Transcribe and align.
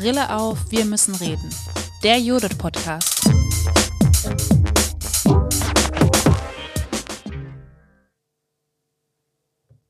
Brille 0.00 0.34
auf, 0.34 0.56
wir 0.70 0.86
müssen 0.86 1.14
reden. 1.16 1.54
Der 2.02 2.18
Judith 2.18 2.56
Podcast. 2.56 3.20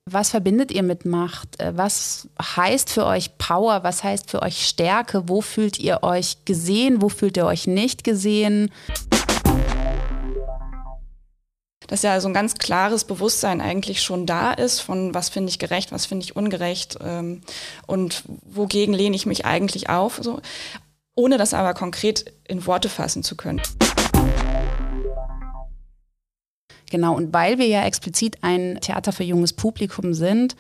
Was 0.06 0.30
verbindet 0.30 0.72
ihr 0.72 0.82
mit 0.82 1.04
Macht? 1.04 1.60
Äh, 1.60 1.76
was 1.76 2.28
heißt 2.42 2.90
für 2.90 3.06
euch 3.06 3.38
Power? 3.38 3.84
Was 3.84 4.02
heißt 4.02 4.28
für 4.28 4.42
euch 4.42 4.66
Stärke? 4.66 5.28
Wo 5.28 5.42
fühlt 5.42 5.78
ihr 5.78 6.02
euch 6.02 6.44
gesehen? 6.44 7.00
Wo 7.00 7.08
fühlt 7.08 7.36
ihr 7.36 7.46
euch 7.46 7.68
nicht 7.68 8.02
gesehen? 8.02 8.72
Dass 11.90 12.02
ja 12.02 12.20
so 12.20 12.28
ein 12.28 12.34
ganz 12.34 12.54
klares 12.54 13.02
Bewusstsein 13.02 13.60
eigentlich 13.60 14.00
schon 14.00 14.24
da 14.24 14.52
ist 14.52 14.78
von 14.78 15.12
was 15.12 15.28
finde 15.28 15.50
ich 15.50 15.58
gerecht, 15.58 15.90
was 15.90 16.06
finde 16.06 16.22
ich 16.22 16.36
ungerecht 16.36 16.96
ähm, 17.04 17.40
und 17.88 18.22
wogegen 18.44 18.94
lehne 18.94 19.16
ich 19.16 19.26
mich 19.26 19.44
eigentlich 19.44 19.90
auf, 19.90 20.20
so, 20.22 20.40
ohne 21.16 21.36
das 21.36 21.52
aber 21.52 21.74
konkret 21.74 22.32
in 22.46 22.64
Worte 22.64 22.88
fassen 22.88 23.24
zu 23.24 23.36
können. 23.36 23.60
Genau, 26.90 27.16
und 27.16 27.32
weil 27.34 27.58
wir 27.58 27.66
ja 27.66 27.84
explizit 27.84 28.38
ein 28.42 28.78
Theater 28.80 29.10
für 29.10 29.24
junges 29.24 29.52
Publikum 29.52 30.14
sind, 30.14 30.54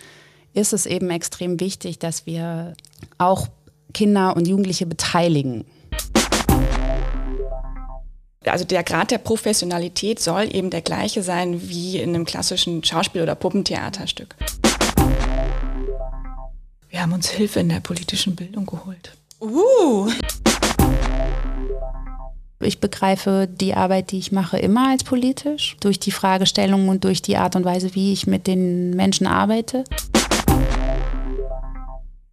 ist 0.52 0.72
es 0.72 0.84
eben 0.84 1.10
extrem 1.10 1.60
wichtig, 1.60 2.00
dass 2.00 2.26
wir 2.26 2.74
auch 3.18 3.46
Kinder 3.94 4.34
und 4.34 4.48
Jugendliche 4.48 4.86
beteiligen 4.86 5.64
also 8.46 8.64
der 8.64 8.82
Grad 8.82 9.10
der 9.10 9.18
Professionalität 9.18 10.18
soll 10.18 10.48
eben 10.54 10.70
der 10.70 10.80
gleiche 10.80 11.22
sein 11.22 11.68
wie 11.68 11.98
in 11.98 12.14
einem 12.14 12.24
klassischen 12.24 12.82
Schauspiel- 12.82 13.22
oder 13.22 13.34
Puppentheaterstück. 13.34 14.34
Wir 16.88 17.02
haben 17.02 17.12
uns 17.12 17.28
Hilfe 17.28 17.60
in 17.60 17.68
der 17.68 17.80
politischen 17.80 18.36
Bildung 18.36 18.66
geholt. 18.66 19.12
Uh. 19.40 20.10
Ich 22.62 22.80
begreife 22.80 23.48
die 23.50 23.74
Arbeit, 23.74 24.10
die 24.10 24.18
ich 24.18 24.32
mache, 24.32 24.58
immer 24.58 24.90
als 24.90 25.04
politisch, 25.04 25.76
durch 25.80 25.98
die 25.98 26.10
Fragestellungen 26.10 26.88
und 26.88 27.04
durch 27.04 27.22
die 27.22 27.36
Art 27.36 27.56
und 27.56 27.64
Weise, 27.64 27.94
wie 27.94 28.12
ich 28.12 28.26
mit 28.26 28.46
den 28.46 28.90
Menschen 28.90 29.26
arbeite. 29.26 29.84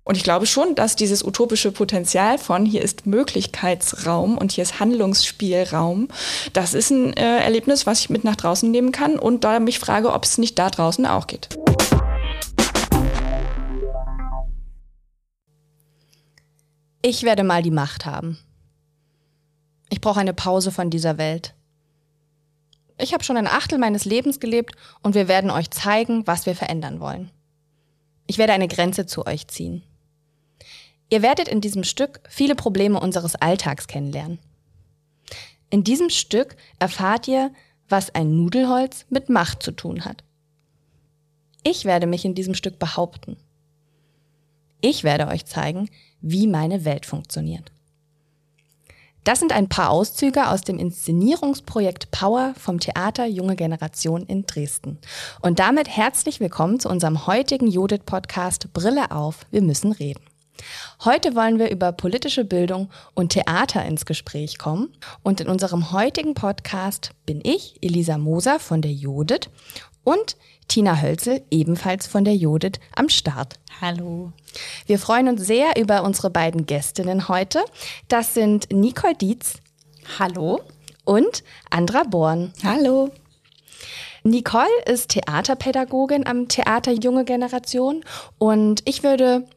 Und 0.08 0.16
ich 0.16 0.24
glaube 0.24 0.46
schon, 0.46 0.74
dass 0.74 0.96
dieses 0.96 1.22
utopische 1.22 1.74
Potenzial 1.74 2.38
von 2.38 2.66
hier 2.66 2.82
ist 2.82 3.06
Möglichkeitsraum 3.06 4.38
und 4.38 4.54
hier 4.54 4.62
ist 4.62 4.80
Handlungsspielraum, 4.80 6.08
das 6.54 6.74
ist 6.74 6.92
ein 6.92 7.12
äh, 7.18 7.40
Erlebnis, 7.40 7.86
was 7.86 8.00
ich 8.00 8.10
mit 8.10 8.24
nach 8.24 8.38
draußen 8.38 8.72
nehmen 8.72 8.94
kann 8.94 9.20
und 9.20 9.44
da 9.44 9.60
mich 9.60 9.80
frage, 9.80 10.14
ob 10.14 10.24
es 10.24 10.38
nicht 10.38 10.58
da 10.58 10.70
draußen 10.70 11.06
auch 11.06 11.28
geht. 11.28 11.50
Ich 17.02 17.24
werde 17.24 17.44
mal 17.44 17.62
die 17.62 17.70
Macht 17.70 18.06
haben. 18.06 18.38
Ich 19.90 20.00
brauche 20.00 20.22
eine 20.22 20.34
Pause 20.34 20.72
von 20.72 20.90
dieser 20.90 21.18
Welt. 21.18 21.54
Ich 22.98 23.14
habe 23.14 23.26
schon 23.26 23.36
ein 23.36 23.48
Achtel 23.48 23.78
meines 23.78 24.06
Lebens 24.06 24.40
gelebt 24.40 24.74
und 25.04 25.16
wir 25.16 25.28
werden 25.28 25.52
euch 25.52 25.70
zeigen, 25.70 26.26
was 26.26 26.46
wir 26.46 26.56
verändern 26.56 27.02
wollen. 27.02 27.30
Ich 28.26 28.38
werde 28.38 28.54
eine 28.54 28.70
Grenze 28.70 29.06
zu 29.06 29.28
euch 29.28 29.50
ziehen. 29.50 29.84
Ihr 31.10 31.22
werdet 31.22 31.48
in 31.48 31.62
diesem 31.62 31.84
Stück 31.84 32.20
viele 32.28 32.56
Probleme 32.56 33.00
unseres 33.00 33.36
Alltags 33.36 33.88
kennenlernen. 33.88 34.40
In 35.70 35.84
diesem 35.84 36.10
Stück 36.10 36.56
erfahrt 36.80 37.28
ihr, 37.28 37.52
was 37.90 38.14
ein 38.14 38.36
Nudelholz 38.36 39.06
mit 39.10 39.30
Macht 39.30 39.64
zu 39.64 39.72
tun 39.72 40.06
hat. 40.06 40.24
Ich 41.64 41.86
werde 41.86 42.08
mich 42.08 42.26
in 42.26 42.36
diesem 42.36 42.56
Stück 42.56 42.80
behaupten. 42.80 43.38
Ich 44.82 45.04
werde 45.04 45.28
euch 45.28 45.46
zeigen, 45.46 45.90
wie 46.22 46.48
meine 46.48 46.86
Welt 46.86 47.06
funktioniert. 47.06 47.72
Das 49.24 49.40
sind 49.40 49.52
ein 49.52 49.68
paar 49.68 49.90
Auszüge 49.90 50.50
aus 50.50 50.62
dem 50.62 50.80
Inszenierungsprojekt 50.80 52.12
Power 52.12 52.54
vom 52.58 52.80
Theater 52.80 53.26
Junge 53.26 53.58
Generation 53.58 54.24
in 54.24 54.46
Dresden. 54.46 55.00
Und 55.42 55.60
damit 55.60 55.90
herzlich 55.90 56.40
willkommen 56.40 56.80
zu 56.80 56.88
unserem 56.88 57.28
heutigen 57.28 57.68
Judith-Podcast 57.68 58.72
Brille 58.72 59.12
auf, 59.12 59.46
wir 59.52 59.62
müssen 59.62 59.92
reden. 59.92 60.22
Heute 61.04 61.36
wollen 61.36 61.60
wir 61.60 61.70
über 61.70 61.92
politische 61.92 62.44
Bildung 62.46 62.90
und 63.14 63.30
Theater 63.34 63.86
ins 63.86 64.06
Gespräch 64.06 64.58
kommen. 64.58 64.94
Und 65.24 65.42
in 65.42 65.48
unserem 65.48 65.92
heutigen 65.92 66.34
Podcast 66.34 67.12
bin 67.26 67.42
ich, 67.44 67.78
Elisa 67.82 68.18
Moser 68.18 68.60
von 68.60 68.82
der 68.82 68.92
Judith 68.92 69.50
und 70.04 70.38
Tina 70.68 71.02
Hölzel, 71.02 71.44
ebenfalls 71.50 72.08
von 72.08 72.26
der 72.26 72.36
Judith, 72.36 72.80
am 72.96 73.10
Start. 73.10 73.56
Hallo. 73.80 74.32
Wir 74.86 75.00
freuen 75.00 75.28
uns 75.30 75.46
sehr 75.46 75.80
über 75.80 76.04
unsere 76.04 76.30
beiden 76.30 76.66
Gästinnen 76.66 77.28
heute. 77.28 77.64
Das 78.08 78.34
sind 78.34 78.68
Nicole 78.72 79.16
Dietz. 79.16 79.56
Hallo. 80.20 80.62
Und 81.06 81.44
Andra 81.70 82.04
Born. 82.04 82.54
Hallo. 82.64 83.12
Nicole 84.24 84.68
ist 84.86 85.12
Theaterpädagogin 85.12 86.28
am 86.28 86.50
Theater 86.50 86.92
Junge 86.92 87.24
Generation 87.24 88.04
und 88.38 88.82
ich 88.86 89.04
würde 89.04 89.48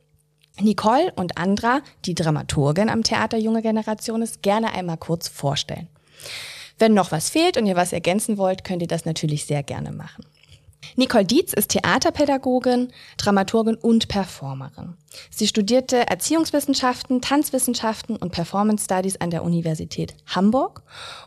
Nicole 0.60 1.12
und 1.16 1.38
Andra, 1.38 1.80
die 2.04 2.14
Dramaturgin 2.14 2.88
am 2.88 3.02
Theater 3.02 3.38
Junge 3.38 3.62
Generation 3.62 4.22
ist, 4.22 4.42
gerne 4.42 4.72
einmal 4.72 4.96
kurz 4.96 5.28
vorstellen. 5.28 5.88
Wenn 6.78 6.94
noch 6.94 7.12
was 7.12 7.30
fehlt 7.30 7.56
und 7.56 7.66
ihr 7.66 7.76
was 7.76 7.92
ergänzen 7.92 8.38
wollt, 8.38 8.64
könnt 8.64 8.82
ihr 8.82 8.88
das 8.88 9.04
natürlich 9.04 9.44
sehr 9.44 9.62
gerne 9.62 9.92
machen. 9.92 10.24
Nicole 10.96 11.24
Dietz 11.24 11.52
ist 11.52 11.70
Theaterpädagogin, 11.70 12.88
Dramaturgin 13.16 13.76
und 13.76 14.08
Performerin. 14.08 14.94
Sie 15.30 15.46
studierte 15.46 16.08
Erziehungswissenschaften, 16.08 17.20
Tanzwissenschaften 17.20 18.16
und 18.16 18.32
Performance 18.32 18.84
Studies 18.84 19.16
an 19.20 19.30
der 19.30 19.44
Universität 19.44 20.14
Hamburg 20.26 20.82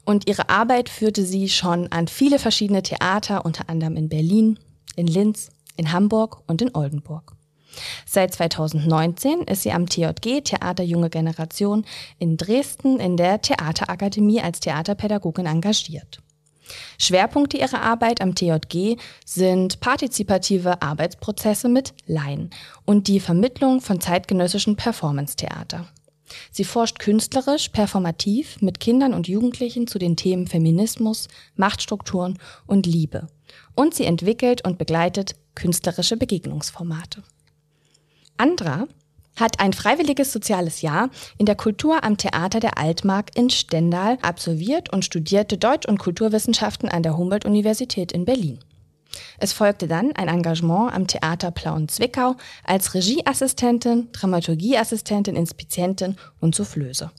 und 0.05 0.27
ihre 0.27 0.49
Arbeit 0.49 0.89
führte 0.89 1.23
sie 1.23 1.49
schon 1.49 1.91
an 1.91 2.07
viele 2.07 2.39
verschiedene 2.39 2.83
Theater, 2.83 3.45
unter 3.45 3.69
anderem 3.69 3.95
in 3.95 4.09
Berlin, 4.09 4.59
in 4.95 5.07
Linz, 5.07 5.49
in 5.77 5.91
Hamburg 5.91 6.41
und 6.47 6.61
in 6.61 6.75
Oldenburg. 6.75 7.33
Seit 8.05 8.33
2019 8.33 9.43
ist 9.43 9.63
sie 9.63 9.71
am 9.71 9.87
TJG 9.87 10.41
Theater 10.41 10.83
Junge 10.83 11.09
Generation 11.09 11.85
in 12.19 12.37
Dresden 12.37 12.99
in 12.99 13.17
der 13.17 13.41
Theaterakademie 13.41 14.41
als 14.41 14.59
Theaterpädagogin 14.59 15.45
engagiert. 15.45 16.21
Schwerpunkte 16.97 17.57
ihrer 17.57 17.81
Arbeit 17.81 18.21
am 18.21 18.35
TJG 18.35 18.97
sind 19.25 19.79
partizipative 19.79 20.81
Arbeitsprozesse 20.81 21.67
mit 21.67 21.93
Laien 22.05 22.49
und 22.85 23.07
die 23.07 23.19
Vermittlung 23.19 23.81
von 23.81 23.99
zeitgenössischen 23.99 24.75
Performance-Theater. 24.75 25.87
Sie 26.51 26.63
forscht 26.63 26.99
künstlerisch, 26.99 27.69
performativ 27.69 28.61
mit 28.61 28.79
Kindern 28.79 29.13
und 29.13 29.27
Jugendlichen 29.27 29.87
zu 29.87 29.99
den 29.99 30.15
Themen 30.15 30.47
Feminismus, 30.47 31.27
Machtstrukturen 31.55 32.39
und 32.65 32.85
Liebe. 32.85 33.27
Und 33.75 33.93
sie 33.93 34.05
entwickelt 34.05 34.65
und 34.65 34.77
begleitet 34.77 35.35
künstlerische 35.55 36.17
Begegnungsformate. 36.17 37.23
Andra 38.37 38.87
hat 39.35 39.59
ein 39.59 39.73
freiwilliges 39.73 40.31
soziales 40.31 40.81
Jahr 40.81 41.09
in 41.37 41.45
der 41.45 41.55
Kultur 41.55 42.03
am 42.03 42.17
Theater 42.17 42.59
der 42.59 42.77
Altmark 42.77 43.35
in 43.35 43.49
Stendal 43.49 44.17
absolviert 44.21 44.91
und 44.91 45.05
studierte 45.05 45.57
Deutsch- 45.57 45.87
und 45.87 45.97
Kulturwissenschaften 45.97 46.89
an 46.89 47.03
der 47.03 47.17
Humboldt-Universität 47.17 48.11
in 48.11 48.25
Berlin. 48.25 48.59
Es 49.37 49.53
folgte 49.53 49.87
dann 49.87 50.15
ein 50.15 50.27
Engagement 50.27 50.93
am 50.93 51.07
Theater 51.07 51.51
Plauen-Zwickau 51.51 52.35
als 52.63 52.93
Regieassistentin, 52.93 54.09
Dramaturgieassistentin, 54.11 55.35
Inspizientin 55.35 56.15
und 56.39 56.55
Soufflöse. 56.55 57.11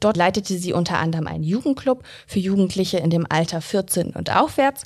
Dort 0.00 0.16
leitete 0.16 0.58
sie 0.58 0.72
unter 0.72 0.98
anderem 0.98 1.26
einen 1.26 1.44
Jugendclub 1.44 2.02
für 2.26 2.40
Jugendliche 2.40 2.98
in 2.98 3.10
dem 3.10 3.26
Alter 3.28 3.60
14 3.60 4.10
und 4.10 4.34
aufwärts 4.34 4.82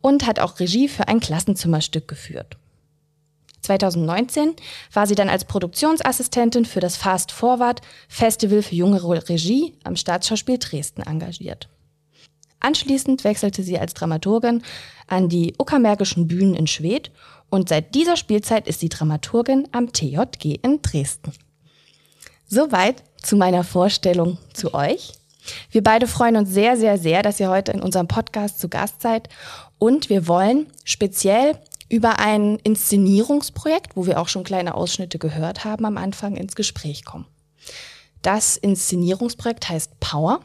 und 0.00 0.26
hat 0.26 0.40
auch 0.40 0.58
Regie 0.60 0.88
für 0.88 1.08
ein 1.08 1.20
Klassenzimmerstück 1.20 2.08
geführt. 2.08 2.56
2019 3.66 4.54
war 4.92 5.06
sie 5.06 5.14
dann 5.14 5.28
als 5.28 5.44
Produktionsassistentin 5.44 6.64
für 6.64 6.80
das 6.80 6.96
Fast 6.96 7.32
Forward 7.32 7.82
Festival 8.08 8.62
für 8.62 8.74
junge 8.74 9.02
Regie 9.02 9.74
am 9.84 9.96
Staatsschauspiel 9.96 10.58
Dresden 10.58 11.02
engagiert. 11.02 11.68
Anschließend 12.60 13.24
wechselte 13.24 13.62
sie 13.62 13.78
als 13.78 13.94
Dramaturgin 13.94 14.62
an 15.06 15.28
die 15.28 15.54
Uckermärkischen 15.58 16.26
Bühnen 16.26 16.54
in 16.54 16.66
Schwedt 16.66 17.10
und 17.50 17.68
seit 17.68 17.94
dieser 17.94 18.16
Spielzeit 18.16 18.66
ist 18.66 18.80
sie 18.80 18.88
Dramaturgin 18.88 19.68
am 19.72 19.92
TJG 19.92 20.58
in 20.62 20.80
Dresden. 20.82 21.32
Soweit 22.46 23.02
zu 23.22 23.36
meiner 23.36 23.64
Vorstellung 23.64 24.38
zu 24.52 24.74
euch. 24.74 25.12
Wir 25.70 25.82
beide 25.82 26.06
freuen 26.06 26.36
uns 26.36 26.50
sehr, 26.50 26.76
sehr, 26.76 26.98
sehr, 26.98 27.22
dass 27.22 27.38
ihr 27.38 27.50
heute 27.50 27.72
in 27.72 27.82
unserem 27.82 28.08
Podcast 28.08 28.58
zu 28.58 28.68
Gast 28.68 29.02
seid 29.02 29.28
und 29.78 30.08
wir 30.08 30.26
wollen 30.26 30.66
speziell 30.84 31.58
über 31.88 32.18
ein 32.18 32.56
Inszenierungsprojekt, 32.56 33.96
wo 33.96 34.06
wir 34.06 34.20
auch 34.20 34.28
schon 34.28 34.44
kleine 34.44 34.74
Ausschnitte 34.74 35.18
gehört 35.18 35.64
haben 35.64 35.84
am 35.84 35.98
Anfang, 35.98 36.36
ins 36.36 36.56
Gespräch 36.56 37.04
kommen. 37.04 37.26
Das 38.22 38.56
Inszenierungsprojekt 38.56 39.68
heißt 39.68 40.00
Power 40.00 40.40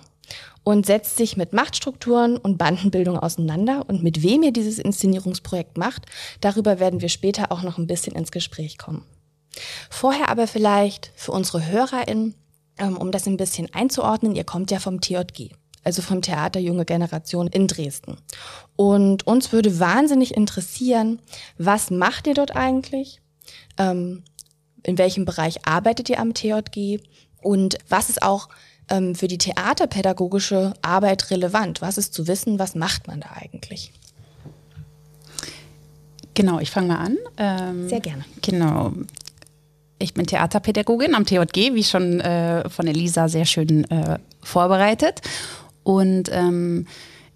und 0.63 0.85
setzt 0.85 1.17
sich 1.17 1.37
mit 1.37 1.53
Machtstrukturen 1.53 2.37
und 2.37 2.57
Bandenbildung 2.57 3.17
auseinander. 3.17 3.85
Und 3.87 4.03
mit 4.03 4.21
wem 4.21 4.43
ihr 4.43 4.51
dieses 4.51 4.77
Inszenierungsprojekt 4.77 5.77
macht, 5.77 6.05
darüber 6.41 6.79
werden 6.79 7.01
wir 7.01 7.09
später 7.09 7.51
auch 7.51 7.63
noch 7.63 7.77
ein 7.77 7.87
bisschen 7.87 8.13
ins 8.13 8.31
Gespräch 8.31 8.77
kommen. 8.77 9.03
Vorher 9.89 10.29
aber 10.29 10.47
vielleicht 10.47 11.11
für 11.15 11.31
unsere 11.31 11.65
HörerInnen 11.67 12.35
ähm, 12.81 12.97
um 12.97 13.11
das 13.11 13.27
ein 13.27 13.37
bisschen 13.37 13.73
einzuordnen, 13.73 14.35
ihr 14.35 14.43
kommt 14.43 14.71
ja 14.71 14.79
vom 14.79 15.01
TJG, 15.01 15.51
also 15.83 16.01
vom 16.01 16.21
Theater 16.21 16.59
Junge 16.59 16.85
Generation 16.85 17.47
in 17.47 17.67
Dresden. 17.67 18.17
Und 18.75 19.25
uns 19.25 19.51
würde 19.51 19.79
wahnsinnig 19.79 20.35
interessieren, 20.35 21.19
was 21.57 21.91
macht 21.91 22.27
ihr 22.27 22.33
dort 22.33 22.55
eigentlich? 22.55 23.21
Ähm, 23.77 24.23
in 24.83 24.97
welchem 24.97 25.25
Bereich 25.25 25.65
arbeitet 25.65 26.09
ihr 26.09 26.19
am 26.19 26.33
TJG? 26.33 26.99
Und 27.41 27.77
was 27.89 28.09
ist 28.09 28.21
auch 28.21 28.49
ähm, 28.89 29.15
für 29.15 29.27
die 29.27 29.37
theaterpädagogische 29.37 30.73
Arbeit 30.81 31.31
relevant? 31.31 31.81
Was 31.81 31.97
ist 31.97 32.13
zu 32.13 32.27
wissen? 32.27 32.59
Was 32.59 32.75
macht 32.75 33.07
man 33.07 33.21
da 33.21 33.29
eigentlich? 33.39 33.91
Genau, 36.33 36.59
ich 36.59 36.71
fange 36.71 36.87
mal 36.87 36.97
an. 36.97 37.17
Ähm, 37.37 37.89
Sehr 37.89 37.99
gerne. 37.99 38.25
Genau. 38.41 38.93
Ich 39.99 40.13
bin 40.13 40.25
Theaterpädagogin 40.25 41.13
am 41.13 41.25
TJG, 41.25 41.75
wie 41.75 41.83
schon 41.83 42.19
äh, 42.21 42.67
von 42.69 42.87
Elisa 42.87 43.27
sehr 43.27 43.45
schön 43.45 43.89
äh, 43.91 44.17
vorbereitet. 44.41 45.21
Und 45.83 46.29
ähm, 46.31 46.85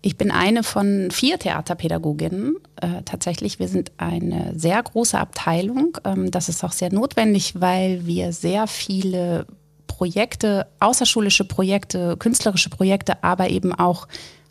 ich 0.02 0.18
bin 0.18 0.30
eine 0.30 0.62
von 0.62 1.10
vier 1.12 1.40
Theaterpädagoginnen. 1.40 2.58
Äh, 2.80 3.02
tatsächlich, 3.06 3.58
wir 3.58 3.68
sind 3.68 3.92
eine 3.98 4.54
sehr 4.56 4.82
große 4.84 5.18
Abteilung. 5.18 5.98
Ähm, 6.04 6.30
das 6.30 6.48
ist 6.48 6.64
auch 6.64 6.74
sehr 6.74 6.94
notwendig, 6.94 7.60
weil 7.60 8.06
wir 8.06 8.32
sehr 8.32 8.68
viele 8.68 9.48
Projekte, 9.88 10.68
außerschulische 10.80 11.46
Projekte, 11.46 12.18
künstlerische 12.18 12.70
Projekte, 12.70 13.24
aber 13.24 13.50
eben 13.50 13.74
auch 13.74 14.08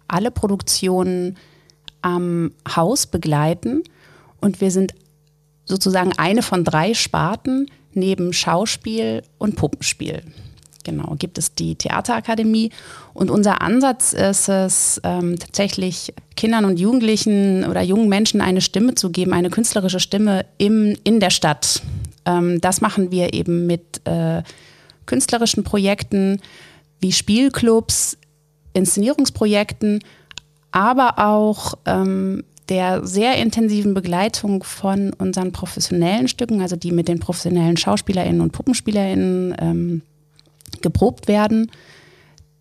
alle 0.09 0.31
Produktionen 0.31 1.37
am 2.03 2.53
Haus 2.75 3.07
begleiten. 3.07 3.83
Und 4.41 4.61
wir 4.61 4.71
sind 4.71 4.95
sozusagen 5.65 6.13
eine 6.17 6.43
von 6.43 6.65
drei 6.65 6.95
Sparten, 6.95 7.71
neben 7.93 8.33
Schauspiel 8.33 9.23
und 9.39 9.57
Puppenspiel. 9.57 10.23
Genau, 10.85 11.17
gibt 11.19 11.39
es 11.39 11.55
die 11.55 11.75
Theaterakademie. 11.75 12.71
Und 13.15 13.31
unser 13.31 13.63
Ansatz 13.63 14.13
ist 14.13 14.49
es, 14.49 15.01
ähm, 15.03 15.39
tatsächlich 15.39 16.13
Kindern 16.37 16.67
und 16.67 16.79
Jugendlichen 16.79 17.65
oder 17.65 17.83
jungen 17.83 18.09
Menschen 18.09 18.41
eine 18.41 18.61
Stimme 18.61 18.95
zu 18.95 19.11
geben, 19.11 19.33
eine 19.33 19.51
künstlerische 19.51 20.01
Stimme 20.01 20.45
im, 20.59 20.97
in 21.03 21.21
der 21.21 21.31
Stadt. 21.31 21.83
Ähm, 22.27 22.61
das 22.61 22.81
machen 22.81 23.11
wir 23.11 23.33
eben 23.33 23.67
mit 23.67 24.07
äh, 24.07 24.43
künstlerischen 25.07 25.65
Projekten 25.65 26.41
wie 27.01 27.13
Spielclubs, 27.13 28.19
Inszenierungsprojekten, 28.75 30.01
aber 30.71 31.19
auch 31.19 31.75
ähm, 31.87 32.45
der 32.69 33.07
sehr 33.07 33.37
intensiven 33.37 33.95
Begleitung 33.95 34.65
von 34.65 35.13
unseren 35.13 35.53
professionellen 35.53 36.29
Stücken, 36.29 36.61
also 36.61 36.77
die 36.77 36.93
mit 36.93 37.09
den 37.09 37.21
professionellen 37.21 37.77
SchauspielerInnen 37.77 38.41
und 38.41 38.53
PuppenspielerInnen 38.53 39.55
ähm, 39.59 40.03
geprobt 40.85 41.27
werden. 41.27 41.73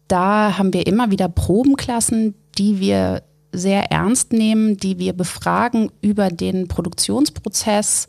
Da 0.08 0.58
haben 0.58 0.74
wir 0.74 0.88
immer 0.88 1.12
wieder 1.12 1.30
Probenklassen, 1.30 2.34
die 2.58 2.80
wir 2.80 3.22
sehr 3.52 3.92
ernst 3.92 4.34
nehmen, 4.34 4.78
die 4.78 4.98
wir 4.98 5.14
befragen 5.14 5.92
über 6.02 6.30
den 6.30 6.68
Produktionsprozess 6.68 8.08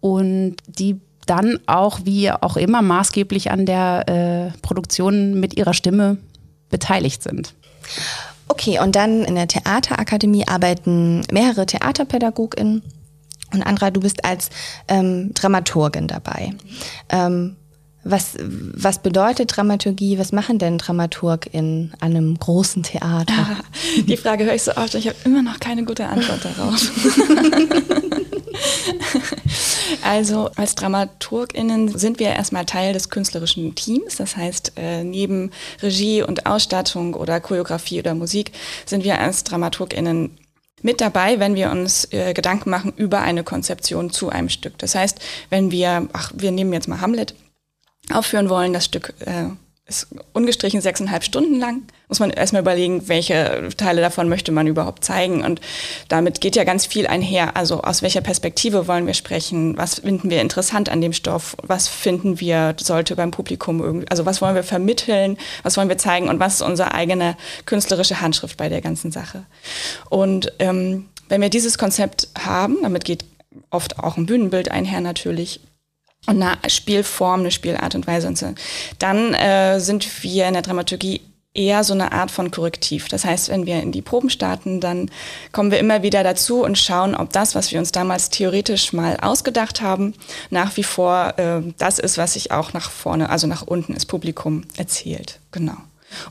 und 0.00 0.56
die 0.66 1.00
dann 1.26 1.60
auch, 1.66 2.00
wie 2.04 2.30
auch 2.30 2.56
immer, 2.56 2.82
maßgeblich 2.82 3.50
an 3.50 3.64
der 3.64 4.52
äh, 4.54 4.58
Produktion 4.60 5.38
mit 5.40 5.56
ihrer 5.56 5.72
Stimme 5.72 6.18
beteiligt 6.68 7.22
sind. 7.22 7.54
Okay, 8.48 8.78
und 8.78 8.94
dann 8.94 9.24
in 9.24 9.36
der 9.36 9.48
Theaterakademie 9.48 10.46
arbeiten 10.46 11.22
mehrere 11.32 11.64
TheaterpädagogInnen. 11.64 12.82
Und 13.52 13.62
Andra, 13.62 13.90
du 13.90 14.00
bist 14.00 14.24
als 14.24 14.50
ähm, 14.88 15.32
Dramaturgin 15.32 16.08
dabei. 16.08 16.52
Ähm, 17.08 17.56
was, 18.04 18.36
was 18.38 18.98
bedeutet 19.00 19.56
Dramaturgie? 19.56 20.18
Was 20.18 20.32
machen 20.32 20.58
denn 20.58 20.78
Dramaturg 20.78 21.48
in 21.52 21.92
einem 22.00 22.38
großen 22.38 22.82
Theater? 22.82 23.56
Die 24.06 24.16
Frage 24.16 24.44
höre 24.44 24.54
ich 24.54 24.62
so 24.62 24.76
oft, 24.76 24.94
ich 24.94 25.08
habe 25.08 25.16
immer 25.24 25.42
noch 25.42 25.58
keine 25.60 25.84
gute 25.84 26.06
Antwort 26.06 26.44
darauf. 26.44 26.90
Also 30.02 30.50
als 30.56 30.74
DramaturgInnen 30.74 31.96
sind 31.96 32.18
wir 32.18 32.28
erstmal 32.28 32.66
Teil 32.66 32.92
des 32.92 33.08
künstlerischen 33.10 33.74
Teams. 33.74 34.16
Das 34.16 34.36
heißt, 34.36 34.72
äh, 34.76 35.02
neben 35.02 35.50
Regie 35.82 36.22
und 36.22 36.46
Ausstattung 36.46 37.14
oder 37.14 37.40
Choreografie 37.40 38.00
oder 38.00 38.14
Musik 38.14 38.52
sind 38.86 39.04
wir 39.04 39.18
als 39.18 39.44
DramaturgInnen 39.44 40.36
mit 40.82 41.00
dabei, 41.00 41.40
wenn 41.40 41.54
wir 41.54 41.70
uns 41.70 42.06
äh, 42.12 42.34
Gedanken 42.34 42.68
machen 42.68 42.92
über 42.96 43.20
eine 43.20 43.42
Konzeption 43.42 44.10
zu 44.10 44.28
einem 44.28 44.50
Stück. 44.50 44.76
Das 44.78 44.94
heißt, 44.94 45.18
wenn 45.48 45.70
wir, 45.70 46.08
ach, 46.12 46.32
wir 46.34 46.52
nehmen 46.52 46.74
jetzt 46.74 46.88
mal 46.88 47.00
Hamlet, 47.00 47.34
aufführen 48.12 48.48
wollen, 48.48 48.72
das 48.72 48.84
Stück 48.84 49.14
äh, 49.20 49.46
ist 49.86 50.06
ungestrichen 50.32 50.80
sechseinhalb 50.80 51.24
Stunden 51.24 51.58
lang. 51.58 51.82
Muss 52.08 52.18
man 52.18 52.30
erstmal 52.30 52.62
überlegen, 52.62 53.06
welche 53.08 53.68
Teile 53.76 54.00
davon 54.00 54.30
möchte 54.30 54.50
man 54.50 54.66
überhaupt 54.66 55.04
zeigen. 55.04 55.44
Und 55.44 55.60
damit 56.08 56.40
geht 56.40 56.56
ja 56.56 56.64
ganz 56.64 56.86
viel 56.86 57.06
einher. 57.06 57.54
Also 57.56 57.82
aus 57.82 58.00
welcher 58.00 58.22
Perspektive 58.22 58.88
wollen 58.88 59.06
wir 59.06 59.12
sprechen? 59.12 59.76
Was 59.76 59.96
finden 59.96 60.30
wir 60.30 60.40
interessant 60.40 60.88
an 60.88 61.02
dem 61.02 61.12
Stoff? 61.12 61.54
Was 61.62 61.88
finden 61.88 62.40
wir, 62.40 62.74
sollte 62.80 63.14
beim 63.14 63.30
Publikum 63.30 63.80
irgendwie, 63.82 64.08
also 64.08 64.24
was 64.24 64.40
wollen 64.40 64.54
wir 64.54 64.62
vermitteln? 64.62 65.36
Was 65.62 65.76
wollen 65.76 65.90
wir 65.90 65.98
zeigen? 65.98 66.30
Und 66.30 66.40
was 66.40 66.54
ist 66.54 66.62
unsere 66.62 66.94
eigene 66.94 67.36
künstlerische 67.66 68.22
Handschrift 68.22 68.56
bei 68.56 68.70
der 68.70 68.80
ganzen 68.80 69.12
Sache? 69.12 69.44
Und 70.08 70.50
ähm, 70.60 71.08
wenn 71.28 71.42
wir 71.42 71.50
dieses 71.50 71.76
Konzept 71.76 72.28
haben, 72.38 72.78
damit 72.82 73.04
geht 73.04 73.24
oft 73.70 73.98
auch 73.98 74.16
ein 74.16 74.26
Bühnenbild 74.26 74.70
einher 74.70 75.02
natürlich, 75.02 75.60
und 76.26 76.42
eine 76.42 76.58
Spielform, 76.68 77.40
eine 77.40 77.50
Spielart 77.50 77.94
und 77.94 78.06
Weise 78.06 78.28
und 78.28 78.38
so. 78.38 78.54
Dann 78.98 79.34
äh, 79.34 79.78
sind 79.80 80.22
wir 80.22 80.46
in 80.46 80.54
der 80.54 80.62
Dramaturgie 80.62 81.20
eher 81.54 81.84
so 81.84 81.94
eine 81.94 82.12
Art 82.12 82.30
von 82.30 82.50
Korrektiv. 82.50 83.08
Das 83.08 83.24
heißt, 83.24 83.48
wenn 83.48 83.64
wir 83.64 83.80
in 83.80 83.92
die 83.92 84.02
Proben 84.02 84.28
starten, 84.28 84.80
dann 84.80 85.10
kommen 85.52 85.70
wir 85.70 85.78
immer 85.78 86.02
wieder 86.02 86.24
dazu 86.24 86.64
und 86.64 86.76
schauen, 86.76 87.14
ob 87.14 87.32
das, 87.32 87.54
was 87.54 87.70
wir 87.70 87.78
uns 87.78 87.92
damals 87.92 88.30
theoretisch 88.30 88.92
mal 88.92 89.16
ausgedacht 89.20 89.80
haben, 89.80 90.14
nach 90.50 90.76
wie 90.76 90.82
vor 90.82 91.34
äh, 91.38 91.62
das 91.78 92.00
ist, 92.00 92.18
was 92.18 92.32
sich 92.32 92.50
auch 92.50 92.72
nach 92.72 92.90
vorne, 92.90 93.30
also 93.30 93.46
nach 93.46 93.62
unten 93.62 93.94
ins 93.94 94.06
Publikum 94.06 94.64
erzählt. 94.76 95.38
Genau. 95.52 95.76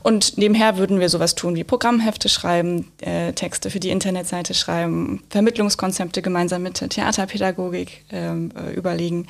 Und 0.01 0.37
nebenher 0.37 0.77
würden 0.77 0.99
wir 0.99 1.09
sowas 1.09 1.35
tun 1.35 1.55
wie 1.55 1.63
Programmhefte 1.63 2.29
schreiben, 2.29 2.91
äh, 3.01 3.33
Texte 3.33 3.69
für 3.69 3.79
die 3.79 3.89
Internetseite 3.89 4.53
schreiben, 4.53 5.23
Vermittlungskonzepte 5.29 6.21
gemeinsam 6.21 6.63
mit 6.63 6.81
der 6.81 6.89
Theaterpädagogik 6.89 8.05
ähm, 8.11 8.51
äh, 8.55 8.73
überlegen. 8.73 9.27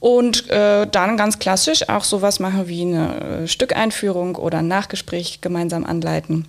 Und 0.00 0.48
äh, 0.48 0.86
dann 0.86 1.16
ganz 1.16 1.38
klassisch 1.38 1.88
auch 1.88 2.04
sowas 2.04 2.38
machen 2.38 2.68
wie 2.68 2.82
eine 2.82 3.20
äh, 3.20 3.48
Stückeinführung 3.48 4.36
oder 4.36 4.58
ein 4.58 4.68
Nachgespräch 4.68 5.40
gemeinsam 5.40 5.84
anleiten. 5.84 6.46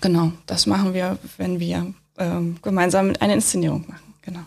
Genau, 0.00 0.32
das 0.46 0.66
machen 0.66 0.94
wir, 0.94 1.18
wenn 1.36 1.60
wir 1.60 1.92
ähm, 2.18 2.56
gemeinsam 2.62 3.12
eine 3.20 3.34
Inszenierung 3.34 3.84
machen. 3.88 4.14
Genau. 4.22 4.40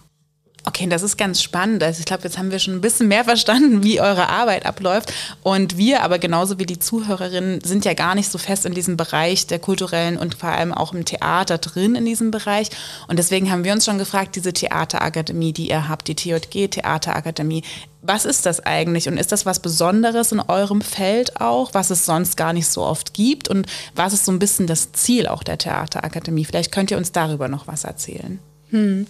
Okay, 0.67 0.87
das 0.87 1.03
ist 1.03 1.17
ganz 1.17 1.43
spannend. 1.43 1.83
Also 1.83 1.99
ich 1.99 2.05
glaube, 2.05 2.23
jetzt 2.23 2.39
haben 2.39 2.49
wir 2.49 2.57
schon 2.57 2.73
ein 2.73 2.81
bisschen 2.81 3.07
mehr 3.07 3.23
verstanden, 3.23 3.83
wie 3.83 4.01
eure 4.01 4.29
Arbeit 4.29 4.65
abläuft. 4.65 5.13
Und 5.43 5.77
wir, 5.77 6.01
aber 6.01 6.17
genauso 6.17 6.57
wie 6.57 6.65
die 6.65 6.79
Zuhörerinnen, 6.79 7.61
sind 7.61 7.85
ja 7.85 7.93
gar 7.93 8.15
nicht 8.15 8.31
so 8.31 8.39
fest 8.39 8.65
in 8.65 8.73
diesem 8.73 8.97
Bereich 8.97 9.45
der 9.45 9.59
kulturellen 9.59 10.17
und 10.17 10.33
vor 10.33 10.49
allem 10.49 10.73
auch 10.73 10.91
im 10.93 11.05
Theater 11.05 11.59
drin 11.59 11.93
in 11.93 12.05
diesem 12.05 12.31
Bereich. 12.31 12.69
Und 13.07 13.19
deswegen 13.19 13.51
haben 13.51 13.63
wir 13.63 13.73
uns 13.73 13.85
schon 13.85 13.99
gefragt, 13.99 14.35
diese 14.35 14.53
Theaterakademie, 14.53 15.53
die 15.53 15.69
ihr 15.69 15.87
habt, 15.87 16.07
die 16.07 16.15
TJG 16.15 16.67
Theaterakademie, 16.69 17.63
was 18.01 18.25
ist 18.25 18.47
das 18.47 18.59
eigentlich? 18.59 19.07
Und 19.07 19.17
ist 19.17 19.31
das 19.31 19.45
was 19.45 19.59
Besonderes 19.59 20.31
in 20.31 20.39
eurem 20.39 20.81
Feld 20.81 21.39
auch, 21.39 21.73
was 21.73 21.91
es 21.91 22.05
sonst 22.05 22.37
gar 22.37 22.53
nicht 22.53 22.67
so 22.67 22.81
oft 22.81 23.13
gibt? 23.13 23.49
Und 23.49 23.67
was 23.93 24.13
ist 24.13 24.25
so 24.25 24.31
ein 24.31 24.39
bisschen 24.39 24.65
das 24.65 24.93
Ziel 24.93 25.27
auch 25.27 25.43
der 25.43 25.59
Theaterakademie? 25.59 26.45
Vielleicht 26.45 26.71
könnt 26.71 26.89
ihr 26.89 26.97
uns 26.97 27.11
darüber 27.11 27.49
noch 27.49 27.67
was 27.67 27.83
erzählen. 27.83 28.39
Hm. 28.69 29.05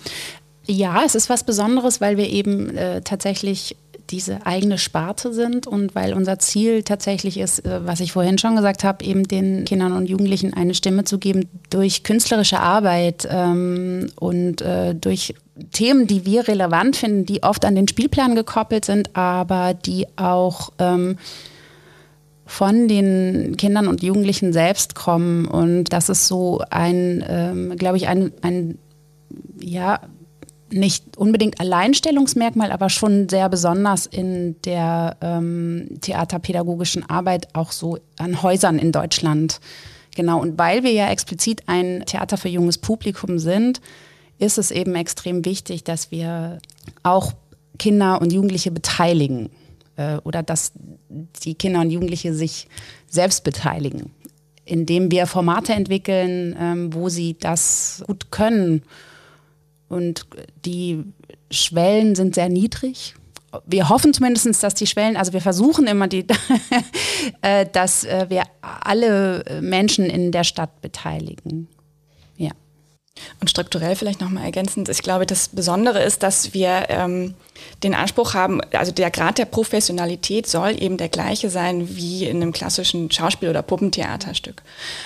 Ja, 0.68 1.04
es 1.06 1.16
ist 1.16 1.30
was 1.30 1.44
Besonderes, 1.44 2.02
weil 2.02 2.18
wir 2.18 2.30
eben 2.30 2.76
äh, 2.76 3.02
tatsächlich 3.02 3.76
diese 4.10 4.46
eigene 4.46 4.78
Sparte 4.78 5.34
sind 5.34 5.68
und 5.68 5.96
weil 5.96 6.14
unser 6.14 6.38
Ziel 6.40 6.84
tatsächlich 6.84 7.38
ist, 7.38 7.66
äh, 7.66 7.86
was 7.86 8.00
ich 8.00 8.12
vorhin 8.12 8.38
schon 8.38 8.56
gesagt 8.56 8.84
habe, 8.84 9.04
eben 9.04 9.28
den 9.28 9.66
Kindern 9.66 9.94
und 9.94 10.10
Jugendlichen 10.10 10.54
eine 10.54 10.74
Stimme 10.74 11.04
zu 11.04 11.18
geben 11.18 11.50
durch 11.70 12.04
künstlerische 12.04 12.60
Arbeit 12.60 13.28
ähm, 13.30 14.08
und 14.16 14.62
äh, 14.62 14.94
durch 14.96 15.36
Themen, 15.72 16.08
die 16.08 16.26
wir 16.26 16.48
relevant 16.48 16.96
finden, 16.96 17.26
die 17.26 17.44
oft 17.44 17.66
an 17.66 17.76
den 17.76 17.88
Spielplan 17.88 18.36
gekoppelt 18.36 18.86
sind, 18.86 19.16
aber 19.16 19.74
die 19.74 20.08
auch 20.18 20.72
ähm, 20.80 21.18
von 22.46 22.88
den 22.88 23.56
Kindern 23.58 23.88
und 23.88 24.04
Jugendlichen 24.04 24.54
selbst 24.54 24.94
kommen. 24.94 25.46
Und 25.46 25.86
das 25.86 26.10
ist 26.10 26.28
so 26.28 26.62
ein, 26.70 27.24
ähm, 27.28 27.76
glaube 27.78 27.98
ich, 27.98 28.08
ein, 28.08 28.32
ein 28.42 28.78
ja, 29.60 30.02
nicht 30.72 31.18
unbedingt 31.18 31.60
Alleinstellungsmerkmal, 31.60 32.72
aber 32.72 32.90
schon 32.90 33.30
sehr 33.30 33.50
besonders 33.50 34.06
in 34.06 34.60
der 34.64 35.18
ähm, 35.22 35.98
theaterpädagogischen 36.02 37.08
Arbeit 37.10 37.48
auch 37.54 37.72
so 37.72 38.00
an 38.18 38.42
Häusern 38.42 38.80
in 38.80 38.92
Deutschland. 38.92 39.60
Genau, 40.16 40.42
und 40.42 40.58
weil 40.58 40.84
wir 40.84 40.92
ja 40.92 41.10
explizit 41.10 41.64
ein 41.68 42.04
Theater 42.06 42.38
für 42.38 42.50
junges 42.50 42.78
Publikum 42.78 43.38
sind, 43.38 43.82
ist 44.40 44.58
es 44.58 44.72
eben 44.72 44.96
extrem 44.96 45.46
wichtig, 45.46 45.84
dass 45.84 46.12
wir 46.12 46.60
auch 47.04 47.34
Kinder 47.78 48.22
und 48.22 48.34
Jugendliche 48.34 48.72
beteiligen. 48.72 49.50
äh, 49.98 50.18
oder 50.24 50.44
dass 50.44 50.74
die 51.44 51.56
Kinder 51.56 51.82
und 51.82 51.90
Jugendliche 51.92 52.34
sich 52.34 52.68
selbst 53.08 53.44
beteiligen, 53.44 54.12
indem 54.66 55.12
wir 55.12 55.28
Formate 55.28 55.74
entwickeln, 55.74 56.56
ähm, 56.60 56.94
wo 56.94 57.10
sie 57.10 57.38
das 57.40 58.04
gut 58.08 58.32
können. 58.32 58.84
Und 59.88 60.26
die 60.66 61.04
Schwellen 61.52 62.16
sind 62.16 62.36
sehr 62.36 62.50
niedrig. 62.50 63.16
Wir 63.66 63.88
hoffen 63.90 64.14
zumindest, 64.14 64.64
dass 64.64 64.74
die 64.74 64.88
Schwellen, 64.88 65.16
also 65.16 65.32
wir 65.32 65.42
versuchen 65.42 65.88
immer, 65.88 66.08
die, 66.08 66.26
äh, 67.42 67.66
dass 67.72 68.04
äh, 68.04 68.26
wir 68.30 68.44
alle 68.62 69.60
Menschen 69.62 70.06
in 70.06 70.32
der 70.32 70.44
Stadt 70.44 70.82
beteiligen. 70.82 71.70
Ja. 72.38 72.52
Und 73.40 73.50
strukturell 73.50 73.96
vielleicht 73.96 74.20
nochmal 74.20 74.44
ergänzend, 74.44 74.90
ich 74.90 75.02
glaube, 75.02 75.26
das 75.26 75.48
Besondere 75.48 76.04
ist, 76.04 76.24
dass 76.24 76.54
wir 76.54 76.86
ähm, 76.90 77.36
den 77.84 77.94
Anspruch 77.94 78.34
haben, 78.34 78.62
also 78.74 78.92
der 78.92 79.12
Grad 79.12 79.38
der 79.38 79.46
Professionalität 79.46 80.48
soll 80.48 80.82
eben 80.82 80.98
der 80.98 81.10
gleiche 81.10 81.50
sein 81.50 81.96
wie 81.96 82.26
in 82.26 82.38
einem 82.38 82.52
klassischen 82.52 83.12
Schauspiel- 83.12 83.50
oder 83.50 83.62
Puppentheaterstück. 83.62 84.62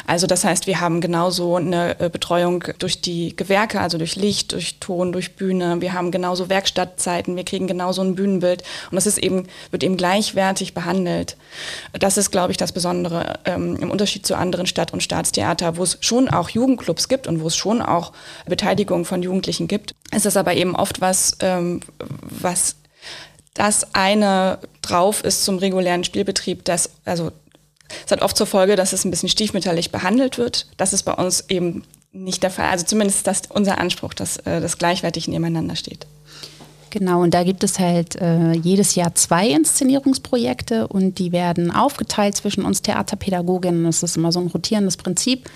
Also 0.08 0.27
das 0.27 0.44
heißt, 0.44 0.68
wir 0.68 0.79
haben 0.79 1.01
genauso 1.01 1.56
eine 1.56 2.00
äh, 2.00 2.10
Betreuung 2.10 2.63
durch 2.79 3.01
die 3.01 3.36
Gewerke, 3.36 3.82
also 3.82 3.98
durch 3.98 4.15
Licht, 4.15 4.51
durch 4.51 4.79
Ton, 4.79 5.12
durch 5.12 5.36
Bühne. 5.36 5.82
Wir 5.82 5.94
haben 5.94 6.12
genauso 6.12 6.50
Werkstattzeiten, 6.50 7.36
wir 7.36 7.44
kriegen 7.44 7.68
genauso 7.68 8.01
ein 8.01 8.15
Bühnenbild 8.15 8.63
und 8.91 8.96
das 8.96 9.06
ist 9.06 9.18
eben, 9.18 9.48
wird 9.72 9.84
eben 9.84 9.98
gleichwertig 9.98 10.74
behandelt. 10.74 11.38
Das 11.94 12.18
ist, 12.18 12.32
glaube 12.32 12.51
ich, 12.51 12.58
das 12.58 12.72
Besondere 12.72 13.39
ähm, 13.46 13.77
im 13.77 13.91
Unterschied 13.91 14.25
zu 14.25 14.36
anderen 14.36 14.65
Stadt- 14.65 14.94
und 14.94 15.03
Staatstheater, 15.03 15.77
wo 15.77 15.84
es 15.84 15.98
schon 16.01 16.29
auch 16.29 16.50
Jugendclubs 16.50 17.08
gibt 17.08 17.27
und 17.27 17.41
wo 17.41 17.48
es 17.48 17.56
schon 17.56 17.82
auch 17.82 18.13
Beteiligung 18.46 19.06
von 19.06 19.22
Jugendlichen 19.22 19.68
gibt. 19.68 19.96
Ist 20.12 20.25
das 20.25 20.38
aber 20.38 20.56
eben 20.56 20.75
oft 20.75 21.01
was, 21.01 21.38
ähm, 21.41 21.82
was 22.41 22.75
das 23.53 23.93
eine 23.93 24.60
drauf 24.81 25.24
ist 25.24 25.43
zum 25.43 25.58
regulären 25.58 26.03
Spielbetrieb, 26.03 26.63
das, 26.65 26.91
also, 27.05 27.31
es 28.05 28.12
hat 28.12 28.22
oft 28.22 28.38
zur 28.38 28.48
Folge, 28.48 28.75
dass 28.75 28.93
es 28.93 29.03
ein 29.03 29.12
bisschen 29.12 29.29
stiefmütterlich 29.29 29.91
behandelt 29.91 30.38
wird. 30.38 30.67
Das 30.77 30.93
ist 30.93 31.03
bei 31.03 31.13
uns 31.13 31.46
eben 31.50 31.84
nicht 32.12 32.43
der 32.43 32.51
Fall. 32.51 32.69
Also 32.69 32.86
zumindest 32.86 33.19
ist 33.19 33.27
das 33.27 33.41
unser 33.50 33.79
Anspruch, 33.79 34.13
dass 34.13 34.38
äh, 34.38 34.62
das 34.62 34.77
gleichwertig 34.77 35.27
nebeneinander 35.27 35.75
steht. 35.75 36.05
Genau, 36.91 37.22
und 37.22 37.34
da 37.34 37.43
gibt 37.43 37.63
es 37.63 37.77
halt 37.77 38.15
äh, 38.15 38.53
jedes 38.53 38.96
Jahr 38.96 39.13
zwei 39.13 39.48
Inszenierungsprojekte 39.50 40.88
und 40.88 41.19
die 41.19 41.31
werden 41.31 41.72
aufgeteilt 41.72 42.36
zwischen 42.36 42.65
uns 42.65 42.81
Theaterpädagoginnen. 42.81 43.84
Das 43.84 44.01
ist 44.01 44.17
immer 44.17 44.31
so 44.31 44.39
ein 44.39 44.48
rotierendes 44.48 44.98
Prinzip. 44.98 45.50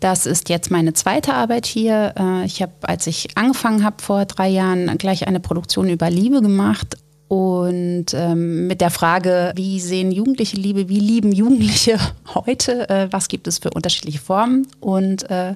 Das 0.00 0.24
ist 0.24 0.48
jetzt 0.48 0.70
meine 0.70 0.94
zweite 0.94 1.34
Arbeit 1.34 1.66
hier. 1.66 2.14
Äh, 2.18 2.46
ich 2.46 2.62
habe, 2.62 2.72
als 2.82 3.06
ich 3.06 3.36
angefangen 3.36 3.84
habe 3.84 4.02
vor 4.02 4.24
drei 4.24 4.48
Jahren, 4.48 4.96
gleich 4.98 5.26
eine 5.26 5.40
Produktion 5.40 5.90
über 5.90 6.08
Liebe 6.10 6.40
gemacht 6.40 6.96
und 7.28 8.06
ähm, 8.12 8.66
mit 8.66 8.80
der 8.80 8.90
Frage, 8.90 9.52
wie 9.54 9.78
sehen 9.78 10.10
Jugendliche 10.10 10.56
Liebe, 10.56 10.88
wie 10.88 10.98
lieben 10.98 11.30
Jugendliche 11.30 11.96
heute, 12.34 12.88
äh, 12.88 13.08
was 13.12 13.28
gibt 13.28 13.46
es 13.46 13.58
für 13.58 13.70
unterschiedliche 13.70 14.18
Formen? 14.18 14.66
Und 14.80 15.30
äh, 15.30 15.54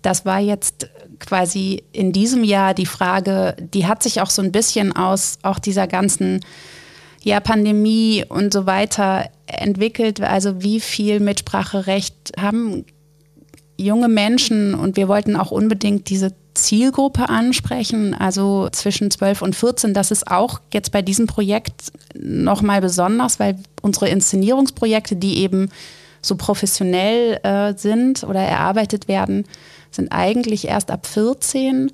das 0.00 0.24
war 0.24 0.40
jetzt 0.40 0.88
quasi 1.20 1.84
in 1.92 2.12
diesem 2.12 2.42
Jahr 2.42 2.74
die 2.74 2.86
Frage, 2.86 3.54
die 3.60 3.86
hat 3.86 4.02
sich 4.02 4.20
auch 4.20 4.30
so 4.30 4.42
ein 4.42 4.50
bisschen 4.50 4.96
aus 4.96 5.38
auch 5.42 5.60
dieser 5.60 5.86
ganzen 5.86 6.40
ja, 7.22 7.38
Pandemie 7.38 8.24
und 8.28 8.52
so 8.52 8.66
weiter 8.66 9.30
entwickelt. 9.46 10.20
Also 10.20 10.62
wie 10.62 10.80
viel 10.80 11.20
Mitspracherecht 11.20 12.32
haben 12.36 12.84
junge 13.84 14.08
Menschen 14.08 14.74
und 14.74 14.96
wir 14.96 15.08
wollten 15.08 15.36
auch 15.36 15.50
unbedingt 15.50 16.08
diese 16.10 16.32
Zielgruppe 16.54 17.28
ansprechen, 17.28 18.14
also 18.14 18.68
zwischen 18.70 19.10
12 19.10 19.42
und 19.42 19.56
14. 19.56 19.94
Das 19.94 20.10
ist 20.10 20.28
auch 20.30 20.60
jetzt 20.72 20.92
bei 20.92 21.02
diesem 21.02 21.26
Projekt 21.26 21.92
nochmal 22.14 22.80
besonders, 22.80 23.40
weil 23.40 23.56
unsere 23.80 24.08
Inszenierungsprojekte, 24.08 25.16
die 25.16 25.38
eben 25.38 25.70
so 26.20 26.36
professionell 26.36 27.40
äh, 27.42 27.74
sind 27.76 28.24
oder 28.24 28.40
erarbeitet 28.40 29.08
werden, 29.08 29.44
sind 29.90 30.12
eigentlich 30.12 30.68
erst 30.68 30.90
ab 30.90 31.06
14. 31.06 31.90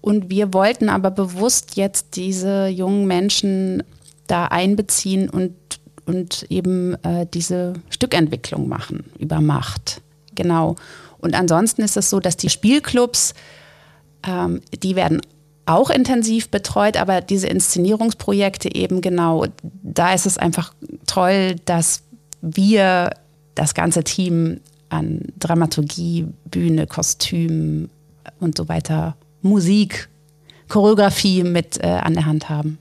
Und 0.00 0.30
wir 0.30 0.54
wollten 0.54 0.88
aber 0.88 1.10
bewusst 1.10 1.76
jetzt 1.76 2.16
diese 2.16 2.68
jungen 2.68 3.06
Menschen 3.06 3.82
da 4.26 4.46
einbeziehen 4.46 5.28
und, 5.28 5.54
und 6.06 6.46
eben 6.50 6.94
äh, 7.04 7.26
diese 7.32 7.74
Stückentwicklung 7.90 8.68
machen 8.68 9.04
über 9.18 9.40
Macht. 9.40 10.00
Genau. 10.34 10.76
Und 11.18 11.34
ansonsten 11.34 11.82
ist 11.82 11.96
es 11.96 12.10
so, 12.10 12.20
dass 12.20 12.36
die 12.36 12.50
Spielclubs 12.50 13.34
ähm, 14.26 14.60
die 14.82 14.96
werden 14.96 15.20
auch 15.66 15.90
intensiv 15.90 16.48
betreut, 16.48 16.96
aber 16.96 17.20
diese 17.20 17.46
Inszenierungsprojekte 17.46 18.74
eben 18.74 19.00
genau, 19.00 19.46
da 19.62 20.14
ist 20.14 20.26
es 20.26 20.38
einfach 20.38 20.72
toll, 21.06 21.56
dass 21.66 22.02
wir 22.40 23.10
das 23.54 23.74
ganze 23.74 24.02
Team 24.02 24.60
an 24.88 25.20
Dramaturgie, 25.38 26.26
Bühne, 26.46 26.86
Kostüm 26.86 27.90
und 28.40 28.56
so 28.56 28.68
weiter, 28.68 29.16
Musik, 29.42 30.08
Choreografie 30.68 31.42
mit 31.42 31.82
äh, 31.82 31.88
an 31.88 32.14
der 32.14 32.24
Hand 32.24 32.48
haben. 32.48 32.78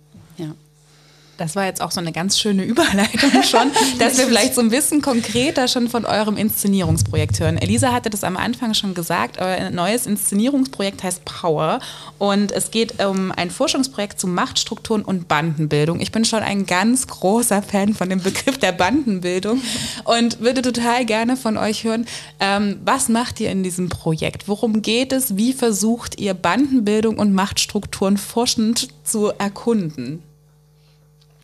Das 1.37 1.55
war 1.55 1.65
jetzt 1.65 1.81
auch 1.81 1.91
so 1.91 1.99
eine 1.99 2.11
ganz 2.11 2.39
schöne 2.39 2.63
Überleitung 2.65 3.43
schon, 3.43 3.71
dass 3.99 4.17
wir 4.17 4.25
vielleicht 4.25 4.55
so 4.55 4.61
ein 4.61 4.69
bisschen 4.69 5.01
konkreter 5.01 5.67
schon 5.67 5.87
von 5.87 6.05
eurem 6.05 6.35
Inszenierungsprojekt 6.35 7.39
hören. 7.39 7.57
Elisa 7.57 7.93
hatte 7.93 8.09
das 8.09 8.23
am 8.23 8.37
Anfang 8.37 8.73
schon 8.73 8.93
gesagt, 8.93 9.39
euer 9.39 9.69
neues 9.69 10.07
Inszenierungsprojekt 10.07 11.03
heißt 11.03 11.23
Power 11.25 11.79
und 12.17 12.51
es 12.51 12.71
geht 12.71 13.03
um 13.03 13.31
ein 13.31 13.51
Forschungsprojekt 13.51 14.19
zu 14.19 14.27
Machtstrukturen 14.27 15.03
und 15.03 15.27
Bandenbildung. 15.27 15.99
Ich 15.99 16.11
bin 16.11 16.25
schon 16.25 16.41
ein 16.41 16.65
ganz 16.65 17.07
großer 17.07 17.61
Fan 17.61 17.93
von 17.93 18.09
dem 18.09 18.21
Begriff 18.21 18.57
der 18.57 18.71
Bandenbildung 18.71 19.61
und 20.05 20.39
würde 20.39 20.61
total 20.61 21.05
gerne 21.05 21.37
von 21.37 21.57
euch 21.57 21.83
hören, 21.83 22.05
ähm, 22.39 22.79
was 22.83 23.09
macht 23.09 23.39
ihr 23.39 23.51
in 23.51 23.63
diesem 23.63 23.89
Projekt? 23.89 24.47
Worum 24.47 24.81
geht 24.81 25.11
es? 25.13 25.37
Wie 25.37 25.53
versucht 25.53 26.19
ihr 26.19 26.33
Bandenbildung 26.33 27.17
und 27.19 27.33
Machtstrukturen 27.33 28.17
forschend 28.17 28.89
zu 29.03 29.31
erkunden? 29.37 30.23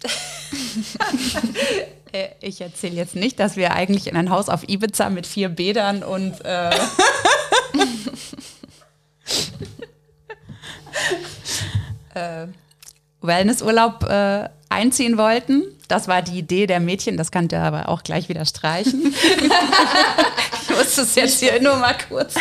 Äh, 2.14 2.30
ich 2.42 2.62
erzähle 2.62 2.94
jetzt 2.94 3.16
nicht, 3.16 3.40
dass 3.40 3.56
wir 3.56 3.74
eigentlich 3.74 4.06
in 4.06 4.16
ein 4.16 4.30
Haus 4.30 4.48
auf 4.48 4.70
Ibiza 4.70 5.10
mit 5.10 5.26
vier 5.26 5.50
Bädern 5.50 6.04
und 6.04 6.46
äh 6.46 6.70
äh, 12.14 12.46
Wellnessurlaub 13.22 14.04
äh, 14.04 14.48
einziehen 14.70 15.18
wollten. 15.18 15.64
Das 15.88 16.08
war 16.08 16.22
die 16.22 16.38
Idee 16.38 16.68
der 16.68 16.80
Mädchen, 16.80 17.18
das 17.18 17.32
könnt 17.32 17.52
ihr 17.52 17.62
aber 17.62 17.90
auch 17.90 18.04
gleich 18.04 18.30
wieder 18.30 18.46
streichen. 18.46 19.16
muss 20.78 20.98
es 20.98 21.16
jetzt 21.16 21.40
hier 21.40 21.62
nur 21.62 21.76
mal 21.78 21.96
kurz. 22.10 22.36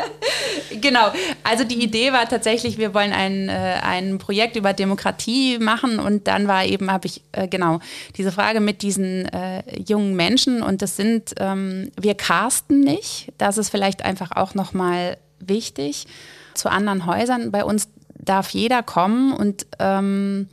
genau, 0.80 1.12
also 1.42 1.64
die 1.64 1.82
Idee 1.82 2.12
war 2.12 2.28
tatsächlich, 2.28 2.78
wir 2.78 2.94
wollen 2.94 3.12
ein, 3.12 3.48
äh, 3.48 3.80
ein 3.82 4.18
Projekt 4.18 4.56
über 4.56 4.72
Demokratie 4.72 5.58
machen 5.58 5.98
und 5.98 6.26
dann 6.26 6.48
war 6.48 6.64
eben, 6.64 6.90
habe 6.90 7.06
ich, 7.06 7.22
äh, 7.32 7.48
genau, 7.48 7.80
diese 8.16 8.32
Frage 8.32 8.60
mit 8.60 8.82
diesen 8.82 9.26
äh, 9.26 9.62
jungen 9.80 10.14
Menschen 10.14 10.62
und 10.62 10.82
das 10.82 10.96
sind, 10.96 11.34
ähm, 11.38 11.90
wir 12.00 12.14
casten 12.14 12.80
nicht, 12.80 13.32
das 13.38 13.58
ist 13.58 13.70
vielleicht 13.70 14.04
einfach 14.04 14.32
auch 14.32 14.54
nochmal 14.54 15.16
wichtig. 15.38 16.06
Zu 16.54 16.70
anderen 16.70 17.06
Häusern, 17.06 17.50
bei 17.50 17.64
uns 17.64 17.88
darf 18.08 18.50
jeder 18.50 18.82
kommen 18.82 19.32
und 19.32 19.66
ähm, 19.78 20.48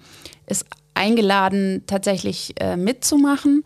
ist 0.46 0.66
eingeladen, 0.94 1.84
tatsächlich 1.86 2.54
äh, 2.60 2.76
mitzumachen. 2.76 3.64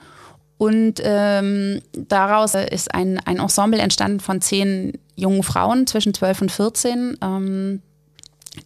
Und 0.62 1.02
ähm, 1.04 1.82
daraus 1.92 2.54
ist 2.54 2.94
ein, 2.94 3.20
ein 3.26 3.40
Ensemble 3.40 3.80
entstanden 3.80 4.20
von 4.20 4.42
zehn 4.42 4.94
jungen 5.16 5.42
Frauen 5.42 5.88
zwischen 5.88 6.14
12 6.14 6.42
und 6.44 6.52
14, 6.52 7.18
ähm, 7.20 7.82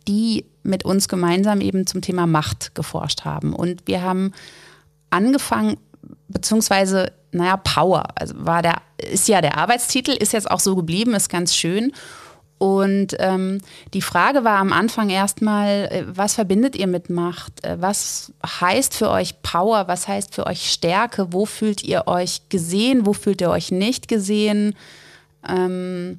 die 0.05 0.43
mit 0.61 0.83
uns 0.83 1.07
gemeinsam 1.07 1.61
eben 1.61 1.87
zum 1.87 2.01
Thema 2.01 2.27
Macht 2.27 2.75
geforscht 2.75 3.23
haben. 3.23 3.53
Und 3.53 3.83
wir 3.85 4.01
haben 4.01 4.33
angefangen, 5.09 5.77
beziehungsweise, 6.27 7.13
naja, 7.31 7.55
Power, 7.55 8.03
also 8.15 8.33
war 8.39 8.61
der, 8.61 8.81
ist 8.97 9.29
ja 9.29 9.39
der 9.39 9.57
Arbeitstitel, 9.57 10.11
ist 10.11 10.33
jetzt 10.33 10.51
auch 10.51 10.59
so 10.59 10.75
geblieben, 10.75 11.13
ist 11.13 11.29
ganz 11.29 11.55
schön. 11.55 11.93
Und 12.65 13.15
ähm, 13.19 13.59
die 13.93 14.01
Frage 14.01 14.43
war 14.43 14.57
am 14.57 14.73
Anfang 14.73 15.11
erstmal, 15.11 15.87
äh, 15.91 16.03
was 16.07 16.33
verbindet 16.33 16.75
ihr 16.75 16.87
mit 16.87 17.11
Macht? 17.11 17.63
Äh, 17.63 17.79
was 17.79 18.33
heißt 18.43 18.95
für 18.95 19.11
euch 19.11 19.43
Power? 19.43 19.87
Was 19.87 20.07
heißt 20.07 20.33
für 20.33 20.47
euch 20.47 20.71
Stärke? 20.71 21.27
Wo 21.31 21.45
fühlt 21.45 21.83
ihr 21.83 22.07
euch 22.07 22.49
gesehen? 22.49 23.05
Wo 23.05 23.13
fühlt 23.13 23.41
ihr 23.41 23.51
euch 23.51 23.69
nicht 23.69 24.07
gesehen? 24.07 24.73
Ähm, 25.47 26.17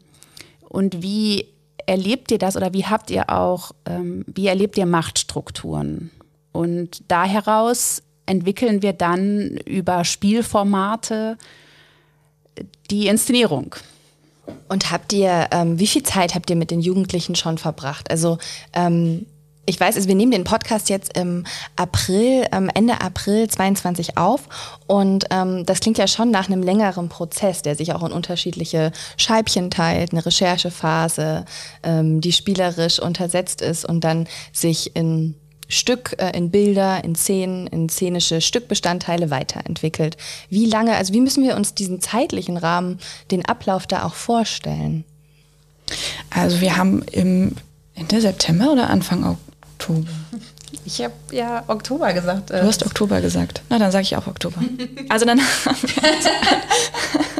und 0.68 1.02
wie 1.02 1.48
erlebt 1.84 2.30
ihr 2.30 2.38
das 2.38 2.56
oder 2.56 2.72
wie 2.72 2.86
habt 2.86 3.10
ihr 3.10 3.28
auch, 3.28 3.72
ähm, 3.84 4.24
wie 4.28 4.46
erlebt 4.46 4.78
ihr 4.78 4.86
Machtstrukturen? 4.86 6.12
Und 6.52 7.02
da 7.08 7.24
heraus 7.24 8.04
entwickeln 8.26 8.82
wir 8.82 8.92
dann 8.92 9.58
über 9.66 10.04
Spielformate 10.04 11.38
die 12.88 13.08
Inszenierung. 13.08 13.74
Und 14.68 14.90
habt 14.90 15.12
ihr, 15.12 15.48
ähm, 15.52 15.78
wie 15.78 15.86
viel 15.86 16.02
Zeit 16.02 16.34
habt 16.34 16.50
ihr 16.50 16.56
mit 16.56 16.70
den 16.70 16.80
Jugendlichen 16.80 17.34
schon 17.34 17.58
verbracht? 17.58 18.10
Also 18.10 18.38
ähm, 18.72 19.26
ich 19.66 19.78
weiß, 19.78 19.96
also 19.96 20.08
wir 20.08 20.14
nehmen 20.14 20.30
den 20.30 20.44
Podcast 20.44 20.88
jetzt 20.88 21.18
im 21.18 21.44
April, 21.74 22.46
ähm, 22.52 22.70
Ende 22.72 23.00
April 23.00 23.48
22 23.48 24.16
auf 24.16 24.42
und 24.86 25.26
ähm, 25.30 25.66
das 25.66 25.80
klingt 25.80 25.98
ja 25.98 26.06
schon 26.06 26.30
nach 26.30 26.48
einem 26.48 26.62
längeren 26.62 27.08
Prozess, 27.08 27.62
der 27.62 27.74
sich 27.74 27.92
auch 27.92 28.04
in 28.04 28.12
unterschiedliche 28.12 28.92
Scheibchen 29.16 29.70
teilt, 29.70 30.12
eine 30.12 30.24
Recherchephase, 30.24 31.44
ähm, 31.82 32.20
die 32.20 32.32
spielerisch 32.32 33.00
untersetzt 33.00 33.60
ist 33.60 33.84
und 33.84 34.04
dann 34.04 34.28
sich 34.52 34.94
in 34.94 35.34
Stück, 35.68 36.16
äh, 36.18 36.36
in 36.36 36.50
Bilder, 36.50 37.02
in 37.04 37.14
Szenen, 37.14 37.66
in 37.66 37.88
szenische 37.88 38.40
Stückbestandteile 38.40 39.30
weiterentwickelt. 39.30 40.16
Wie 40.48 40.66
lange, 40.66 40.94
also 40.96 41.12
wie 41.12 41.20
müssen 41.20 41.42
wir 41.42 41.56
uns 41.56 41.74
diesen 41.74 42.00
zeitlichen 42.00 42.56
Rahmen, 42.56 42.98
den 43.30 43.44
Ablauf 43.44 43.86
da 43.86 44.04
auch 44.04 44.14
vorstellen? 44.14 45.04
Also 46.30 46.60
wir 46.60 46.76
haben 46.76 47.02
im 47.12 47.56
Ende 47.94 48.20
September 48.20 48.72
oder 48.72 48.90
Anfang 48.90 49.36
Oktober? 49.78 50.08
Ich 50.84 51.02
habe 51.02 51.14
ja 51.32 51.64
Oktober 51.66 52.12
gesagt. 52.12 52.50
Du 52.50 52.62
hast 52.62 52.84
Oktober 52.84 53.20
gesagt. 53.20 53.62
Na, 53.68 53.78
dann 53.78 53.90
sage 53.90 54.02
ich 54.02 54.16
auch 54.16 54.26
Oktober. 54.26 54.60
Also 55.08 55.24
dann 55.24 55.40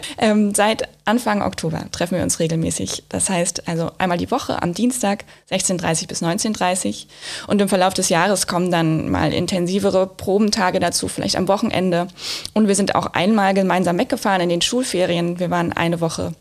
ähm, 0.18 0.54
seit 0.54 0.88
Anfang 1.04 1.42
Oktober 1.42 1.84
treffen 1.90 2.16
wir 2.16 2.22
uns 2.22 2.38
regelmäßig. 2.38 3.04
Das 3.08 3.28
heißt 3.28 3.68
also 3.68 3.90
einmal 3.98 4.18
die 4.18 4.30
Woche 4.30 4.62
am 4.62 4.74
Dienstag 4.74 5.24
16.30 5.50 6.08
bis 6.08 6.22
19.30 6.22 7.06
und 7.46 7.60
im 7.60 7.68
Verlauf 7.68 7.94
des 7.94 8.08
Jahres 8.08 8.46
kommen 8.46 8.70
dann 8.70 9.10
mal 9.10 9.32
intensivere 9.32 10.06
Probentage 10.06 10.80
dazu, 10.80 11.08
vielleicht 11.08 11.36
am 11.36 11.48
Wochenende. 11.48 12.08
Und 12.54 12.68
wir 12.68 12.74
sind 12.74 12.94
auch 12.94 13.06
einmal 13.06 13.54
gemeinsam 13.54 13.98
weggefahren 13.98 14.42
in 14.42 14.48
den 14.48 14.62
Schulferien. 14.62 15.38
Wir 15.38 15.50
waren 15.50 15.72
eine 15.72 16.00
Woche 16.00 16.32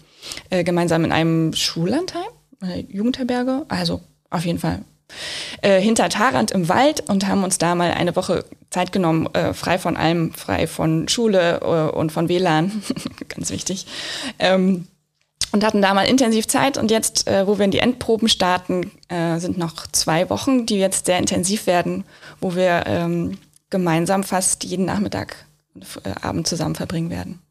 äh, 0.50 0.64
gemeinsam 0.64 1.04
in 1.06 1.12
einem 1.12 1.54
Schullandheim, 1.54 2.22
eine 2.62 2.80
Jugendherberge. 2.80 3.66
Also 3.68 4.02
auf 4.30 4.46
jeden 4.46 4.60
Fall 4.60 4.82
äh, 5.62 5.80
hinter 5.80 6.10
Tarant 6.10 6.52
im 6.52 6.70
Wald 6.70 7.10
und 7.10 7.28
haben 7.28 7.44
uns 7.44 7.58
da 7.58 7.76
mal 7.76 7.92
eine 7.92 8.16
Woche 8.16 8.46
Zeit 8.70 8.92
genommen, 8.92 9.28
äh, 9.34 9.54
frei 9.54 9.78
von 9.78 9.98
allem, 9.98 10.34
frei 10.34 10.68
von 10.68 11.08
Schule 11.08 11.60
äh, 11.62 11.96
und 11.96 12.12
von 12.12 12.30
WLAN, 12.30 12.84
ganz 13.28 13.52
wichtig. 13.52 13.86
Ähm, 14.40 14.88
und 15.52 15.66
hatten 15.66 15.82
da 15.82 15.94
mal 15.94 16.04
intensiv 16.04 16.48
Zeit 16.48 16.78
und 16.78 16.92
jetzt, 16.92 17.28
äh, 17.28 17.46
wo 17.46 17.58
wir 17.58 17.66
in 17.66 17.72
die 17.72 17.80
Endproben 17.80 18.30
starten, 18.30 18.92
äh, 19.10 19.38
sind 19.40 19.58
noch 19.58 19.86
zwei 19.92 20.30
Wochen, 20.30 20.66
die 20.66 20.78
jetzt 20.78 21.08
sehr 21.08 21.18
intensiv 21.18 21.68
werden, 21.68 22.06
wo 22.40 22.56
wir 22.56 22.84
ähm, 22.88 23.38
gemeinsam 23.70 24.24
fast 24.24 24.64
jeden 24.64 24.86
Nachmittag 24.86 25.36
und 25.74 25.86
Abend 26.22 26.48
zusammen 26.48 26.76
verbringen 26.76 27.10
werden. 27.10 27.42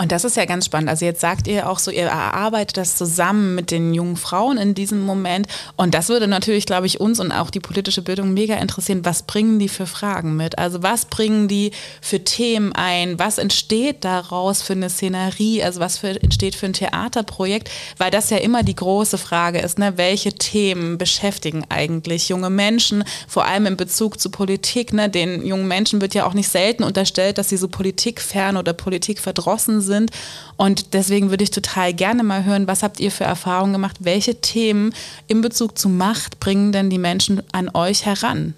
Und 0.00 0.12
das 0.12 0.24
ist 0.24 0.38
ja 0.38 0.46
ganz 0.46 0.64
spannend. 0.64 0.88
Also 0.88 1.04
jetzt 1.04 1.20
sagt 1.20 1.46
ihr 1.46 1.68
auch 1.68 1.78
so, 1.78 1.90
ihr 1.90 2.06
erarbeitet 2.06 2.78
das 2.78 2.96
zusammen 2.96 3.54
mit 3.54 3.70
den 3.70 3.92
jungen 3.92 4.16
Frauen 4.16 4.56
in 4.56 4.74
diesem 4.74 5.04
Moment. 5.04 5.46
Und 5.76 5.92
das 5.92 6.08
würde 6.08 6.26
natürlich, 6.26 6.64
glaube 6.64 6.86
ich, 6.86 7.00
uns 7.00 7.20
und 7.20 7.32
auch 7.32 7.50
die 7.50 7.60
politische 7.60 8.00
Bildung 8.00 8.32
mega 8.32 8.54
interessieren. 8.54 9.04
Was 9.04 9.24
bringen 9.24 9.58
die 9.58 9.68
für 9.68 9.86
Fragen 9.86 10.36
mit? 10.36 10.58
Also 10.58 10.82
was 10.82 11.04
bringen 11.04 11.48
die 11.48 11.72
für 12.00 12.24
Themen 12.24 12.72
ein? 12.72 13.18
Was 13.18 13.36
entsteht 13.36 14.02
daraus 14.02 14.62
für 14.62 14.72
eine 14.72 14.88
Szenerie? 14.88 15.62
Also 15.62 15.80
was 15.80 15.98
für, 15.98 16.18
entsteht 16.22 16.54
für 16.54 16.64
ein 16.64 16.72
Theaterprojekt? 16.72 17.70
Weil 17.98 18.10
das 18.10 18.30
ja 18.30 18.38
immer 18.38 18.62
die 18.62 18.76
große 18.76 19.18
Frage 19.18 19.58
ist, 19.58 19.78
ne? 19.78 19.98
welche 19.98 20.32
Themen 20.32 20.96
beschäftigen 20.96 21.66
eigentlich 21.68 22.30
junge 22.30 22.48
Menschen, 22.48 23.04
vor 23.28 23.44
allem 23.44 23.66
in 23.66 23.76
Bezug 23.76 24.18
zu 24.18 24.30
Politik. 24.30 24.94
Ne? 24.94 25.10
Den 25.10 25.44
jungen 25.44 25.68
Menschen 25.68 26.00
wird 26.00 26.14
ja 26.14 26.24
auch 26.24 26.32
nicht 26.32 26.48
selten 26.48 26.84
unterstellt, 26.84 27.36
dass 27.36 27.50
sie 27.50 27.58
so 27.58 27.68
politikfern 27.68 28.56
oder 28.56 28.72
politikverdrossen 28.72 29.82
sind 29.82 29.89
sind. 29.90 30.10
Und 30.56 30.94
deswegen 30.94 31.28
würde 31.28 31.44
ich 31.44 31.50
total 31.50 31.92
gerne 31.92 32.22
mal 32.22 32.44
hören, 32.46 32.66
was 32.66 32.82
habt 32.82 32.98
ihr 32.98 33.10
für 33.10 33.24
Erfahrungen 33.24 33.74
gemacht? 33.74 33.98
Welche 34.00 34.40
Themen 34.40 34.94
in 35.28 35.42
Bezug 35.42 35.76
zu 35.76 35.90
Macht 35.90 36.40
bringen 36.40 36.72
denn 36.72 36.88
die 36.88 36.98
Menschen 36.98 37.42
an 37.52 37.68
euch 37.74 38.06
heran? 38.06 38.54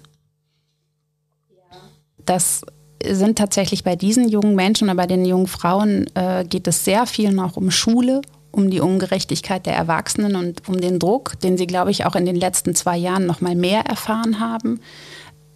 Das 2.25 2.61
sind 3.03 3.37
tatsächlich 3.37 3.83
bei 3.83 3.95
diesen 3.95 4.29
jungen 4.29 4.55
Menschen 4.55 4.87
oder 4.87 4.95
bei 4.95 5.07
den 5.07 5.25
jungen 5.25 5.47
Frauen 5.47 6.07
äh, 6.15 6.45
geht 6.47 6.67
es 6.67 6.85
sehr 6.85 7.05
viel 7.05 7.33
noch 7.33 7.57
um 7.57 7.69
Schule, 7.69 8.21
um 8.51 8.69
die 8.69 8.79
Ungerechtigkeit 8.79 9.65
der 9.65 9.75
Erwachsenen 9.75 10.35
und 10.35 10.67
um 10.69 10.79
den 10.79 10.99
Druck, 10.99 11.39
den 11.41 11.57
sie, 11.57 11.67
glaube 11.67 11.91
ich, 11.91 12.05
auch 12.05 12.15
in 12.15 12.25
den 12.25 12.35
letzten 12.35 12.75
zwei 12.75 12.97
Jahren 12.97 13.25
noch 13.25 13.41
mal 13.41 13.55
mehr 13.55 13.81
erfahren 13.81 14.39
haben, 14.39 14.79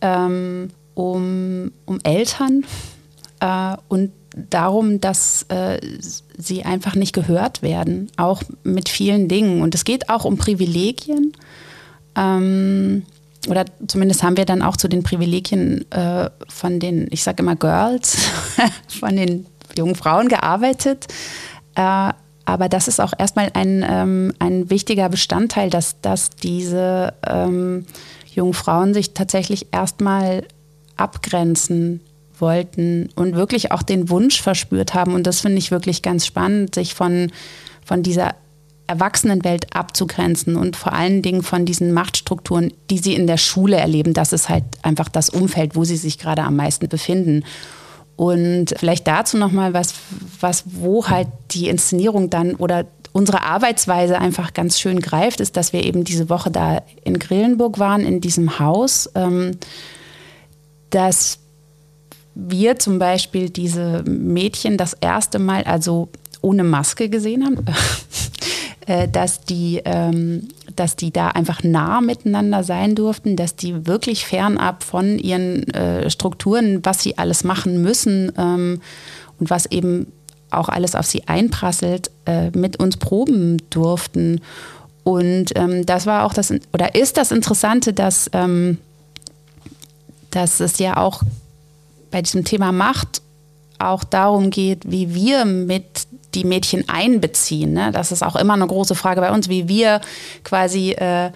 ähm, 0.02 0.70
um, 0.94 1.72
um 1.86 2.00
Eltern 2.04 2.66
äh, 3.40 3.78
und 3.88 4.12
darum, 4.50 5.02
dass 5.02 5.44
äh, 5.50 5.80
sie 6.38 6.64
einfach 6.64 6.96
nicht 6.96 7.14
gehört 7.14 7.62
werden, 7.62 8.10
auch 8.18 8.44
mit 8.64 8.90
vielen 8.90 9.28
Dingen. 9.28 9.62
Und 9.62 9.74
es 9.76 9.84
geht 9.84 10.10
auch 10.10 10.26
um 10.26 10.38
Privilegien. 10.38 11.34
Ähm, 12.16 13.04
oder 13.50 13.66
zumindest 13.88 14.24
haben 14.24 14.38
wir 14.38 14.46
dann 14.46 14.62
auch 14.62 14.78
zu 14.78 14.88
den 14.88 15.04
Privilegien 15.04 15.90
äh, 15.92 16.30
von 16.48 16.80
den, 16.80 17.08
ich 17.12 17.24
sage 17.24 17.44
immer 17.44 17.56
Girls, 17.56 18.18
von 18.88 19.16
den 19.16 19.46
jungen 19.78 19.96
Frauen 19.96 20.28
gearbeitet. 20.28 21.08
Äh, 21.76 22.14
aber 22.46 22.70
das 22.70 22.88
ist 22.88 23.02
auch 23.02 23.14
erstmal 23.18 23.50
ein, 23.54 23.86
ähm, 23.88 24.34
ein 24.40 24.70
wichtiger 24.70 25.10
Bestandteil, 25.10 25.70
dass, 25.70 26.00
dass 26.02 26.30
diese 26.30 27.14
ähm, 27.26 27.86
jungen 28.34 28.54
Frauen 28.54 28.94
sich 28.94 29.14
tatsächlich 29.14 29.68
erstmal 29.74 30.44
abgrenzen 30.96 32.02
wollten 32.42 33.10
und 33.16 33.36
wirklich 33.36 33.72
auch 33.72 33.84
den 33.84 34.10
Wunsch 34.10 34.42
verspürt 34.42 34.94
haben. 34.94 35.14
Und 35.14 35.26
das 35.26 35.42
finde 35.42 35.58
ich 35.58 35.72
wirklich 35.72 36.02
ganz 36.02 36.26
spannend, 36.26 36.76
sich 36.76 36.94
von, 36.94 37.32
von 37.86 38.04
dieser 38.04 38.36
Erwachsenenwelt 38.88 39.76
abzugrenzen 39.76 40.56
und 40.56 40.76
vor 40.76 40.94
allen 40.94 41.22
Dingen 41.22 41.44
von 41.44 41.66
diesen 41.66 41.94
Machtstrukturen, 41.94 42.74
die 42.90 42.98
sie 42.98 43.16
in 43.16 43.28
der 43.28 43.38
Schule 43.38 43.76
erleben. 43.76 44.14
Das 44.14 44.32
ist 44.32 44.50
halt 44.50 44.64
einfach 44.82 45.10
das 45.10 45.30
Umfeld, 45.30 45.76
wo 45.76 45.84
sie 45.84 45.98
sich 45.98 46.18
gerade 46.18 46.44
am 46.44 46.56
meisten 46.56 46.88
befinden. 46.88 47.44
Und 48.16 48.74
vielleicht 48.78 49.08
dazu 49.08 49.38
nochmal 49.38 49.74
was, 49.74 49.94
was, 50.40 50.64
wo 50.66 51.08
halt 51.08 51.28
die 51.52 51.68
Inszenierung 51.68 52.30
dann 52.30 52.56
oder 52.56 52.86
unsere 53.12 53.44
Arbeitsweise 53.44 54.20
einfach 54.20 54.54
ganz 54.54 54.80
schön 54.80 55.00
greift, 55.00 55.40
ist, 55.40 55.58
dass 55.58 55.74
wir 55.74 55.84
eben 55.84 56.04
diese 56.04 56.30
Woche 56.30 56.50
da 56.50 56.82
in 57.04 57.20
Grillenburg 57.20 57.80
waren, 57.80 58.02
in 58.02 58.22
diesem 58.22 58.60
Haus, 58.60 59.10
ähm, 59.16 59.58
dass 60.90 61.40
wir 62.40 62.78
zum 62.78 63.00
Beispiel 63.00 63.50
diese 63.50 64.04
Mädchen 64.04 64.78
das 64.78 64.94
erste 64.94 65.40
Mal, 65.40 65.64
also 65.64 66.10
ohne 66.42 66.64
Maske 66.64 67.10
gesehen 67.10 67.44
haben, 67.44 67.66
äh, 68.86 69.08
dass 69.08 69.42
die, 69.42 69.82
ähm, 69.84 70.50
dass 70.76 70.96
die 70.96 71.12
da 71.12 71.30
einfach 71.30 71.64
nah 71.64 72.00
miteinander 72.00 72.64
sein 72.64 72.94
durften, 72.94 73.36
dass 73.36 73.56
die 73.56 73.88
wirklich 73.88 74.26
fernab 74.26 74.84
von 74.84 75.18
ihren 75.18 75.64
äh, 75.74 76.12
Strukturen, 76.12 76.86
was 76.86 77.02
sie 77.02 77.18
alles 77.18 77.44
machen 77.44 77.82
müssen 77.82 78.32
ähm, 78.38 78.82
und 79.40 79.50
was 79.50 79.66
eben 79.66 80.12
auch 80.52 80.70
alles 80.70 80.94
auf 80.94 81.08
sie 81.08 81.28
einprasselt, 81.28 82.12
äh, 82.26 82.52
mit 82.52 82.78
uns 82.80 82.98
proben 82.98 83.58
durften. 83.72 84.42
Und 85.04 85.54
ähm, 85.56 85.86
das 85.88 86.06
war 86.06 86.24
auch 86.24 86.34
das, 86.34 86.54
oder 86.72 86.94
ist 86.94 87.18
das 87.18 87.32
Interessante, 87.32 87.94
dass, 87.94 88.30
ähm, 88.34 88.78
dass 90.30 90.60
es 90.60 90.78
ja 90.78 90.98
auch 90.98 91.24
bei 92.12 92.22
diesem 92.22 92.44
Thema 92.44 92.72
Macht 92.72 93.22
auch 93.80 94.04
darum 94.04 94.50
geht, 94.50 94.90
wie 94.92 95.14
wir 95.14 95.46
mit 95.46 96.08
die 96.34 96.44
Mädchen 96.44 96.88
einbeziehen. 96.90 97.74
Ne? 97.74 97.92
Das 97.92 98.12
ist 98.12 98.24
auch 98.24 98.36
immer 98.36 98.54
eine 98.54 98.68
große 98.68 98.96
Frage 98.96 99.22
bei 99.22 99.32
uns, 99.32 99.50
wie 99.50 99.68
wir 99.68 100.02
quasi 100.44 100.92
äh, 100.92 101.32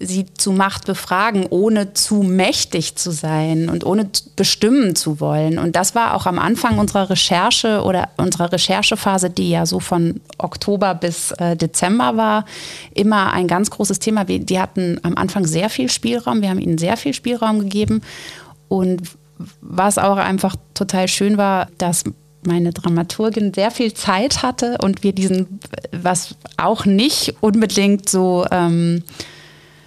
sie 0.00 0.26
zu 0.32 0.52
Macht 0.52 0.86
befragen, 0.86 1.46
ohne 1.50 1.92
zu 1.92 2.22
mächtig 2.22 2.96
zu 2.96 3.10
sein 3.10 3.68
und 3.68 3.84
ohne 3.84 4.08
bestimmen 4.34 4.96
zu 4.96 5.20
wollen. 5.20 5.58
Und 5.58 5.76
das 5.76 5.94
war 5.94 6.14
auch 6.14 6.24
am 6.26 6.38
Anfang 6.38 6.78
unserer 6.78 7.10
Recherche 7.10 7.82
oder 7.82 8.08
unserer 8.16 8.50
Recherchephase, 8.50 9.28
die 9.28 9.50
ja 9.50 9.66
so 9.66 9.78
von 9.78 10.20
Oktober 10.38 10.94
bis 10.94 11.32
äh, 11.32 11.54
Dezember 11.54 12.16
war, 12.16 12.46
immer 12.94 13.32
ein 13.34 13.46
ganz 13.46 13.70
großes 13.70 13.98
Thema. 13.98 14.24
Die 14.24 14.58
hatten 14.58 14.98
am 15.02 15.16
Anfang 15.16 15.44
sehr 15.44 15.68
viel 15.68 15.90
Spielraum. 15.90 16.40
Wir 16.40 16.48
haben 16.48 16.60
ihnen 16.60 16.78
sehr 16.78 16.96
viel 16.96 17.12
Spielraum 17.12 17.60
gegeben. 17.60 18.00
Und 18.68 19.02
was 19.60 19.98
auch 19.98 20.16
einfach 20.16 20.56
total 20.74 21.08
schön 21.08 21.36
war, 21.36 21.68
dass 21.78 22.04
meine 22.46 22.72
Dramaturgin 22.72 23.52
sehr 23.52 23.70
viel 23.70 23.92
Zeit 23.92 24.42
hatte 24.42 24.78
und 24.82 25.02
wir 25.02 25.12
diesen, 25.12 25.60
was 25.92 26.36
auch 26.56 26.86
nicht 26.86 27.34
unbedingt 27.40 28.08
so 28.08 28.46
ähm, 28.50 29.02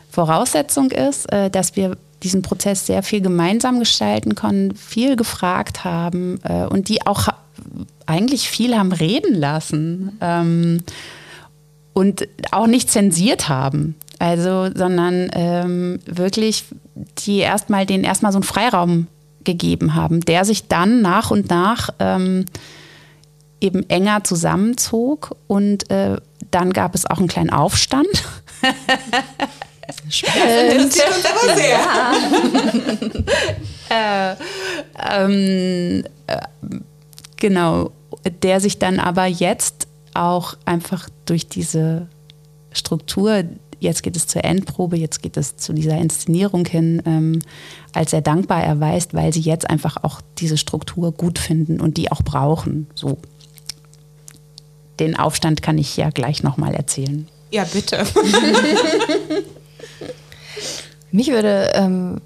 Voraussetzung 0.10 0.92
ist, 0.92 1.32
äh, 1.32 1.50
dass 1.50 1.76
wir 1.76 1.98
diesen 2.22 2.42
Prozess 2.42 2.86
sehr 2.86 3.04
viel 3.04 3.22
gemeinsam 3.22 3.80
gestalten 3.80 4.36
konnten, 4.36 4.76
viel 4.76 5.16
gefragt 5.16 5.84
haben 5.84 6.40
äh, 6.44 6.66
und 6.66 6.90
die 6.90 7.06
auch 7.06 7.28
eigentlich 8.06 8.50
viel 8.50 8.78
haben 8.78 8.92
reden 8.92 9.36
lassen 9.36 10.18
ähm, 10.22 10.84
und 11.94 12.28
auch 12.52 12.68
nicht 12.68 12.90
zensiert 12.90 13.50
haben. 13.50 13.96
Also, 14.20 14.70
sondern 14.74 15.30
ähm, 15.34 16.00
wirklich 16.06 16.66
die 17.20 17.40
erstmal 17.40 17.86
den 17.86 18.04
erstmal 18.04 18.32
so 18.32 18.38
einen 18.38 18.44
Freiraum 18.44 19.08
gegeben 19.44 19.96
haben, 19.96 20.22
der 20.22 20.46
sich 20.46 20.68
dann 20.68 21.02
nach 21.02 21.32
und 21.32 21.50
nach 21.50 21.90
ähm, 22.00 22.46
eben 23.62 23.90
enger 23.90 24.24
zusammenzog 24.24 25.36
und 25.48 25.90
äh, 25.90 26.18
dann 26.52 26.74
gab 26.74 26.96
es 26.96 27.06
auch 27.06 27.18
einen 27.18 27.28
kleinen 27.28 27.50
Aufstand. 27.50 28.08
Spannend. 30.10 30.96
Das 30.98 31.56
sehr. 31.56 31.80
äh, 33.90 34.36
ähm, 35.12 36.04
äh, 36.28 36.38
genau, 37.38 37.92
der 38.42 38.60
sich 38.60 38.80
dann 38.80 39.00
aber 39.00 39.26
jetzt 39.26 39.88
auch 40.14 40.56
einfach 40.66 41.10
durch 41.26 41.48
diese 41.48 42.08
Struktur, 42.72 43.44
jetzt 43.84 44.02
geht 44.02 44.16
es 44.16 44.26
zur 44.26 44.44
Endprobe, 44.44 44.98
jetzt 44.98 45.22
geht 45.22 45.38
es 45.38 45.58
zu 45.58 45.74
dieser 45.74 45.98
Inszenierung 45.98 46.66
hin, 46.66 47.02
ähm, 47.06 47.40
als 47.94 48.12
sehr 48.12 48.22
dankbar 48.22 48.64
erweist, 48.64 49.14
weil 49.14 49.32
sie 49.32 49.42
jetzt 49.42 49.70
einfach 49.70 49.98
auch 50.04 50.22
diese 50.40 50.58
Struktur 50.58 51.12
gut 51.12 51.38
finden 51.38 51.80
und 51.80 51.98
die 51.98 52.12
auch 52.12 52.24
brauchen. 52.24 52.88
So. 52.96 53.18
Den 55.00 55.18
Aufstand 55.18 55.62
kann 55.62 55.78
ich 55.78 55.96
ja 55.98 56.10
gleich 56.10 56.42
nochmal 56.42 56.74
erzählen. 56.74 57.28
Ja, 57.52 57.66
bitte. 57.66 58.04
Mich 61.12 61.28
würde 61.28 61.72
ähm, 61.76 62.22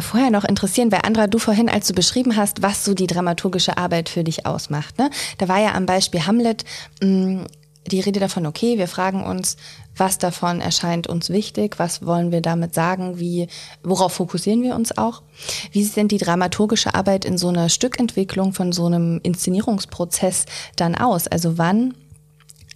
vorher 0.00 0.30
noch 0.30 0.44
interessieren, 0.44 0.90
weil 0.90 1.00
Andra, 1.02 1.26
du 1.26 1.38
vorhin, 1.38 1.68
als 1.68 1.86
du 1.88 1.94
beschrieben 1.94 2.36
hast, 2.36 2.62
was 2.62 2.84
so 2.84 2.94
die 2.94 3.06
dramaturgische 3.06 3.76
Arbeit 3.76 4.08
für 4.08 4.24
dich 4.24 4.46
ausmacht, 4.46 4.98
ne? 4.98 5.10
da 5.38 5.48
war 5.48 5.60
ja 5.60 5.74
am 5.74 5.84
Beispiel 5.84 6.26
Hamlet 6.26 6.64
mh, 7.02 7.08
mm, 7.08 7.46
die 7.88 8.00
Rede 8.00 8.20
davon, 8.20 8.46
okay, 8.46 8.78
wir 8.78 8.88
fragen 8.88 9.24
uns, 9.24 9.56
was 9.96 10.18
davon 10.18 10.60
erscheint 10.60 11.06
uns 11.06 11.30
wichtig, 11.30 11.78
was 11.78 12.04
wollen 12.04 12.32
wir 12.32 12.40
damit 12.40 12.74
sagen, 12.74 13.18
wie, 13.18 13.48
worauf 13.82 14.14
fokussieren 14.14 14.62
wir 14.62 14.74
uns 14.74 14.96
auch? 14.96 15.22
Wie 15.70 15.82
sieht 15.82 15.96
denn 15.96 16.08
die 16.08 16.18
dramaturgische 16.18 16.94
Arbeit 16.94 17.24
in 17.24 17.38
so 17.38 17.48
einer 17.48 17.68
Stückentwicklung 17.68 18.52
von 18.52 18.72
so 18.72 18.86
einem 18.86 19.20
Inszenierungsprozess 19.22 20.46
dann 20.76 20.94
aus? 20.94 21.26
Also 21.28 21.58
wann 21.58 21.94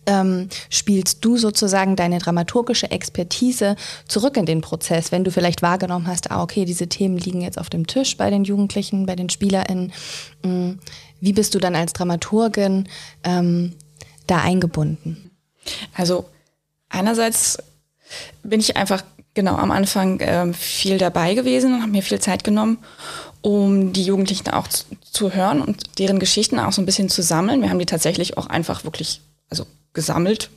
ähm, 0.06 0.48
spielst 0.70 1.24
du 1.24 1.36
sozusagen 1.36 1.96
deine 1.96 2.18
dramaturgische 2.18 2.90
Expertise 2.90 3.76
zurück 4.06 4.36
in 4.36 4.46
den 4.46 4.60
Prozess, 4.60 5.12
wenn 5.12 5.24
du 5.24 5.30
vielleicht 5.30 5.62
wahrgenommen 5.62 6.06
hast, 6.06 6.30
ah, 6.30 6.42
okay, 6.42 6.64
diese 6.64 6.88
Themen 6.88 7.18
liegen 7.18 7.40
jetzt 7.40 7.58
auf 7.58 7.70
dem 7.70 7.86
Tisch 7.86 8.16
bei 8.16 8.30
den 8.30 8.44
Jugendlichen, 8.44 9.06
bei 9.06 9.16
den 9.16 9.28
SpielerInnen. 9.28 9.92
Mm, 10.44 10.72
wie 11.20 11.32
bist 11.32 11.54
du 11.54 11.58
dann 11.58 11.74
als 11.74 11.92
Dramaturgin 11.92 12.88
ähm, 13.24 13.74
da 14.26 14.38
eingebunden? 14.38 15.30
Also 15.94 16.26
einerseits 16.88 17.58
bin 18.42 18.60
ich 18.60 18.76
einfach 18.76 19.02
genau 19.34 19.56
am 19.56 19.70
Anfang 19.70 20.20
äh, 20.20 20.52
viel 20.52 20.98
dabei 20.98 21.34
gewesen 21.34 21.74
und 21.74 21.82
habe 21.82 21.92
mir 21.92 22.02
viel 22.02 22.20
Zeit 22.20 22.42
genommen, 22.42 22.78
um 23.42 23.92
die 23.92 24.02
Jugendlichen 24.02 24.48
auch 24.50 24.66
zu, 24.66 24.84
zu, 25.02 25.32
hören 25.32 25.60
und 25.60 25.98
deren 25.98 26.18
Geschichten 26.18 26.58
auch 26.58 26.72
so 26.72 26.82
ein 26.82 26.86
bisschen 26.86 27.08
zu 27.08 27.22
sammeln. 27.22 27.62
Wir 27.62 27.70
haben 27.70 27.78
die 27.78 27.86
tatsächlich 27.86 28.38
auch 28.38 28.46
einfach 28.46 28.84
wirklich, 28.84 29.20
also 29.50 29.66
gesammelt, 29.92 30.50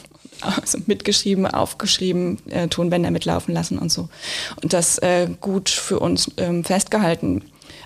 also 0.40 0.78
mitgeschrieben, 0.86 1.46
aufgeschrieben, 1.46 2.38
äh, 2.50 2.68
Tonbänder 2.68 3.10
mitlaufen 3.10 3.54
lassen 3.54 3.78
und 3.78 3.90
so. 3.90 4.08
Und 4.62 4.72
das 4.72 4.98
äh, 4.98 5.28
gut 5.40 5.68
für 5.68 5.98
uns 5.98 6.30
ähm, 6.36 6.64
festgehalten, 6.64 7.44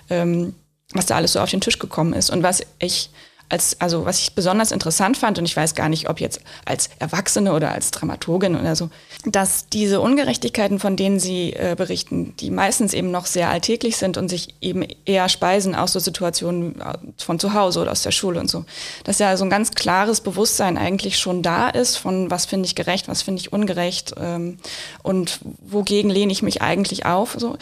ähm, 0.09 0.53
was 0.93 1.07
da 1.07 1.15
alles 1.15 1.33
so 1.33 1.39
auf 1.39 1.49
den 1.49 1.61
Tisch 1.61 1.79
gekommen 1.79 2.13
ist 2.13 2.29
und 2.29 2.43
was 2.43 2.61
ich 2.79 3.09
als, 3.49 3.79
also 3.79 4.05
was 4.05 4.19
ich 4.19 4.33
besonders 4.33 4.71
interessant 4.71 5.17
fand, 5.17 5.37
und 5.39 5.45
ich 5.45 5.55
weiß 5.55 5.75
gar 5.75 5.89
nicht, 5.89 6.09
ob 6.09 6.19
jetzt 6.19 6.41
als 6.65 6.89
Erwachsene 6.99 7.53
oder 7.53 7.71
als 7.71 7.91
Dramaturgin 7.91 8.55
oder 8.55 8.75
so, 8.75 8.89
dass 9.25 9.69
diese 9.69 10.01
Ungerechtigkeiten, 10.01 10.79
von 10.79 10.95
denen 10.95 11.19
Sie 11.19 11.53
äh, 11.53 11.75
berichten, 11.77 12.35
die 12.37 12.49
meistens 12.49 12.93
eben 12.93 13.11
noch 13.11 13.25
sehr 13.25 13.49
alltäglich 13.49 13.97
sind 13.97 14.17
und 14.17 14.29
sich 14.29 14.55
eben 14.61 14.83
eher 15.05 15.29
speisen 15.29 15.75
aus 15.75 15.93
so 15.93 15.99
Situationen 15.99 16.79
äh, 16.81 16.93
von 17.17 17.39
zu 17.39 17.53
Hause 17.53 17.81
oder 17.81 17.91
aus 17.91 18.03
der 18.03 18.11
Schule 18.11 18.39
und 18.39 18.49
so, 18.49 18.65
dass 19.03 19.19
ja 19.19 19.37
so 19.37 19.43
ein 19.43 19.49
ganz 19.49 19.71
klares 19.71 20.21
Bewusstsein 20.21 20.77
eigentlich 20.77 21.19
schon 21.19 21.41
da 21.41 21.69
ist 21.69 21.97
von 21.97 22.31
was 22.31 22.45
finde 22.45 22.65
ich 22.65 22.75
gerecht, 22.75 23.07
was 23.07 23.21
finde 23.21 23.41
ich 23.41 23.53
ungerecht 23.53 24.15
ähm, 24.19 24.57
und 25.03 25.39
wogegen 25.61 26.09
lehne 26.09 26.31
ich 26.31 26.41
mich 26.41 26.61
eigentlich 26.61 27.05
auf. 27.05 27.35
So 27.37 27.57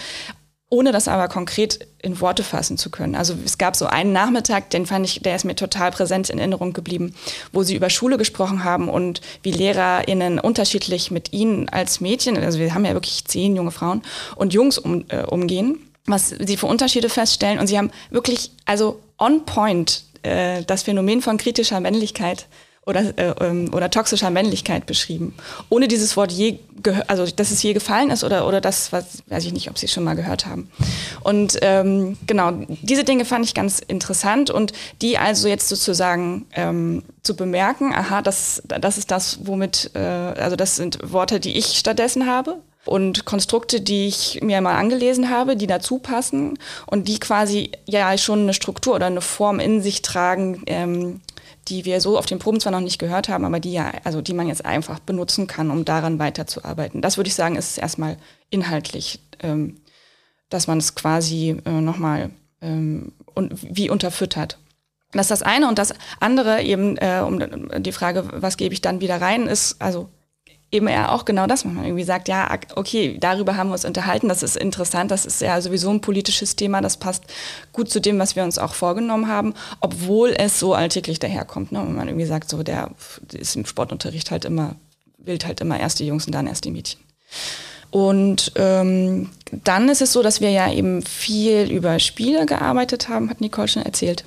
ohne 0.71 0.93
das 0.93 1.09
aber 1.09 1.27
konkret 1.27 1.85
in 2.01 2.21
Worte 2.21 2.43
fassen 2.43 2.77
zu 2.77 2.89
können. 2.89 3.13
Also 3.13 3.35
es 3.45 3.57
gab 3.57 3.75
so 3.75 3.87
einen 3.87 4.13
Nachmittag, 4.13 4.69
den 4.69 4.85
fand 4.85 5.05
ich, 5.05 5.21
der 5.21 5.35
ist 5.35 5.43
mir 5.43 5.55
total 5.55 5.91
präsent 5.91 6.29
in 6.29 6.39
Erinnerung 6.39 6.71
geblieben, 6.71 7.13
wo 7.51 7.61
sie 7.61 7.75
über 7.75 7.89
Schule 7.89 8.17
gesprochen 8.17 8.63
haben 8.63 8.87
und 8.87 9.19
wie 9.43 9.51
LehrerInnen 9.51 10.39
unterschiedlich 10.39 11.11
mit 11.11 11.33
ihnen 11.33 11.67
als 11.67 11.99
Mädchen, 11.99 12.37
also 12.37 12.57
wir 12.57 12.73
haben 12.73 12.85
ja 12.85 12.93
wirklich 12.93 13.25
zehn 13.25 13.55
junge 13.55 13.71
Frauen 13.71 14.01
und 14.37 14.53
Jungs 14.53 14.77
um, 14.77 15.03
äh, 15.09 15.23
umgehen, 15.23 15.77
was 16.05 16.29
sie 16.29 16.55
für 16.55 16.67
Unterschiede 16.67 17.09
feststellen 17.09 17.59
und 17.59 17.67
sie 17.67 17.77
haben 17.77 17.91
wirklich, 18.09 18.51
also 18.65 19.01
on 19.19 19.45
point, 19.45 20.05
äh, 20.23 20.63
das 20.63 20.83
Phänomen 20.83 21.21
von 21.21 21.35
kritischer 21.35 21.81
Männlichkeit 21.81 22.47
oder, 22.85 23.17
äh, 23.17 23.33
ähm, 23.41 23.71
oder 23.73 23.89
toxischer 23.91 24.31
Männlichkeit 24.31 24.87
beschrieben. 24.87 25.35
Ohne 25.69 25.87
dieses 25.87 26.17
Wort 26.17 26.31
je, 26.31 26.59
also 27.07 27.25
dass 27.27 27.51
es 27.51 27.61
je 27.61 27.73
gefallen 27.73 28.09
ist 28.09 28.23
oder, 28.23 28.47
oder 28.47 28.59
das, 28.59 28.91
was, 28.91 29.23
weiß 29.27 29.45
ich 29.45 29.53
nicht, 29.53 29.69
ob 29.69 29.77
Sie 29.77 29.85
es 29.85 29.91
schon 29.91 30.03
mal 30.03 30.15
gehört 30.15 30.47
haben. 30.47 30.71
Und 31.23 31.59
ähm, 31.61 32.17
genau, 32.25 32.51
diese 32.81 33.03
Dinge 33.03 33.25
fand 33.25 33.45
ich 33.45 33.53
ganz 33.53 33.79
interessant 33.79 34.49
und 34.49 34.73
die 35.01 35.19
also 35.19 35.47
jetzt 35.47 35.69
sozusagen 35.69 36.47
ähm, 36.53 37.03
zu 37.21 37.35
bemerken, 37.35 37.93
aha, 37.93 38.23
das, 38.23 38.63
das 38.65 38.97
ist 38.97 39.11
das, 39.11 39.39
womit, 39.43 39.91
äh, 39.93 39.99
also 39.99 40.55
das 40.55 40.75
sind 40.75 40.97
Worte, 41.03 41.39
die 41.39 41.57
ich 41.57 41.77
stattdessen 41.77 42.25
habe 42.25 42.57
und 42.85 43.25
Konstrukte, 43.25 43.79
die 43.79 44.07
ich 44.07 44.39
mir 44.41 44.59
mal 44.61 44.75
angelesen 44.75 45.29
habe, 45.29 45.55
die 45.55 45.67
dazu 45.67 45.99
passen 45.99 46.57
und 46.87 47.07
die 47.07 47.19
quasi 47.19 47.71
ja 47.85 48.17
schon 48.17 48.39
eine 48.39 48.55
Struktur 48.55 48.95
oder 48.95 49.05
eine 49.05 49.21
Form 49.21 49.59
in 49.59 49.83
sich 49.83 50.01
tragen, 50.01 50.63
ähm, 50.65 51.21
die 51.71 51.85
wir 51.85 52.01
so 52.01 52.17
auf 52.17 52.25
den 52.25 52.37
Proben 52.37 52.59
zwar 52.59 52.73
noch 52.73 52.81
nicht 52.81 52.99
gehört 52.99 53.29
haben, 53.29 53.45
aber 53.45 53.59
die 53.59 53.71
ja, 53.71 53.91
also 54.03 54.21
die 54.21 54.33
man 54.33 54.47
jetzt 54.47 54.65
einfach 54.65 54.99
benutzen 54.99 55.47
kann, 55.47 55.71
um 55.71 55.85
daran 55.85 56.19
weiterzuarbeiten. 56.19 57.01
Das 57.01 57.17
würde 57.17 57.29
ich 57.29 57.35
sagen, 57.35 57.55
ist 57.55 57.77
erstmal 57.77 58.17
inhaltlich, 58.49 59.21
ähm, 59.41 59.77
dass 60.49 60.67
man 60.67 60.77
es 60.77 60.95
quasi 60.95 61.57
äh, 61.65 61.71
nochmal 61.81 62.29
ähm, 62.61 63.13
und 63.33 63.53
wie 63.63 63.89
unterfüttert. 63.89 64.57
Das 65.13 65.25
ist 65.25 65.31
das 65.31 65.43
eine 65.43 65.67
und 65.67 65.79
das 65.79 65.93
andere 66.19 66.61
eben, 66.61 66.97
äh, 66.97 67.23
um 67.25 67.39
die 67.81 67.91
Frage, 67.91 68.27
was 68.33 68.57
gebe 68.57 68.73
ich 68.73 68.81
dann 68.81 69.01
wieder 69.01 69.19
rein, 69.19 69.47
ist 69.47 69.81
also 69.81 70.09
eben 70.71 70.87
eher 70.87 71.11
auch 71.11 71.25
genau 71.25 71.47
das, 71.47 71.65
wenn 71.65 71.75
man 71.75 71.85
irgendwie 71.85 72.03
sagt, 72.03 72.29
ja, 72.29 72.49
okay, 72.75 73.17
darüber 73.19 73.57
haben 73.57 73.69
wir 73.69 73.73
uns 73.73 73.85
unterhalten, 73.85 74.29
das 74.29 74.41
ist 74.41 74.55
interessant, 74.55 75.11
das 75.11 75.25
ist 75.25 75.41
ja 75.41 75.59
sowieso 75.59 75.89
ein 75.89 76.01
politisches 76.01 76.55
Thema, 76.55 76.81
das 76.81 76.97
passt 76.97 77.23
gut 77.73 77.89
zu 77.89 77.99
dem, 77.99 78.17
was 78.19 78.35
wir 78.35 78.43
uns 78.43 78.57
auch 78.57 78.73
vorgenommen 78.73 79.27
haben, 79.27 79.53
obwohl 79.81 80.33
es 80.37 80.59
so 80.59 80.73
alltäglich 80.73 81.19
daherkommt. 81.19 81.71
Ne? 81.71 81.79
Wenn 81.79 81.95
man 81.95 82.07
irgendwie 82.07 82.25
sagt, 82.25 82.49
so 82.49 82.63
der 82.63 82.91
ist 83.33 83.55
im 83.55 83.65
Sportunterricht 83.65 84.31
halt 84.31 84.45
immer, 84.45 84.75
wählt 85.17 85.45
halt 85.45 85.59
immer 85.59 85.79
erst 85.79 85.99
die 85.99 86.07
Jungs 86.07 86.25
und 86.25 86.33
dann 86.33 86.47
erst 86.47 86.63
die 86.63 86.71
Mädchen. 86.71 87.01
Und 87.89 88.53
ähm, 88.55 89.29
dann 89.51 89.89
ist 89.89 90.01
es 90.01 90.13
so, 90.13 90.23
dass 90.23 90.39
wir 90.39 90.49
ja 90.49 90.71
eben 90.71 91.01
viel 91.01 91.69
über 91.69 91.99
Spiele 91.99 92.45
gearbeitet 92.45 93.09
haben, 93.09 93.29
hat 93.29 93.41
Nicole 93.41 93.67
schon 93.67 93.83
erzählt 93.83 94.23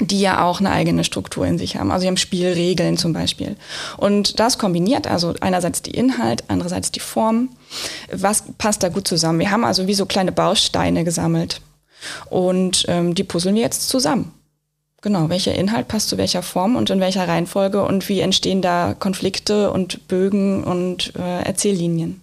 die 0.00 0.20
ja 0.20 0.44
auch 0.44 0.60
eine 0.60 0.70
eigene 0.70 1.04
Struktur 1.04 1.46
in 1.46 1.58
sich 1.58 1.76
haben. 1.76 1.90
Also 1.90 2.02
sie 2.02 2.06
haben 2.08 2.16
Spielregeln 2.16 2.96
zum 2.96 3.12
Beispiel. 3.12 3.56
Und 3.96 4.40
das 4.40 4.58
kombiniert, 4.58 5.06
also 5.06 5.34
einerseits 5.40 5.82
die 5.82 5.90
Inhalt, 5.90 6.44
andererseits 6.48 6.90
die 6.90 7.00
Form. 7.00 7.50
Was 8.12 8.44
passt 8.58 8.82
da 8.82 8.88
gut 8.88 9.08
zusammen? 9.08 9.40
Wir 9.40 9.50
haben 9.50 9.64
also 9.64 9.86
wie 9.86 9.94
so 9.94 10.06
kleine 10.06 10.32
Bausteine 10.32 11.04
gesammelt. 11.04 11.60
Und 12.30 12.84
ähm, 12.88 13.14
die 13.14 13.24
puzzeln 13.24 13.54
wir 13.54 13.62
jetzt 13.62 13.88
zusammen. 13.88 14.32
Genau, 15.00 15.28
welcher 15.28 15.54
Inhalt 15.54 15.86
passt 15.86 16.08
zu 16.08 16.18
welcher 16.18 16.42
Form 16.42 16.74
und 16.74 16.90
in 16.90 16.98
welcher 16.98 17.28
Reihenfolge 17.28 17.84
und 17.84 18.08
wie 18.08 18.20
entstehen 18.20 18.62
da 18.62 18.94
Konflikte 18.98 19.70
und 19.70 20.08
Bögen 20.08 20.64
und 20.64 21.12
äh, 21.16 21.42
Erzähllinien. 21.42 22.20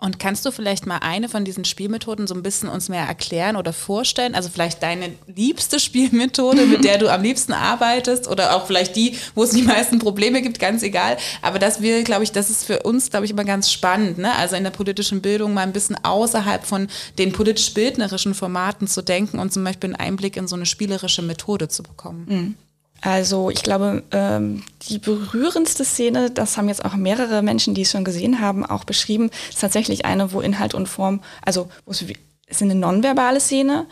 Und 0.00 0.18
kannst 0.18 0.46
du 0.46 0.50
vielleicht 0.50 0.86
mal 0.86 0.98
eine 0.98 1.28
von 1.28 1.44
diesen 1.44 1.66
Spielmethoden 1.66 2.26
so 2.26 2.34
ein 2.34 2.42
bisschen 2.42 2.70
uns 2.70 2.88
mehr 2.88 3.04
erklären 3.04 3.56
oder 3.56 3.74
vorstellen? 3.74 4.34
Also 4.34 4.48
vielleicht 4.48 4.82
deine 4.82 5.12
liebste 5.26 5.78
Spielmethode, 5.78 6.64
mit 6.66 6.84
der 6.84 6.96
du 6.96 7.12
am 7.12 7.22
liebsten 7.22 7.52
arbeitest 7.52 8.26
oder 8.26 8.56
auch 8.56 8.66
vielleicht 8.66 8.96
die, 8.96 9.18
wo 9.34 9.42
es 9.42 9.50
die 9.50 9.62
meisten 9.62 9.98
Probleme 9.98 10.40
gibt, 10.40 10.58
ganz 10.58 10.82
egal. 10.82 11.18
Aber 11.42 11.58
das 11.58 11.82
will, 11.82 12.02
glaube 12.02 12.24
ich, 12.24 12.32
das 12.32 12.48
ist 12.48 12.64
für 12.64 12.80
uns, 12.82 13.10
glaube 13.10 13.26
ich, 13.26 13.30
immer 13.30 13.44
ganz 13.44 13.70
spannend. 13.70 14.16
Ne? 14.16 14.34
Also 14.36 14.56
in 14.56 14.64
der 14.64 14.70
politischen 14.70 15.20
Bildung 15.20 15.52
mal 15.52 15.62
ein 15.62 15.72
bisschen 15.72 16.02
außerhalb 16.02 16.64
von 16.64 16.88
den 17.18 17.32
politisch-bildnerischen 17.32 18.34
Formaten 18.34 18.88
zu 18.88 19.02
denken 19.02 19.38
und 19.38 19.52
zum 19.52 19.64
Beispiel 19.64 19.88
einen 19.88 19.96
Einblick 19.96 20.38
in 20.38 20.48
so 20.48 20.56
eine 20.56 20.64
spielerische 20.64 21.20
Methode 21.20 21.68
zu 21.68 21.82
bekommen. 21.82 22.26
Mhm. 22.26 22.54
Also 23.00 23.50
ich 23.50 23.62
glaube, 23.62 24.02
ähm, 24.10 24.62
die 24.88 24.98
berührendste 24.98 25.84
Szene, 25.84 26.30
das 26.30 26.56
haben 26.56 26.68
jetzt 26.68 26.84
auch 26.84 26.94
mehrere 26.94 27.42
Menschen, 27.42 27.74
die 27.74 27.82
es 27.82 27.90
schon 27.90 28.04
gesehen 28.04 28.40
haben, 28.40 28.64
auch 28.64 28.84
beschrieben, 28.84 29.30
ist 29.48 29.60
tatsächlich 29.60 30.04
eine, 30.04 30.32
wo 30.32 30.40
Inhalt 30.40 30.74
und 30.74 30.88
Form, 30.88 31.20
also 31.42 31.68
wo 31.86 31.92
es 31.92 32.04
ist 32.46 32.62
eine 32.62 32.74
nonverbale 32.74 33.38
Szene 33.38 33.86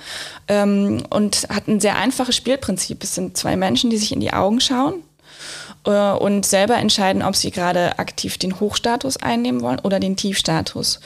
ähm, 0.48 1.04
und 1.10 1.48
hat 1.48 1.68
ein 1.68 1.78
sehr 1.78 1.96
einfaches 1.96 2.34
Spielprinzip. 2.34 3.04
Es 3.04 3.14
sind 3.14 3.36
zwei 3.36 3.56
Menschen, 3.56 3.88
die 3.88 3.96
sich 3.96 4.10
in 4.10 4.20
die 4.20 4.32
Augen 4.32 4.60
schauen 4.60 5.04
äh, 5.88 6.12
und 6.12 6.44
selber 6.44 6.76
entscheiden, 6.76 7.22
ob 7.22 7.34
sie 7.34 7.50
gerade 7.50 7.98
aktiv 7.98 8.36
den 8.36 8.60
Hochstatus 8.60 9.16
einnehmen 9.16 9.62
wollen 9.62 9.80
oder 9.80 9.98
den 9.98 10.16
Tiefstatus. 10.16 11.00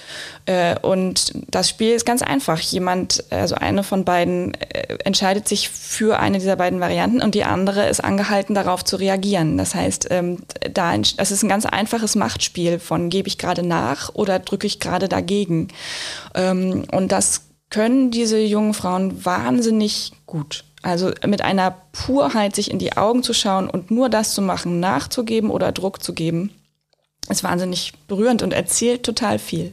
Äh, 0.46 0.76
und 0.80 1.32
das 1.48 1.68
Spiel 1.68 1.92
ist 1.92 2.04
ganz 2.04 2.22
einfach. 2.22 2.58
Jemand, 2.58 3.24
also 3.30 3.54
eine 3.54 3.84
von 3.84 4.04
beiden, 4.04 4.54
äh, 4.54 4.98
entscheidet 5.04 5.48
sich 5.48 5.68
für 5.70 6.18
eine 6.18 6.38
dieser 6.38 6.56
beiden 6.56 6.80
Varianten 6.80 7.22
und 7.22 7.34
die 7.34 7.44
andere 7.44 7.88
ist 7.88 8.02
angehalten, 8.02 8.54
darauf 8.54 8.84
zu 8.84 8.96
reagieren. 8.96 9.56
Das 9.56 9.74
heißt, 9.74 10.08
ähm, 10.10 10.38
da, 10.72 10.96
das 10.96 11.30
ist 11.30 11.42
ein 11.42 11.48
ganz 11.48 11.64
einfaches 11.64 12.16
Machtspiel 12.16 12.78
von 12.80 13.08
gebe 13.08 13.28
ich 13.28 13.38
gerade 13.38 13.62
nach 13.62 14.14
oder 14.14 14.40
drücke 14.40 14.66
ich 14.66 14.80
gerade 14.80 15.08
dagegen. 15.08 15.68
Ähm, 16.34 16.84
und 16.90 17.12
das 17.12 17.42
können 17.70 18.10
diese 18.10 18.38
jungen 18.38 18.74
Frauen 18.74 19.24
wahnsinnig 19.24 20.12
gut. 20.26 20.64
Also 20.82 21.12
mit 21.26 21.42
einer 21.42 21.76
Purheit 21.92 22.56
sich 22.56 22.70
in 22.70 22.80
die 22.80 22.96
Augen 22.96 23.22
zu 23.22 23.32
schauen 23.32 23.70
und 23.70 23.90
nur 23.90 24.08
das 24.08 24.34
zu 24.34 24.42
machen, 24.42 24.80
nachzugeben 24.80 25.50
oder 25.50 25.70
Druck 25.70 26.02
zu 26.02 26.12
geben, 26.12 26.50
ist 27.28 27.44
wahnsinnig 27.44 27.92
berührend 28.08 28.42
und 28.42 28.52
erzählt 28.52 29.04
total 29.04 29.38
viel. 29.38 29.72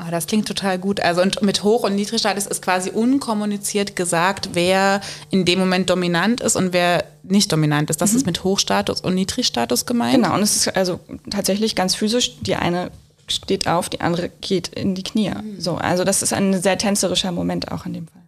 Oh, 0.00 0.10
das 0.10 0.26
klingt 0.26 0.46
total 0.46 0.78
gut. 0.78 1.00
Also 1.00 1.20
und 1.22 1.42
mit 1.42 1.64
Hoch- 1.64 1.82
und 1.82 1.96
Niedrigstatus 1.96 2.46
ist 2.46 2.62
quasi 2.62 2.90
unkommuniziert 2.90 3.96
gesagt, 3.96 4.50
wer 4.52 5.00
in 5.30 5.44
dem 5.44 5.58
Moment 5.58 5.90
dominant 5.90 6.40
ist 6.40 6.54
und 6.54 6.72
wer 6.72 7.04
nicht 7.24 7.50
dominant 7.50 7.90
ist. 7.90 8.00
Das 8.00 8.12
mhm. 8.12 8.18
ist 8.18 8.26
mit 8.26 8.44
Hochstatus 8.44 9.00
und 9.00 9.14
Niedrigstatus 9.16 9.86
gemeint. 9.86 10.14
Genau, 10.14 10.34
und 10.34 10.42
es 10.42 10.54
ist 10.54 10.76
also 10.76 11.00
tatsächlich 11.30 11.74
ganz 11.74 11.96
physisch. 11.96 12.38
Die 12.40 12.54
eine 12.54 12.92
steht 13.26 13.66
auf, 13.66 13.88
die 13.88 14.00
andere 14.00 14.30
geht 14.40 14.68
in 14.68 14.94
die 14.94 15.02
Knie. 15.02 15.30
Mhm. 15.30 15.60
So, 15.60 15.74
also 15.74 16.04
das 16.04 16.22
ist 16.22 16.32
ein 16.32 16.62
sehr 16.62 16.78
tänzerischer 16.78 17.32
Moment 17.32 17.72
auch 17.72 17.84
in 17.84 17.92
dem 17.92 18.06
Fall. 18.06 18.22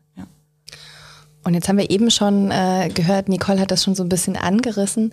Und 1.50 1.54
jetzt 1.54 1.68
haben 1.68 1.78
wir 1.78 1.90
eben 1.90 2.12
schon 2.12 2.52
äh, 2.52 2.90
gehört, 2.94 3.28
Nicole 3.28 3.58
hat 3.58 3.72
das 3.72 3.82
schon 3.82 3.96
so 3.96 4.04
ein 4.04 4.08
bisschen 4.08 4.36
angerissen, 4.36 5.12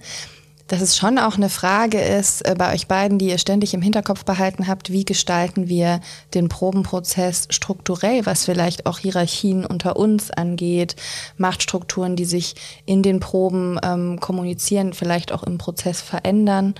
dass 0.67 0.81
es 0.81 0.95
schon 0.95 1.17
auch 1.17 1.35
eine 1.35 1.49
Frage 1.49 1.99
ist 1.99 2.47
äh, 2.47 2.53
bei 2.55 2.75
euch 2.75 2.85
beiden, 2.85 3.17
die 3.17 3.29
ihr 3.29 3.39
ständig 3.39 3.73
im 3.73 3.81
Hinterkopf 3.81 4.23
behalten 4.23 4.67
habt, 4.67 4.91
wie 4.91 5.03
gestalten 5.03 5.67
wir 5.67 5.99
den 6.35 6.47
Probenprozess 6.47 7.47
strukturell, 7.49 8.27
was 8.27 8.45
vielleicht 8.45 8.85
auch 8.85 8.99
Hierarchien 8.99 9.65
unter 9.65 9.95
uns 9.95 10.29
angeht, 10.29 10.95
Machtstrukturen, 11.37 12.15
die 12.15 12.25
sich 12.25 12.53
in 12.85 13.01
den 13.01 13.19
Proben 13.19 13.79
ähm, 13.81 14.19
kommunizieren, 14.19 14.93
vielleicht 14.93 15.31
auch 15.31 15.41
im 15.41 15.57
Prozess 15.57 16.03
verändern. 16.03 16.75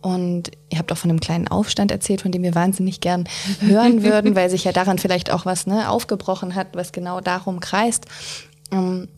Und 0.00 0.50
ihr 0.68 0.78
habt 0.78 0.90
auch 0.90 0.98
von 0.98 1.10
einem 1.10 1.20
kleinen 1.20 1.46
Aufstand 1.46 1.92
erzählt, 1.92 2.22
von 2.22 2.32
dem 2.32 2.42
wir 2.42 2.56
wahnsinnig 2.56 3.00
gern 3.00 3.28
hören 3.60 4.02
würden, 4.02 4.34
weil 4.34 4.50
sich 4.50 4.64
ja 4.64 4.72
daran 4.72 4.98
vielleicht 4.98 5.30
auch 5.30 5.46
was 5.46 5.68
ne, 5.68 5.88
aufgebrochen 5.88 6.56
hat, 6.56 6.74
was 6.74 6.90
genau 6.90 7.20
darum 7.20 7.60
kreist. 7.60 8.06
Ähm, 8.70 9.08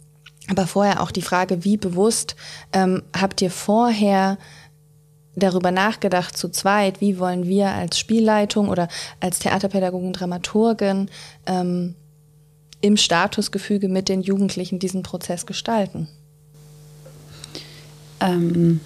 aber 0.49 0.67
vorher 0.67 1.03
auch 1.03 1.11
die 1.11 1.23
Frage, 1.23 1.65
wie 1.65 1.77
bewusst 1.77 2.37
ähm, 2.73 3.03
habt 3.15 3.43
ihr 3.43 3.51
vorher 3.51 4.39
darüber 5.37 5.71
nachgedacht 5.71 6.37
zu 6.37 6.49
zweit, 6.49 7.01
wie 7.01 7.19
wollen 7.19 7.47
wir 7.47 7.69
als 7.69 7.99
Spielleitung 7.99 8.69
oder 8.69 8.89
als 9.21 9.39
Theaterpädagogin, 9.39 10.13
Dramaturgin 10.13 11.11
ähm, 11.47 11.95
im 12.81 12.97
Statusgefüge 12.97 13.89
mit 13.89 14.09
den 14.09 14.23
Jugendlichen 14.23 14.79
diesen 14.79 15.03
Prozess 15.03 15.47
gestalten? 15.47 16.09
Ähm, 18.21 18.81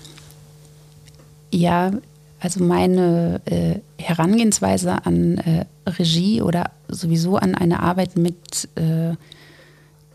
ja, 1.51 1.93
also 2.41 2.63
meine 2.65 3.41
äh, 3.45 3.77
Herangehensweise 3.99 5.07
an 5.07 5.39
äh, 5.39 5.65
Regie 5.87 6.43
oder 6.43 6.71
sowieso 6.89 7.37
an 7.37 7.55
eine 7.55 7.81
Arbeit 7.81 8.17
mit 8.17 8.69
äh, 8.75 9.15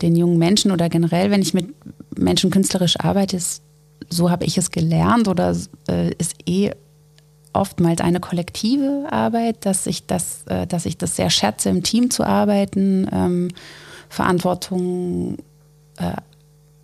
den 0.02 0.16
jungen 0.16 0.38
Menschen 0.38 0.72
oder 0.72 0.90
generell, 0.90 1.32
wenn 1.32 1.42
ich 1.42 1.54
mit 1.54 1.74
Menschen 2.18 2.50
künstlerisch 2.50 3.00
arbeite, 3.00 3.38
ist, 3.38 3.62
so 4.10 4.30
habe 4.30 4.46
ich 4.46 4.58
es 4.58 4.72
gelernt 4.72 5.28
oder 5.28 5.56
äh, 5.90 6.14
ist 6.18 6.36
eh 6.46 6.72
oftmals 7.54 8.02
eine 8.02 8.20
kollektive 8.20 9.08
Arbeit, 9.10 9.66
dass 9.66 9.88
ich 9.88 10.06
das, 10.06 10.44
äh, 10.48 10.68
dass 10.68 10.86
ich 10.86 10.98
das 10.98 11.16
sehr 11.16 11.30
schätze, 11.30 11.70
im 11.70 11.84
Team 11.84 12.10
zu 12.10 12.24
arbeiten, 12.24 13.08
ähm, 13.12 13.48
Verantwortung 14.10 15.38
äh, 15.98 16.14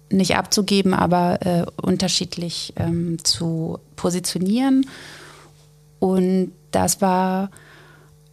nicht 0.09 0.35
abzugeben, 0.35 0.93
aber 0.93 1.45
äh, 1.45 1.65
unterschiedlich 1.81 2.73
ähm, 2.75 3.17
zu 3.23 3.79
positionieren. 3.95 4.85
Und 5.99 6.51
das 6.71 7.01
war 7.01 7.49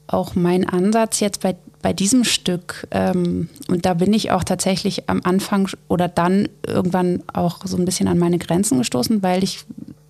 auch 0.07 0.35
mein 0.35 0.69
Ansatz 0.69 1.21
jetzt 1.21 1.41
bei 1.41 1.57
bei 1.83 1.93
diesem 1.93 2.25
Stück, 2.25 2.87
ähm, 2.91 3.49
und 3.69 3.87
da 3.87 3.95
bin 3.95 4.13
ich 4.13 4.31
auch 4.31 4.45
tatsächlich 4.45 5.09
am 5.09 5.21
Anfang 5.25 5.69
oder 5.89 6.09
dann 6.09 6.49
irgendwann 6.67 7.23
auch 7.33 7.61
so 7.65 7.77
ein 7.77 7.85
bisschen 7.85 8.09
an 8.09 8.19
meine 8.19 8.39
Grenzen 8.39 8.79
gestoßen, 8.79 9.23
weil 9.23 9.43
ich, 9.43 9.65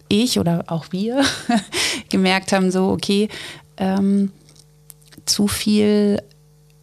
ich 0.09 0.39
oder 0.39 0.65
auch 0.67 0.87
wir 0.91 1.23
gemerkt 2.09 2.53
haben, 2.53 2.71
so, 2.71 2.89
okay, 2.89 3.29
ähm, 3.77 4.33
zu 5.27 5.47
viel 5.47 6.21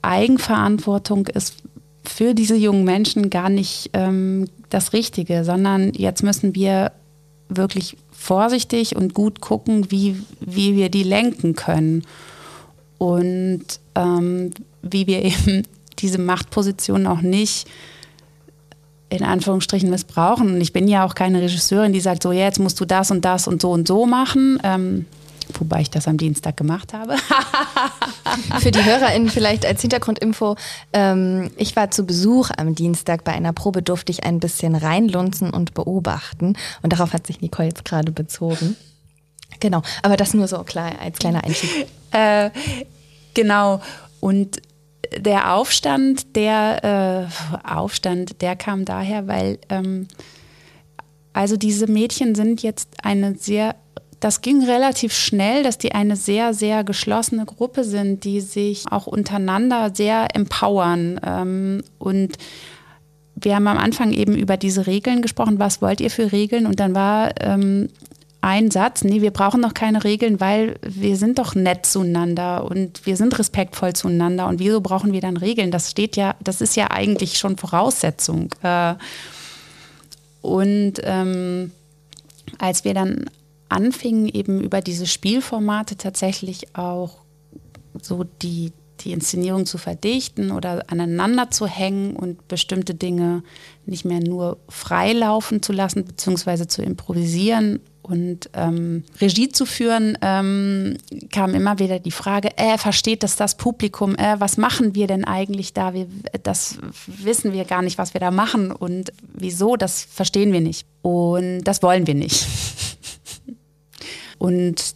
Eigenverantwortung 0.02 1.28
ist 1.28 1.56
für 2.06 2.34
diese 2.34 2.56
jungen 2.56 2.86
Menschen 2.86 3.30
gar 3.30 3.50
nicht 3.50 3.90
ähm, 3.94 4.48
das 4.70 4.94
Richtige, 4.94 5.44
sondern 5.44 5.94
jetzt 5.94 6.24
müssen 6.24 6.56
wir 6.56 6.94
wirklich 7.50 7.98
vorsichtig 8.12 8.96
und 8.96 9.14
gut 9.14 9.42
gucken, 9.42 9.92
wie, 9.92 10.22
wie 10.40 10.76
wir 10.76 10.90
die 10.90 11.04
lenken 11.04 11.56
können. 11.56 12.04
Und 12.98 13.66
ähm, 13.96 14.52
wie 14.92 15.08
wir 15.08 15.24
eben 15.24 15.64
diese 16.00 16.20
Machtposition 16.20 17.08
auch 17.08 17.22
nicht 17.22 17.68
in 19.10 19.24
Anführungsstrichen 19.24 19.90
missbrauchen. 19.90 20.56
Und 20.56 20.62
ich 20.62 20.74
bin 20.74 20.88
ja 20.88 21.06
auch 21.06 21.16
keine 21.16 21.42
Regisseurin, 21.42 21.94
die 21.94 22.02
sagt, 22.02 22.24
so 22.24 22.32
ja, 22.32 22.44
jetzt 22.44 22.60
musst 22.60 22.80
du 22.80 22.86
das 22.86 23.10
und 23.10 23.24
das 23.24 23.48
und 23.48 23.62
so 23.62 23.72
und 23.72 23.88
so 23.88 24.06
machen. 24.06 24.60
Ähm, 24.64 25.06
wobei 25.54 25.82
ich 25.82 25.90
das 25.90 26.08
am 26.08 26.18
Dienstag 26.18 26.58
gemacht 26.58 26.94
habe. 26.94 27.16
Für 28.60 28.72
die 28.72 28.84
HörerInnen 28.84 29.30
vielleicht 29.30 29.66
als 29.66 29.82
Hintergrundinfo, 29.82 30.56
ähm, 30.92 31.52
ich 31.56 31.76
war 31.76 31.90
zu 31.92 32.06
Besuch 32.06 32.50
am 32.58 32.76
Dienstag 32.76 33.24
bei 33.24 33.32
einer 33.32 33.54
Probe, 33.54 33.82
durfte 33.82 34.12
ich 34.12 34.24
ein 34.24 34.40
bisschen 34.40 34.76
reinlunzen 34.76 35.52
und 35.52 35.74
beobachten. 35.74 36.58
Und 36.82 36.94
darauf 36.94 37.14
hat 37.14 37.28
sich 37.28 37.42
Nicole 37.42 37.70
jetzt 37.70 37.86
gerade 37.86 38.12
bezogen. 38.12 38.76
Genau, 39.60 39.82
aber 40.04 40.18
das 40.18 40.34
nur 40.34 40.48
so 40.48 40.64
klar 40.64 40.92
als 41.02 41.18
kleiner 41.18 41.44
Einstieg. 41.44 41.88
Äh, 42.12 42.52
genau. 43.34 43.82
Und 44.20 44.62
der 45.18 45.54
Aufstand, 45.54 46.36
der 46.36 47.30
äh, 47.64 47.68
Aufstand, 47.68 48.42
der 48.42 48.56
kam 48.56 48.86
daher, 48.86 49.28
weil 49.28 49.60
ähm, 49.70 50.08
also 51.34 51.56
diese 51.56 51.86
Mädchen 51.86 52.34
sind 52.34 52.64
jetzt 52.64 52.90
eine 53.04 53.36
sehr, 53.36 53.76
das 54.20 54.42
ging 54.42 54.64
relativ 54.64 55.14
schnell, 55.14 55.62
dass 55.62 55.78
die 55.78 55.92
eine 55.92 56.16
sehr, 56.16 56.54
sehr 56.54 56.84
geschlossene 56.84 57.46
Gruppe 57.46 57.84
sind, 57.84 58.24
die 58.24 58.42
sich 58.42 58.86
auch 58.92 59.06
untereinander 59.06 59.94
sehr 59.94 60.36
empowern. 60.36 61.20
Ähm, 61.24 61.84
und 62.00 62.38
wir 63.36 63.56
haben 63.56 63.68
am 63.68 63.78
Anfang 63.78 64.14
eben 64.14 64.36
über 64.36 64.58
diese 64.58 64.88
Regeln 64.88 65.22
gesprochen. 65.22 65.60
Was 65.60 65.82
wollt 65.82 66.02
ihr 66.02 66.10
für 66.10 66.32
Regeln? 66.32 66.66
Und 66.66 66.80
dann 66.80 66.96
war 66.96 67.32
ähm, 67.40 67.90
ein 68.48 68.72
Satz, 68.72 69.04
nee, 69.04 69.22
wir 69.22 69.32
brauchen 69.32 69.60
noch 69.60 69.74
keine 69.74 70.06
Regeln, 70.06 70.40
weil 70.40 70.80
wir 70.82 71.18
sind 71.18 71.38
doch 71.38 71.54
nett 71.54 71.86
zueinander 71.86 72.64
und 72.64 73.06
wir 73.06 73.18
sind 73.18 73.38
respektvoll 73.38 73.92
zueinander 73.92 74.48
und 74.48 74.60
wieso 74.60 74.80
brauchen 74.80 75.12
wir 75.12 75.20
dann 75.20 75.36
Regeln? 75.36 75.70
Das 75.70 75.92
steht 75.92 76.16
ja, 76.16 76.34
das 76.40 76.62
ist 76.62 76.78
ja 76.78 76.90
eigentlich 76.90 77.38
schon 77.40 77.58
Voraussetzung. 77.58 78.56
Äh, 78.64 78.96
und 80.42 80.94
ähm, 81.04 81.72
als 82.58 82.86
wir 82.86 82.94
dann 82.94 83.30
anfingen, 83.68 84.30
eben 84.30 84.62
über 84.62 84.80
diese 84.80 85.08
Spielformate 85.08 85.98
tatsächlich 85.98 86.74
auch 86.74 87.18
so 88.02 88.24
die, 88.42 88.72
die 89.02 89.12
Inszenierung 89.12 89.66
zu 89.66 89.78
verdichten 89.78 90.52
oder 90.52 90.86
aneinander 90.88 91.52
zu 91.52 91.68
hängen 91.68 92.16
und 92.16 92.48
bestimmte 92.48 92.94
Dinge 92.94 93.44
nicht 93.86 94.06
mehr 94.06 94.22
nur 94.22 94.58
frei 94.70 95.12
laufen 95.12 95.62
zu 95.62 95.74
lassen, 95.74 96.06
beziehungsweise 96.06 96.68
zu 96.68 96.82
improvisieren 96.82 97.82
und 98.10 98.50
ähm, 98.54 99.04
Regie 99.20 99.50
zu 99.50 99.66
führen, 99.66 100.18
ähm, 100.22 100.96
kam 101.32 101.54
immer 101.54 101.80
wieder 101.80 102.00
die 102.00 102.12
Frage, 102.12 102.58
äh, 102.58 102.78
versteht 102.78 103.24
das 103.24 103.36
das 103.36 103.58
Publikum? 103.58 104.16
Äh, 104.16 104.40
was 104.40 104.56
machen 104.58 104.96
wir 104.96 105.08
denn 105.08 105.26
eigentlich 105.26 105.74
da? 105.74 105.94
Wir, 105.94 106.08
das 106.44 106.78
wissen 107.06 107.52
wir 107.54 107.66
gar 107.66 107.82
nicht, 107.82 107.98
was 107.98 108.14
wir 108.14 108.22
da 108.22 108.32
machen 108.32 108.72
und 108.72 109.12
wieso, 109.34 109.76
das 109.76 110.04
verstehen 110.04 110.54
wir 110.54 110.62
nicht. 110.62 110.88
Und 111.02 111.64
das 111.64 111.84
wollen 111.84 112.08
wir 112.08 112.16
nicht. 112.16 112.48
und 114.38 114.96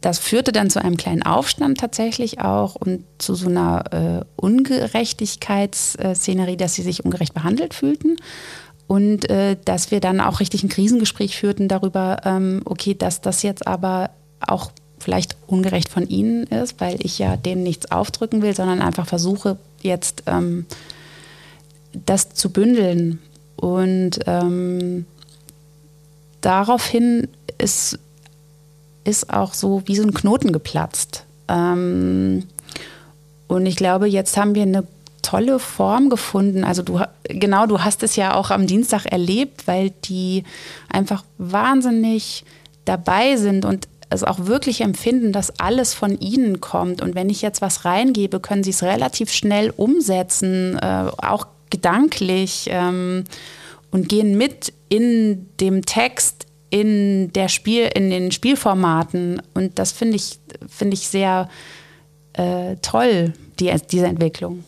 das 0.00 0.18
führte 0.18 0.50
dann 0.52 0.68
zu 0.68 0.82
einem 0.82 0.96
kleinen 0.98 1.22
Aufstand 1.22 1.78
tatsächlich 1.78 2.40
auch 2.40 2.74
und 2.74 3.04
zu 3.18 3.34
so 3.34 3.48
einer 3.48 3.84
äh, 3.92 4.20
Ungerechtigkeitsszenerie, 4.36 6.58
dass 6.58 6.74
sie 6.74 6.82
sich 6.82 7.02
ungerecht 7.04 7.32
behandelt 7.32 7.72
fühlten 7.72 8.18
und 8.86 9.28
äh, 9.30 9.56
dass 9.64 9.90
wir 9.90 10.00
dann 10.00 10.20
auch 10.20 10.40
richtig 10.40 10.62
ein 10.62 10.68
Krisengespräch 10.68 11.36
führten 11.36 11.68
darüber, 11.68 12.18
ähm, 12.24 12.62
okay, 12.64 12.94
dass 12.94 13.20
das 13.20 13.42
jetzt 13.42 13.66
aber 13.66 14.10
auch 14.40 14.70
vielleicht 14.98 15.36
ungerecht 15.46 15.88
von 15.88 16.08
Ihnen 16.08 16.44
ist, 16.44 16.80
weil 16.80 16.96
ich 17.00 17.18
ja 17.18 17.36
denen 17.36 17.62
nichts 17.62 17.90
aufdrücken 17.90 18.42
will, 18.42 18.54
sondern 18.54 18.80
einfach 18.80 19.06
versuche 19.06 19.58
jetzt 19.82 20.22
ähm, 20.26 20.66
das 22.06 22.30
zu 22.30 22.50
bündeln. 22.50 23.20
Und 23.56 24.20
ähm, 24.26 25.06
daraufhin 26.40 27.28
ist, 27.58 27.98
ist 29.04 29.32
auch 29.32 29.54
so 29.54 29.82
wie 29.86 29.96
so 29.96 30.02
ein 30.02 30.14
Knoten 30.14 30.52
geplatzt. 30.52 31.24
Ähm, 31.48 32.44
und 33.46 33.66
ich 33.66 33.76
glaube, 33.76 34.06
jetzt 34.06 34.36
haben 34.36 34.54
wir 34.54 34.62
eine 34.62 34.84
tolle 35.24 35.58
Form 35.58 36.10
gefunden. 36.10 36.64
Also 36.64 36.82
du 36.82 37.00
genau, 37.24 37.66
du 37.66 37.80
hast 37.80 38.02
es 38.02 38.14
ja 38.16 38.34
auch 38.34 38.50
am 38.50 38.66
Dienstag 38.66 39.06
erlebt, 39.06 39.66
weil 39.66 39.90
die 40.04 40.44
einfach 40.88 41.24
wahnsinnig 41.38 42.44
dabei 42.84 43.36
sind 43.36 43.64
und 43.64 43.88
es 44.10 44.22
auch 44.22 44.46
wirklich 44.46 44.82
empfinden, 44.82 45.32
dass 45.32 45.58
alles 45.58 45.94
von 45.94 46.18
ihnen 46.20 46.60
kommt. 46.60 47.00
Und 47.00 47.14
wenn 47.14 47.30
ich 47.30 47.42
jetzt 47.42 47.62
was 47.62 47.84
reingebe, 47.84 48.38
können 48.38 48.62
sie 48.62 48.70
es 48.70 48.82
relativ 48.82 49.32
schnell 49.32 49.72
umsetzen, 49.76 50.78
äh, 50.78 51.06
auch 51.16 51.46
gedanklich 51.70 52.68
ähm, 52.70 53.24
und 53.90 54.08
gehen 54.08 54.36
mit 54.36 54.72
in 54.88 55.48
dem 55.58 55.84
Text, 55.86 56.46
in 56.70 57.32
der 57.32 57.48
Spiel, 57.48 57.90
in 57.94 58.10
den 58.10 58.30
Spielformaten. 58.30 59.40
Und 59.54 59.78
das 59.78 59.92
finde 59.92 60.16
ich, 60.16 60.38
finde 60.68 60.94
ich 60.94 61.08
sehr 61.08 61.48
äh, 62.34 62.76
toll, 62.82 63.32
die, 63.58 63.72
diese 63.90 64.06
Entwicklung. 64.06 64.64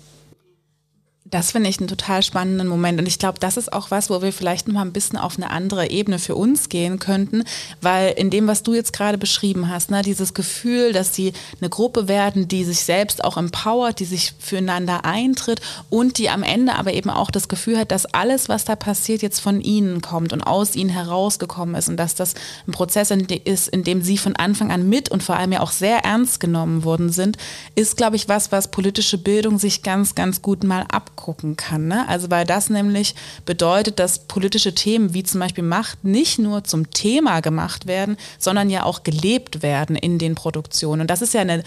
Das 1.29 1.51
finde 1.51 1.69
ich 1.69 1.81
einen 1.81 1.89
total 1.89 2.23
spannenden 2.23 2.69
Moment. 2.69 3.01
Und 3.01 3.07
ich 3.07 3.19
glaube, 3.19 3.41
das 3.41 3.57
ist 3.57 3.73
auch 3.73 3.91
was, 3.91 4.11
wo 4.11 4.23
wir 4.23 4.33
vielleicht 4.33 4.69
noch 4.69 4.75
mal 4.75 4.83
ein 4.83 4.93
bisschen 4.93 5.19
auf 5.19 5.37
eine 5.37 5.51
andere 5.51 5.91
Ebene 5.91 6.21
für 6.21 6.37
uns 6.37 6.69
gehen 6.69 7.01
könnten, 7.01 7.43
weil 7.81 8.12
in 8.12 8.31
dem, 8.31 8.47
was 8.47 8.62
du 8.62 8.75
jetzt 8.75 8.93
gerade 8.93 9.19
beschrieben 9.19 9.69
hast, 9.69 9.91
ne, 9.91 10.03
dieses 10.03 10.35
Gefühl, 10.35 10.93
dass 10.93 11.17
sie 11.17 11.33
eine 11.61 11.69
Gruppe 11.69 12.07
werden, 12.07 12.47
die 12.47 12.62
sich 12.62 12.81
selbst 12.81 13.25
auch 13.25 13.37
empowert, 13.37 13.99
die 13.99 14.05
sich 14.05 14.35
füreinander 14.39 15.05
eintritt 15.05 15.61
und 15.91 16.19
die 16.19 16.31
am 16.31 16.45
Ende 16.45 16.77
aber 16.77 16.93
eben 16.93 17.11
auch 17.11 17.33
das 17.33 17.49
Gefühl 17.49 17.77
hat, 17.77 17.91
dass 17.91 18.07
alles, 18.07 18.49
was 18.49 18.65
da 18.65 18.77
passiert, 18.77 19.23
jetzt 19.23 19.41
von 19.41 19.61
ihnen 19.61 20.03
kommt 20.03 20.33
und 20.33 20.43
aus 20.43 20.77
ihnen 20.77 20.91
herausgekommen 20.91 21.75
ist 21.75 21.89
und 21.89 21.97
dass 21.97 22.15
das 22.15 22.35
ein 22.69 22.73
Prozess 22.73 23.11
ist, 23.11 23.69
in 23.69 23.83
dem 23.83 24.01
sie 24.01 24.19
von 24.19 24.37
Anfang 24.37 24.71
an 24.71 24.89
mit 24.89 25.09
und 25.09 25.25
vor 25.25 25.37
allem 25.37 25.51
ja 25.51 25.61
auch 25.61 25.73
sehr 25.73 26.05
ernst 26.05 26.39
genommen 26.39 26.85
worden 26.85 27.11
sind, 27.11 27.37
ist, 27.75 27.97
glaube 27.97 28.15
ich, 28.15 28.29
was, 28.29 28.53
was 28.53 28.71
politische 28.71 29.19
Bildung 29.19 29.59
sich 29.59 29.83
ganz, 29.83 30.15
ganz 30.15 30.41
gut 30.41 30.62
mal 30.62 30.87
ab 30.89 31.16
abgucken 31.17 31.57
kann. 31.57 31.89
Ne? 31.89 32.07
Also 32.09 32.31
weil 32.31 32.45
das 32.45 32.71
nämlich 32.71 33.15
bedeutet, 33.45 33.99
dass 33.99 34.21
politische 34.21 34.75
Themen 34.75 35.15
wie 35.15 35.23
zum 35.23 35.41
Beispiel 35.41 35.65
Macht 35.65 36.05
nicht 36.05 36.39
nur 36.39 36.65
zum 36.65 36.91
Thema 36.91 37.41
gemacht 37.41 37.87
werden, 37.87 38.17
sondern 38.39 38.71
ja 38.71 38.85
auch 38.85 39.03
gelebt 39.03 39.63
werden 39.63 39.97
in 39.97 40.19
den 40.19 40.35
Produktionen. 40.35 41.03
Und 41.03 41.11
das 41.11 41.23
ist 41.23 41.35
ja 41.35 41.41
eine 41.41 41.63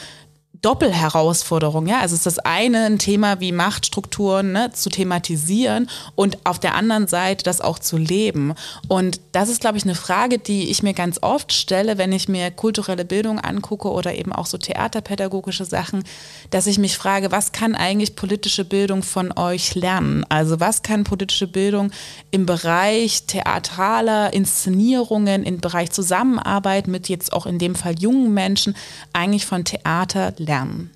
Doppelherausforderung. 0.61 1.87
Ja? 1.87 2.01
Also 2.01 2.15
ist 2.15 2.25
das 2.25 2.39
eine 2.39 2.85
ein 2.85 2.99
Thema 2.99 3.39
wie 3.39 3.53
Machtstrukturen 3.53 4.51
ne, 4.51 4.71
zu 4.73 4.89
thematisieren 4.89 5.89
und 6.15 6.45
auf 6.45 6.59
der 6.59 6.75
anderen 6.75 7.07
Seite 7.07 7.43
das 7.45 7.61
auch 7.61 7.79
zu 7.79 7.97
leben. 7.97 8.53
Und 8.89 9.21
das 9.31 9.47
ist, 9.47 9.61
glaube 9.61 9.77
ich, 9.77 9.85
eine 9.85 9.95
Frage, 9.95 10.37
die 10.37 10.69
ich 10.69 10.83
mir 10.83 10.93
ganz 10.93 11.19
oft 11.21 11.53
stelle, 11.53 11.97
wenn 11.97 12.11
ich 12.11 12.27
mir 12.27 12.51
kulturelle 12.51 13.05
Bildung 13.05 13.39
angucke 13.39 13.89
oder 13.89 14.15
eben 14.15 14.33
auch 14.33 14.45
so 14.45 14.57
theaterpädagogische 14.57 15.63
Sachen, 15.63 16.03
dass 16.49 16.67
ich 16.67 16.77
mich 16.77 16.97
frage, 16.97 17.31
was 17.31 17.53
kann 17.53 17.73
eigentlich 17.73 18.17
politische 18.17 18.65
Bildung 18.65 19.01
von 19.01 19.31
euch 19.37 19.75
lernen? 19.75 20.25
Also 20.27 20.59
was 20.59 20.81
kann 20.81 21.05
politische 21.05 21.47
Bildung 21.47 21.91
im 22.31 22.45
Bereich 22.45 23.23
theatraler 23.27 24.33
Inszenierungen, 24.33 25.43
im 25.43 25.61
Bereich 25.61 25.91
Zusammenarbeit 25.91 26.87
mit 26.87 27.07
jetzt 27.07 27.31
auch 27.31 27.45
in 27.45 27.59
dem 27.59 27.75
Fall 27.75 27.97
jungen 27.97 28.33
Menschen 28.33 28.75
eigentlich 29.13 29.45
von 29.45 29.63
Theater 29.63 30.33
lernen? 30.35 30.48
Lernen? 30.49 30.91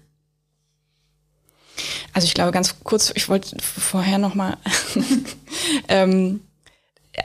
Also 2.13 2.25
ich 2.25 2.33
glaube 2.33 2.51
ganz 2.51 2.75
kurz, 2.83 3.11
ich 3.15 3.29
wollte 3.29 3.55
vorher 3.61 4.17
noch 4.17 4.35
mal 4.35 4.57
ähm, 5.87 6.41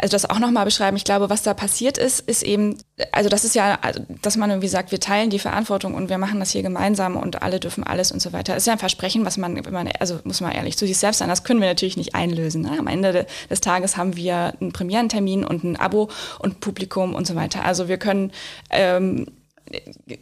also 0.00 0.12
das 0.14 0.28
auch 0.28 0.38
nochmal 0.38 0.66
beschreiben. 0.66 0.96
Ich 0.96 1.04
glaube, 1.04 1.30
was 1.30 1.42
da 1.42 1.54
passiert 1.54 1.96
ist, 1.96 2.20
ist 2.20 2.42
eben, 2.42 2.76
also 3.10 3.30
das 3.30 3.44
ist 3.44 3.54
ja, 3.54 3.78
also, 3.80 4.04
dass 4.20 4.36
man 4.36 4.50
irgendwie 4.50 4.68
sagt, 4.68 4.92
wir 4.92 5.00
teilen 5.00 5.30
die 5.30 5.38
Verantwortung 5.38 5.94
und 5.94 6.10
wir 6.10 6.18
machen 6.18 6.40
das 6.40 6.50
hier 6.50 6.62
gemeinsam 6.62 7.16
und 7.16 7.42
alle 7.42 7.58
dürfen 7.58 7.84
alles 7.84 8.12
und 8.12 8.20
so 8.20 8.34
weiter. 8.34 8.52
Das 8.52 8.64
ist 8.64 8.66
ja 8.66 8.74
ein 8.74 8.78
Versprechen, 8.78 9.24
was 9.24 9.38
man, 9.38 9.64
wenn 9.64 9.72
man, 9.72 9.88
also 9.98 10.20
muss 10.24 10.42
man 10.42 10.52
ehrlich 10.52 10.76
zu 10.76 10.86
sich 10.86 10.98
selbst 10.98 11.18
sein, 11.18 11.28
das 11.28 11.42
können 11.42 11.60
wir 11.60 11.68
natürlich 11.68 11.96
nicht 11.96 12.14
einlösen. 12.14 12.62
Ne? 12.62 12.76
Am 12.78 12.86
Ende 12.86 13.26
des 13.48 13.60
Tages 13.62 13.96
haben 13.96 14.14
wir 14.14 14.52
einen 14.60 14.72
Premierentermin 14.72 15.44
und 15.44 15.64
ein 15.64 15.76
Abo 15.76 16.10
und 16.38 16.60
Publikum 16.60 17.14
und 17.14 17.26
so 17.26 17.34
weiter. 17.34 17.64
Also 17.64 17.88
wir 17.88 17.96
können 17.96 18.32
ähm, 18.70 19.26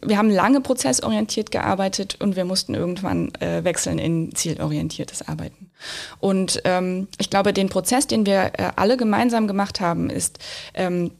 wir 0.01 0.17
haben 0.17 0.29
lange 0.29 0.61
prozessorientiert 0.61 1.51
gearbeitet 1.51 2.17
und 2.19 2.35
wir 2.35 2.45
mussten 2.45 2.73
irgendwann 2.73 3.33
äh, 3.35 3.63
wechseln 3.63 3.99
in 3.99 4.33
zielorientiertes 4.33 5.27
Arbeiten. 5.27 5.71
Und 6.19 6.61
ähm, 6.65 7.07
ich 7.17 7.29
glaube, 7.29 7.53
den 7.53 7.69
Prozess, 7.69 8.07
den 8.07 8.25
wir 8.25 8.53
äh, 8.57 8.71
alle 8.75 8.97
gemeinsam 8.97 9.47
gemacht 9.47 9.79
haben, 9.79 10.09
ist 10.09 10.39
ähm, 10.73 11.11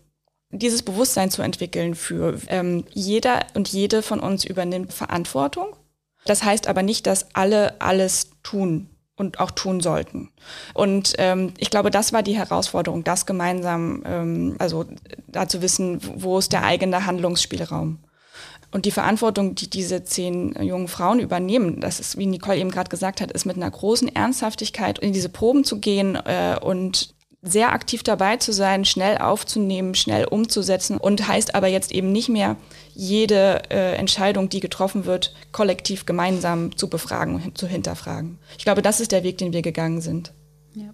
dieses 0.49 0.83
Bewusstsein 0.83 1.31
zu 1.31 1.41
entwickeln 1.41 1.95
für 1.95 2.39
ähm, 2.47 2.85
jeder 2.93 3.45
und 3.53 3.67
jede 3.67 4.01
von 4.01 4.19
uns 4.19 4.45
übernimmt 4.45 4.93
Verantwortung. 4.93 5.75
Das 6.25 6.43
heißt 6.43 6.67
aber 6.67 6.83
nicht, 6.83 7.07
dass 7.07 7.35
alle 7.35 7.79
alles 7.81 8.31
tun 8.43 8.89
und 9.15 9.39
auch 9.39 9.51
tun 9.51 9.81
sollten. 9.81 10.29
Und 10.73 11.15
ähm, 11.17 11.53
ich 11.57 11.69
glaube, 11.69 11.91
das 11.91 12.13
war 12.13 12.23
die 12.23 12.37
Herausforderung, 12.37 13.03
das 13.03 13.25
gemeinsam, 13.25 14.03
ähm, 14.05 14.55
also 14.59 14.85
da 15.27 15.47
zu 15.47 15.61
wissen, 15.61 15.99
wo 16.15 16.37
ist 16.37 16.53
der 16.53 16.63
eigene 16.63 17.05
Handlungsspielraum. 17.05 17.99
Und 18.71 18.85
die 18.85 18.91
Verantwortung, 18.91 19.55
die 19.55 19.69
diese 19.69 20.03
zehn 20.03 20.53
jungen 20.61 20.87
Frauen 20.87 21.19
übernehmen, 21.19 21.79
das 21.79 21.99
ist, 21.99 22.17
wie 22.17 22.25
Nicole 22.25 22.57
eben 22.57 22.71
gerade 22.71 22.89
gesagt 22.89 23.21
hat, 23.21 23.31
ist 23.31 23.45
mit 23.45 23.55
einer 23.55 23.71
großen 23.71 24.13
Ernsthaftigkeit 24.13 24.99
in 24.99 25.13
diese 25.13 25.29
Proben 25.29 25.63
zu 25.63 25.79
gehen 25.79 26.15
äh, 26.15 26.57
und 26.61 27.15
sehr 27.41 27.71
aktiv 27.71 28.03
dabei 28.03 28.37
zu 28.37 28.51
sein, 28.51 28.83
schnell 28.83 29.19
aufzunehmen, 29.19 29.95
schnell 29.95 30.25
umzusetzen 30.25 30.97
und 30.97 31.27
heißt 31.27 31.55
aber 31.55 31.67
jetzt 31.67 31.91
eben 31.91 32.11
nicht 32.11 32.29
mehr, 32.29 32.57
jede 32.93 33.61
äh, 33.69 33.95
Entscheidung, 33.95 34.49
die 34.49 34.59
getroffen 34.59 35.05
wird, 35.05 35.33
kollektiv 35.51 36.05
gemeinsam 36.05 36.75
zu 36.75 36.89
befragen 36.89 37.35
und 37.35 37.57
zu 37.57 37.67
hinterfragen. 37.67 38.39
Ich 38.57 38.65
glaube, 38.65 38.81
das 38.81 38.99
ist 38.99 39.11
der 39.11 39.23
Weg, 39.23 39.37
den 39.37 39.53
wir 39.53 39.61
gegangen 39.61 40.01
sind. 40.01 40.33
Ja. 40.73 40.89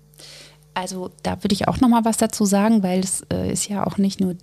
Also 0.74 1.12
da 1.24 1.42
würde 1.44 1.54
ich 1.54 1.68
auch 1.68 1.80
noch 1.80 1.88
mal 1.88 2.06
was 2.06 2.18
dazu 2.18 2.46
sagen, 2.46 2.84
weil 2.84 3.00
es 3.00 3.22
äh, 3.32 3.52
ist 3.52 3.70
ja 3.70 3.86
auch 3.86 3.98
nicht 3.98 4.20
nur 4.20 4.36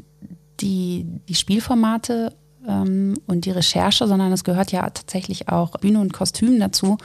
die, 0.60 1.06
die 1.28 1.34
Spielformate 1.34 2.34
ähm, 2.66 3.18
und 3.26 3.44
die 3.44 3.50
Recherche, 3.50 4.06
sondern 4.06 4.32
es 4.32 4.44
gehört 4.44 4.72
ja 4.72 4.82
tatsächlich 4.90 5.48
auch 5.48 5.72
Bühne 5.72 6.00
und 6.00 6.12
Kostüm 6.12 6.58
dazu. 6.60 6.98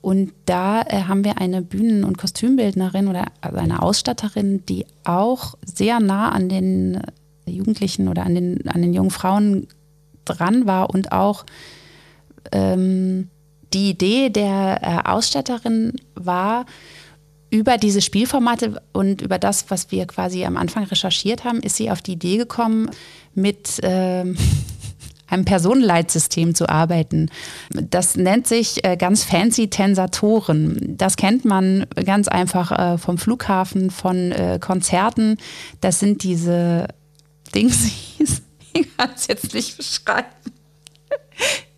Und 0.00 0.32
da 0.46 0.82
äh, 0.82 1.02
haben 1.02 1.24
wir 1.24 1.38
eine 1.38 1.62
Bühnen- 1.62 2.04
und 2.04 2.18
Kostümbildnerin 2.18 3.08
oder 3.08 3.26
also 3.40 3.58
eine 3.58 3.82
Ausstatterin, 3.82 4.64
die 4.66 4.86
auch 5.04 5.54
sehr 5.64 6.00
nah 6.00 6.30
an 6.30 6.48
den 6.48 7.00
Jugendlichen 7.46 8.08
oder 8.08 8.24
an 8.24 8.34
den, 8.34 8.68
an 8.68 8.82
den 8.82 8.94
jungen 8.94 9.10
Frauen 9.10 9.66
dran 10.24 10.66
war 10.66 10.90
und 10.90 11.12
auch 11.12 11.44
ähm, 12.52 13.28
die 13.72 13.90
Idee 13.90 14.30
der 14.30 14.80
äh, 14.82 15.08
Ausstatterin 15.08 15.94
war, 16.14 16.64
über 17.50 17.78
diese 17.78 18.02
Spielformate 18.02 18.82
und 18.92 19.22
über 19.22 19.38
das, 19.38 19.70
was 19.70 19.90
wir 19.90 20.06
quasi 20.06 20.44
am 20.44 20.56
Anfang 20.56 20.84
recherchiert 20.84 21.44
haben, 21.44 21.60
ist 21.60 21.76
sie 21.76 21.90
auf 21.90 22.02
die 22.02 22.12
Idee 22.12 22.36
gekommen, 22.36 22.90
mit 23.34 23.80
ähm, 23.82 24.36
einem 25.28 25.44
Personenleitsystem 25.44 26.54
zu 26.54 26.68
arbeiten. 26.68 27.30
Das 27.70 28.16
nennt 28.16 28.46
sich 28.46 28.84
äh, 28.84 28.96
ganz 28.96 29.24
fancy 29.24 29.68
Tensatoren. 29.68 30.96
Das 30.96 31.16
kennt 31.16 31.44
man 31.44 31.86
ganz 32.04 32.28
einfach 32.28 32.72
äh, 32.72 32.98
vom 32.98 33.18
Flughafen, 33.18 33.90
von 33.90 34.32
äh, 34.32 34.58
Konzerten. 34.60 35.36
Das 35.80 36.00
sind 36.00 36.22
diese 36.22 36.88
Dingsies, 37.54 38.42
ich 38.72 38.96
kann 38.96 39.10
es 39.14 39.26
jetzt 39.26 39.54
nicht 39.54 39.76
beschreiben. 39.76 40.28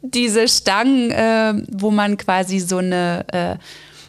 diese 0.02 0.48
Stangen, 0.48 1.66
wo 1.70 1.90
man 1.90 2.16
quasi 2.16 2.58
so 2.58 2.78
eine 2.78 3.58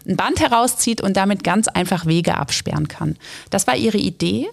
ein 0.08 0.18
Band 0.18 0.40
herauszieht 0.40 1.02
und 1.02 1.18
damit 1.18 1.44
ganz 1.44 1.68
einfach 1.68 2.06
Wege 2.06 2.38
absperren 2.38 2.88
kann. 2.88 3.18
Das 3.50 3.68
war 3.68 3.76
ihre 3.76 3.98
Idee. 3.98 4.50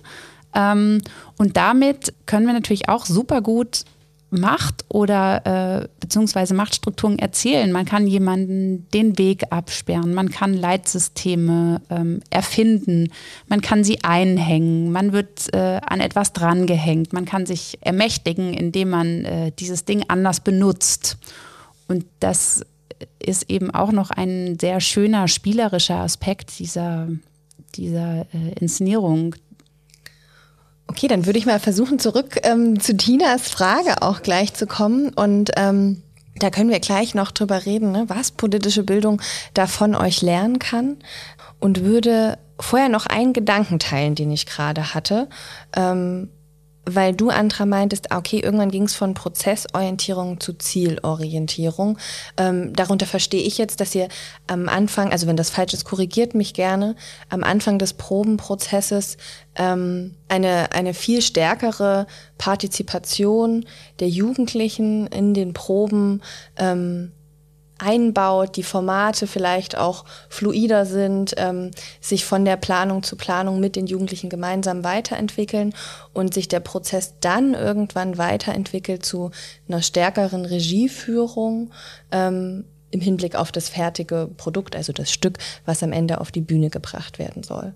Ähm, 0.54 1.02
und 1.36 1.56
damit 1.56 2.14
können 2.26 2.46
wir 2.46 2.54
natürlich 2.54 2.88
auch 2.88 3.06
super 3.06 3.40
gut 3.42 3.84
Macht 4.30 4.84
oder 4.88 5.82
äh, 5.82 5.88
beziehungsweise 6.00 6.52
Machtstrukturen 6.54 7.18
erzählen. 7.18 7.72
Man 7.72 7.86
kann 7.86 8.06
jemanden 8.06 8.86
den 8.92 9.16
Weg 9.16 9.44
absperren, 9.50 10.12
man 10.12 10.30
kann 10.30 10.52
Leitsysteme 10.52 11.80
ähm, 11.88 12.20
erfinden, 12.28 13.10
man 13.48 13.62
kann 13.62 13.84
sie 13.84 14.04
einhängen, 14.04 14.92
man 14.92 15.12
wird 15.12 15.52
äh, 15.54 15.80
an 15.86 16.00
etwas 16.00 16.34
drangehängt, 16.34 17.12
man 17.12 17.24
kann 17.24 17.46
sich 17.46 17.78
ermächtigen, 17.80 18.52
indem 18.52 18.90
man 18.90 19.24
äh, 19.24 19.52
dieses 19.58 19.86
Ding 19.86 20.04
anders 20.08 20.40
benutzt. 20.40 21.16
Und 21.86 22.04
das 22.20 22.66
ist 23.18 23.50
eben 23.50 23.70
auch 23.70 23.92
noch 23.92 24.10
ein 24.10 24.58
sehr 24.60 24.80
schöner 24.80 25.28
spielerischer 25.28 26.00
Aspekt 26.00 26.58
dieser, 26.58 27.08
dieser 27.74 28.26
äh, 28.34 28.52
Inszenierung, 28.60 29.34
Okay, 30.88 31.06
dann 31.06 31.26
würde 31.26 31.38
ich 31.38 31.46
mal 31.46 31.60
versuchen, 31.60 31.98
zurück 31.98 32.40
ähm, 32.42 32.80
zu 32.80 32.96
Tinas 32.96 33.48
Frage 33.48 34.02
auch 34.02 34.22
gleich 34.22 34.54
zu 34.54 34.66
kommen. 34.66 35.10
Und 35.10 35.50
ähm, 35.56 36.02
da 36.36 36.50
können 36.50 36.70
wir 36.70 36.80
gleich 36.80 37.14
noch 37.14 37.30
drüber 37.30 37.66
reden, 37.66 37.92
ne, 37.92 38.04
was 38.08 38.30
politische 38.30 38.82
Bildung 38.82 39.20
davon 39.54 39.94
euch 39.94 40.22
lernen 40.22 40.58
kann. 40.58 40.96
Und 41.60 41.84
würde 41.84 42.38
vorher 42.58 42.88
noch 42.88 43.06
einen 43.06 43.32
Gedanken 43.32 43.78
teilen, 43.78 44.14
den 44.14 44.30
ich 44.30 44.46
gerade 44.46 44.94
hatte. 44.94 45.28
Ähm, 45.76 46.30
weil 46.94 47.14
du, 47.14 47.30
Andra, 47.30 47.66
meintest, 47.66 48.12
ah, 48.12 48.18
okay, 48.18 48.40
irgendwann 48.40 48.70
ging 48.70 48.84
es 48.84 48.94
von 48.94 49.14
Prozessorientierung 49.14 50.40
zu 50.40 50.54
Zielorientierung. 50.54 51.98
Ähm, 52.36 52.72
darunter 52.74 53.06
verstehe 53.06 53.42
ich 53.42 53.58
jetzt, 53.58 53.80
dass 53.80 53.94
ihr 53.94 54.08
am 54.46 54.68
Anfang, 54.68 55.12
also 55.12 55.26
wenn 55.26 55.36
das 55.36 55.50
falsch 55.50 55.74
ist, 55.74 55.84
korrigiert 55.84 56.34
mich 56.34 56.54
gerne, 56.54 56.96
am 57.28 57.44
Anfang 57.44 57.78
des 57.78 57.94
Probenprozesses 57.94 59.16
ähm, 59.56 60.14
eine, 60.28 60.72
eine 60.72 60.94
viel 60.94 61.22
stärkere 61.22 62.06
Partizipation 62.38 63.64
der 64.00 64.08
Jugendlichen 64.08 65.06
in 65.08 65.34
den 65.34 65.52
Proben 65.52 66.22
ähm, 66.56 67.12
einbaut, 67.78 68.56
die 68.56 68.62
Formate 68.62 69.26
vielleicht 69.26 69.76
auch 69.76 70.04
fluider 70.28 70.84
sind, 70.84 71.34
ähm, 71.36 71.70
sich 72.00 72.24
von 72.24 72.44
der 72.44 72.56
Planung 72.56 73.02
zu 73.02 73.16
Planung 73.16 73.60
mit 73.60 73.76
den 73.76 73.86
Jugendlichen 73.86 74.28
gemeinsam 74.28 74.84
weiterentwickeln 74.84 75.74
und 76.12 76.34
sich 76.34 76.48
der 76.48 76.60
Prozess 76.60 77.14
dann 77.20 77.54
irgendwann 77.54 78.18
weiterentwickelt 78.18 79.04
zu 79.04 79.30
einer 79.68 79.82
stärkeren 79.82 80.44
Regieführung 80.44 81.70
ähm, 82.10 82.64
im 82.90 83.00
Hinblick 83.00 83.36
auf 83.36 83.52
das 83.52 83.68
fertige 83.68 84.30
Produkt, 84.36 84.74
also 84.74 84.92
das 84.92 85.12
Stück, 85.12 85.38
was 85.64 85.82
am 85.82 85.92
Ende 85.92 86.20
auf 86.20 86.32
die 86.32 86.40
Bühne 86.40 86.70
gebracht 86.70 87.18
werden 87.18 87.42
soll. 87.42 87.74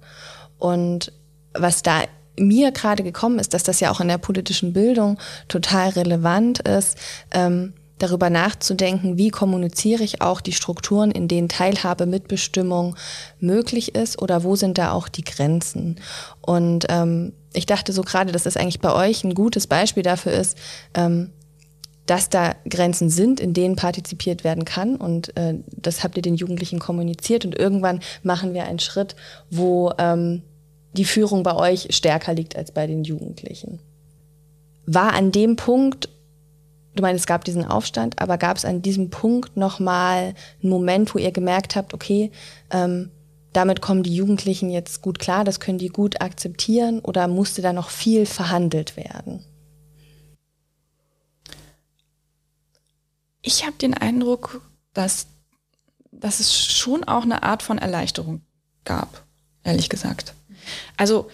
Und 0.58 1.12
was 1.54 1.82
da 1.82 2.02
mir 2.38 2.72
gerade 2.72 3.02
gekommen 3.02 3.38
ist, 3.38 3.52
dass 3.54 3.62
das 3.62 3.80
ja 3.80 3.90
auch 3.90 4.00
in 4.00 4.08
der 4.08 4.18
politischen 4.18 4.72
Bildung 4.72 5.18
total 5.48 5.90
relevant 5.90 6.60
ist, 6.60 6.96
ähm, 7.32 7.74
darüber 7.98 8.30
nachzudenken, 8.30 9.16
wie 9.16 9.30
kommuniziere 9.30 10.02
ich 10.02 10.22
auch 10.22 10.40
die 10.40 10.52
Strukturen, 10.52 11.10
in 11.10 11.28
denen 11.28 11.48
Teilhabe, 11.48 12.06
Mitbestimmung 12.06 12.96
möglich 13.38 13.94
ist 13.94 14.20
oder 14.20 14.42
wo 14.42 14.56
sind 14.56 14.78
da 14.78 14.92
auch 14.92 15.08
die 15.08 15.24
Grenzen. 15.24 16.00
Und 16.40 16.86
ähm, 16.88 17.32
ich 17.52 17.66
dachte 17.66 17.92
so 17.92 18.02
gerade, 18.02 18.32
dass 18.32 18.42
das 18.42 18.56
eigentlich 18.56 18.80
bei 18.80 18.92
euch 18.92 19.24
ein 19.24 19.34
gutes 19.34 19.66
Beispiel 19.66 20.02
dafür 20.02 20.32
ist, 20.32 20.58
ähm, 20.94 21.30
dass 22.06 22.28
da 22.28 22.56
Grenzen 22.68 23.10
sind, 23.10 23.38
in 23.38 23.54
denen 23.54 23.76
partizipiert 23.76 24.42
werden 24.42 24.64
kann. 24.64 24.96
Und 24.96 25.36
äh, 25.36 25.54
das 25.70 26.02
habt 26.02 26.16
ihr 26.16 26.22
den 26.22 26.34
Jugendlichen 26.34 26.78
kommuniziert. 26.78 27.44
Und 27.44 27.56
irgendwann 27.56 28.00
machen 28.22 28.54
wir 28.54 28.64
einen 28.64 28.80
Schritt, 28.80 29.14
wo 29.50 29.92
ähm, 29.98 30.42
die 30.94 31.04
Führung 31.04 31.42
bei 31.42 31.54
euch 31.54 31.88
stärker 31.90 32.34
liegt 32.34 32.56
als 32.56 32.72
bei 32.72 32.86
den 32.86 33.04
Jugendlichen. 33.04 33.78
War 34.84 35.12
an 35.12 35.30
dem 35.30 35.56
Punkt 35.56 36.08
du 36.94 37.02
meinst, 37.02 37.20
es 37.20 37.26
gab 37.26 37.44
diesen 37.44 37.64
Aufstand, 37.64 38.20
aber 38.20 38.38
gab 38.38 38.56
es 38.56 38.64
an 38.64 38.82
diesem 38.82 39.10
Punkt 39.10 39.56
nochmal 39.56 40.34
einen 40.62 40.70
Moment, 40.70 41.14
wo 41.14 41.18
ihr 41.18 41.32
gemerkt 41.32 41.76
habt, 41.76 41.94
okay, 41.94 42.30
ähm, 42.70 43.10
damit 43.52 43.82
kommen 43.82 44.02
die 44.02 44.14
Jugendlichen 44.14 44.70
jetzt 44.70 45.02
gut 45.02 45.18
klar, 45.18 45.44
das 45.44 45.60
können 45.60 45.78
die 45.78 45.88
gut 45.88 46.20
akzeptieren 46.20 47.00
oder 47.00 47.28
musste 47.28 47.60
da 47.60 47.72
noch 47.72 47.90
viel 47.90 48.24
verhandelt 48.26 48.96
werden? 48.96 49.44
Ich 53.42 53.66
habe 53.66 53.76
den 53.76 53.94
Eindruck, 53.94 54.62
dass, 54.94 55.26
dass 56.12 56.40
es 56.40 56.54
schon 56.54 57.04
auch 57.04 57.24
eine 57.24 57.42
Art 57.42 57.62
von 57.62 57.78
Erleichterung 57.78 58.42
gab, 58.84 59.24
ehrlich 59.64 59.88
gesagt. 59.88 60.34
Also 60.96 61.28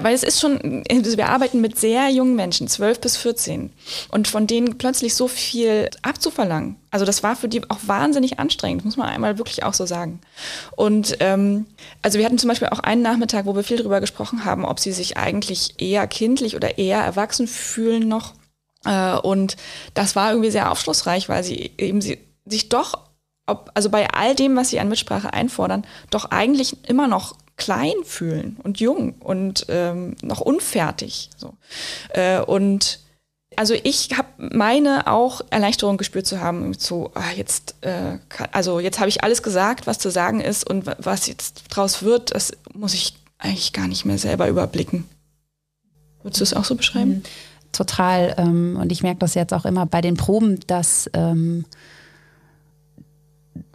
weil 0.00 0.14
es 0.14 0.24
ist 0.24 0.40
schon, 0.40 0.82
also 0.90 1.16
wir 1.16 1.28
arbeiten 1.28 1.60
mit 1.60 1.78
sehr 1.78 2.08
jungen 2.08 2.34
Menschen, 2.34 2.66
12 2.66 3.00
bis 3.00 3.16
14. 3.16 3.72
Und 4.10 4.26
von 4.26 4.48
denen 4.48 4.76
plötzlich 4.76 5.14
so 5.14 5.28
viel 5.28 5.88
abzuverlangen. 6.02 6.76
Also 6.90 7.04
das 7.04 7.22
war 7.22 7.36
für 7.36 7.48
die 7.48 7.62
auch 7.70 7.78
wahnsinnig 7.86 8.40
anstrengend, 8.40 8.84
muss 8.84 8.96
man 8.96 9.08
einmal 9.08 9.38
wirklich 9.38 9.62
auch 9.62 9.74
so 9.74 9.86
sagen. 9.86 10.20
Und 10.74 11.16
ähm, 11.20 11.66
also 12.02 12.18
wir 12.18 12.24
hatten 12.24 12.38
zum 12.38 12.48
Beispiel 12.48 12.68
auch 12.68 12.80
einen 12.80 13.02
Nachmittag, 13.02 13.46
wo 13.46 13.54
wir 13.54 13.62
viel 13.62 13.76
darüber 13.76 14.00
gesprochen 14.00 14.44
haben, 14.44 14.64
ob 14.64 14.80
sie 14.80 14.92
sich 14.92 15.16
eigentlich 15.16 15.74
eher 15.78 16.08
kindlich 16.08 16.56
oder 16.56 16.76
eher 16.76 16.98
erwachsen 16.98 17.46
fühlen 17.46 18.08
noch. 18.08 18.34
Äh, 18.84 19.16
und 19.18 19.56
das 19.94 20.16
war 20.16 20.30
irgendwie 20.30 20.50
sehr 20.50 20.72
aufschlussreich, 20.72 21.28
weil 21.28 21.44
sie 21.44 21.70
eben 21.78 22.00
sie, 22.00 22.18
sich 22.46 22.68
doch, 22.68 22.98
ob, 23.46 23.70
also 23.74 23.90
bei 23.90 24.10
all 24.10 24.34
dem, 24.34 24.56
was 24.56 24.70
sie 24.70 24.80
an 24.80 24.88
Mitsprache 24.88 25.32
einfordern, 25.32 25.86
doch 26.10 26.32
eigentlich 26.32 26.88
immer 26.88 27.06
noch 27.06 27.36
klein 27.56 27.94
fühlen 28.04 28.58
und 28.62 28.80
jung 28.80 29.14
und 29.20 29.66
ähm, 29.68 30.16
noch 30.22 30.40
unfertig. 30.40 31.30
So. 31.36 31.54
Äh, 32.10 32.40
und 32.40 33.00
also 33.56 33.74
ich 33.74 34.10
habe 34.16 34.28
meine 34.38 35.06
auch 35.06 35.40
Erleichterung 35.50 35.96
gespürt 35.96 36.26
zu 36.26 36.40
haben, 36.40 36.74
so 36.74 37.12
ah, 37.14 37.30
jetzt, 37.36 37.76
äh, 37.82 38.18
also 38.52 38.80
jetzt 38.80 38.98
habe 38.98 39.08
ich 39.08 39.22
alles 39.22 39.42
gesagt, 39.42 39.86
was 39.86 39.98
zu 39.98 40.10
sagen 40.10 40.40
ist 40.40 40.68
und 40.68 40.86
was 40.98 41.26
jetzt 41.26 41.64
draus 41.68 42.02
wird, 42.02 42.34
das 42.34 42.52
muss 42.72 42.94
ich 42.94 43.16
eigentlich 43.38 43.72
gar 43.72 43.86
nicht 43.86 44.04
mehr 44.04 44.18
selber 44.18 44.48
überblicken. 44.48 45.08
Würdest 46.22 46.40
du 46.40 46.44
es 46.44 46.54
auch 46.54 46.64
so 46.64 46.74
beschreiben? 46.74 47.10
Mhm. 47.10 47.22
Total. 47.72 48.34
Ähm, 48.38 48.78
und 48.80 48.90
ich 48.92 49.02
merke 49.02 49.18
das 49.18 49.34
jetzt 49.34 49.52
auch 49.52 49.64
immer 49.64 49.84
bei 49.84 50.00
den 50.00 50.16
Proben, 50.16 50.60
dass 50.66 51.10
ähm, 51.12 51.64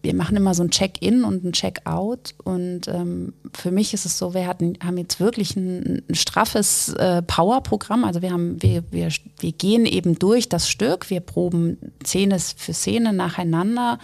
wir 0.01 0.15
machen 0.15 0.37
immer 0.37 0.53
so 0.53 0.63
ein 0.63 0.69
Check-in 0.69 1.23
und 1.23 1.43
ein 1.43 1.51
Check-out. 1.51 2.33
Und 2.43 2.87
ähm, 2.87 3.33
für 3.53 3.71
mich 3.71 3.93
ist 3.93 4.05
es 4.05 4.17
so, 4.17 4.33
wir 4.33 4.47
hatten, 4.47 4.77
haben 4.83 4.97
jetzt 4.97 5.19
wirklich 5.19 5.55
ein, 5.55 6.03
ein 6.09 6.15
straffes 6.15 6.89
äh, 6.93 7.21
Power-Programm. 7.21 8.05
Also 8.05 8.21
wir 8.21 8.31
haben, 8.31 8.61
wir, 8.61 8.83
wir, 8.91 9.09
wir 9.39 9.51
gehen 9.51 9.85
eben 9.85 10.17
durch 10.17 10.47
das 10.47 10.69
Stück, 10.69 11.09
wir 11.09 11.19
proben 11.19 11.77
Szene 12.05 12.39
für 12.39 12.73
Szene 12.73 13.11
nacheinander. 13.11 13.99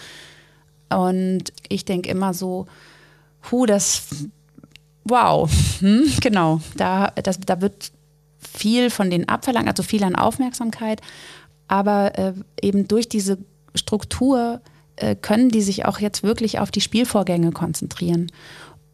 Und 0.89 1.53
ich 1.69 1.85
denke 1.85 2.09
immer 2.09 2.33
so, 2.33 2.65
hu, 3.51 3.65
das, 3.65 4.03
wow, 5.05 5.49
hm, 5.79 6.11
genau, 6.19 6.59
da, 6.75 7.11
das, 7.11 7.39
da 7.39 7.61
wird 7.61 7.91
viel 8.39 8.89
von 8.89 9.09
denen 9.09 9.29
abverlangt, 9.29 9.69
also 9.69 9.83
viel 9.83 10.03
an 10.03 10.15
Aufmerksamkeit. 10.15 11.01
Aber 11.67 12.17
äh, 12.17 12.33
eben 12.61 12.87
durch 12.87 13.07
diese 13.07 13.37
Struktur 13.73 14.61
äh, 14.97 15.15
können 15.15 15.49
die 15.49 15.61
sich 15.61 15.85
auch 15.85 15.99
jetzt 15.99 16.23
wirklich 16.23 16.59
auf 16.59 16.71
die 16.71 16.81
Spielvorgänge 16.81 17.51
konzentrieren. 17.51 18.31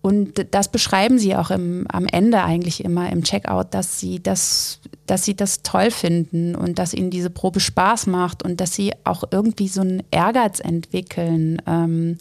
Und 0.02 0.48
das 0.52 0.70
beschreiben 0.70 1.20
sie 1.20 1.36
auch 1.36 1.52
im, 1.52 1.86
am 1.92 2.08
Ende 2.08 2.44
eigentlich 2.44 2.84
immer 2.84 3.12
im 3.12 3.24
Checkout, 3.24 3.68
dass 3.72 4.00
sie 4.00 4.22
das, 4.22 4.80
dass 5.06 5.26
sie 5.26 5.36
das 5.36 5.62
toll 5.62 5.92
finden 5.92 6.56
und 6.56 6.80
dass 6.80 6.96
ihnen 6.96 7.12
diese 7.12 7.30
Probe 7.30 7.60
Spaß 7.60 8.08
macht 8.08 8.42
und 8.42 8.60
dass 8.60 8.74
sie 8.74 8.94
auch 9.04 9.24
irgendwie 9.30 9.68
so 9.68 9.82
einen 9.82 10.02
Ehrgeiz 10.10 10.60
entwickeln 10.60 11.62
ähm, 11.68 12.18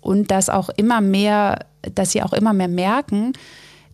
und 0.00 0.30
dass 0.30 0.48
auch 0.48 0.68
immer 0.76 1.00
mehr, 1.00 1.66
dass 1.94 2.12
sie 2.12 2.22
auch 2.22 2.32
immer 2.32 2.52
mehr 2.52 2.68
merken, 2.68 3.32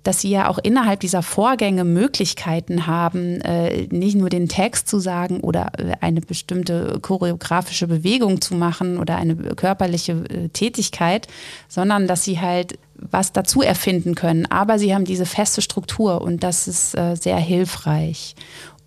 dass 0.06 0.20
sie 0.20 0.30
ja 0.30 0.48
auch 0.48 0.58
innerhalb 0.58 1.00
dieser 1.00 1.22
Vorgänge 1.22 1.84
Möglichkeiten 1.84 2.86
haben, 2.86 3.40
äh, 3.40 3.88
nicht 3.90 4.16
nur 4.16 4.28
den 4.28 4.48
Text 4.48 4.88
zu 4.88 5.00
sagen 5.00 5.40
oder 5.40 5.72
äh, 5.78 5.94
eine 6.00 6.20
bestimmte 6.20 7.00
choreografische 7.00 7.88
Bewegung 7.88 8.40
zu 8.40 8.54
machen 8.54 8.98
oder 8.98 9.16
eine 9.16 9.34
körperliche 9.34 10.12
äh, 10.12 10.48
Tätigkeit, 10.50 11.26
sondern 11.68 12.06
dass 12.06 12.22
sie 12.22 12.40
halt 12.40 12.78
was 12.94 13.32
dazu 13.32 13.62
erfinden 13.62 14.14
können. 14.14 14.46
Aber 14.46 14.78
sie 14.78 14.94
haben 14.94 15.04
diese 15.04 15.26
feste 15.26 15.60
Struktur 15.60 16.22
und 16.22 16.42
das 16.42 16.66
ist 16.66 16.92
sehr 16.92 17.36
hilfreich. 17.36 18.34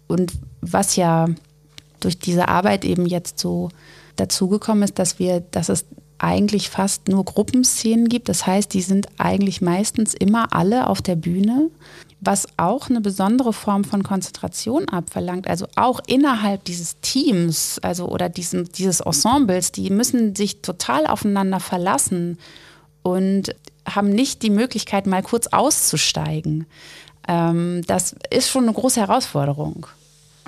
Und 0.08 0.34
was 0.62 0.96
ja 0.96 1.28
durch 2.00 2.18
diese 2.18 2.48
Arbeit 2.48 2.86
eben 2.86 3.06
jetzt 3.06 3.38
so 3.38 3.70
dazugekommen 4.16 4.84
ist, 4.84 4.98
dass 4.98 5.20
wir, 5.20 5.42
dass 5.42 5.70
es 5.70 5.86
eigentlich 6.20 6.70
fast 6.70 7.08
nur 7.08 7.26
Gruppenszenen 7.26 8.10
gibt. 8.10 8.30
Das 8.30 8.46
heißt, 8.46 8.74
die 8.74 8.82
sind 8.82 9.08
eigentlich 9.18 9.62
meistens 9.62 10.14
immer 10.14 10.54
alle 10.54 10.88
auf 10.88 11.02
der 11.02 11.16
Bühne, 11.16 11.70
was 12.22 12.48
auch 12.58 12.90
eine 12.90 13.02
besondere 13.02 13.54
Form 13.54 13.84
von 13.84 14.04
Konzentration 14.04 14.88
abverlangt. 14.90 15.48
Also 15.48 15.68
auch 15.76 16.02
innerhalb 16.06 16.66
dieses 16.66 17.00
Teams, 17.00 17.80
also 17.82 18.08
oder 18.08 18.30
diesem, 18.30 18.70
dieses 18.72 19.00
Ensembles, 19.00 19.72
die 19.72 19.90
müssen 19.90 20.36
sich 20.36 20.62
total 20.62 21.08
aufeinander 21.08 21.60
verlassen 21.60 22.38
und 23.02 23.56
haben 23.88 24.10
nicht 24.10 24.44
die 24.44 24.50
Möglichkeit, 24.50 25.08
mal 25.08 25.24
kurz 25.24 25.48
auszusteigen. 25.48 26.66
Ähm, 27.28 27.84
das 27.88 28.16
ist 28.30 28.50
schon 28.50 28.64
eine 28.64 28.74
große 28.74 29.00
Herausforderung. 29.00 29.88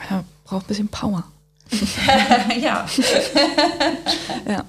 Ja, 0.10 0.24
braucht 0.46 0.66
ein 0.66 0.68
bisschen 0.68 0.88
Power. 0.90 1.24
ja. 2.62 2.86
ja. 4.48 4.66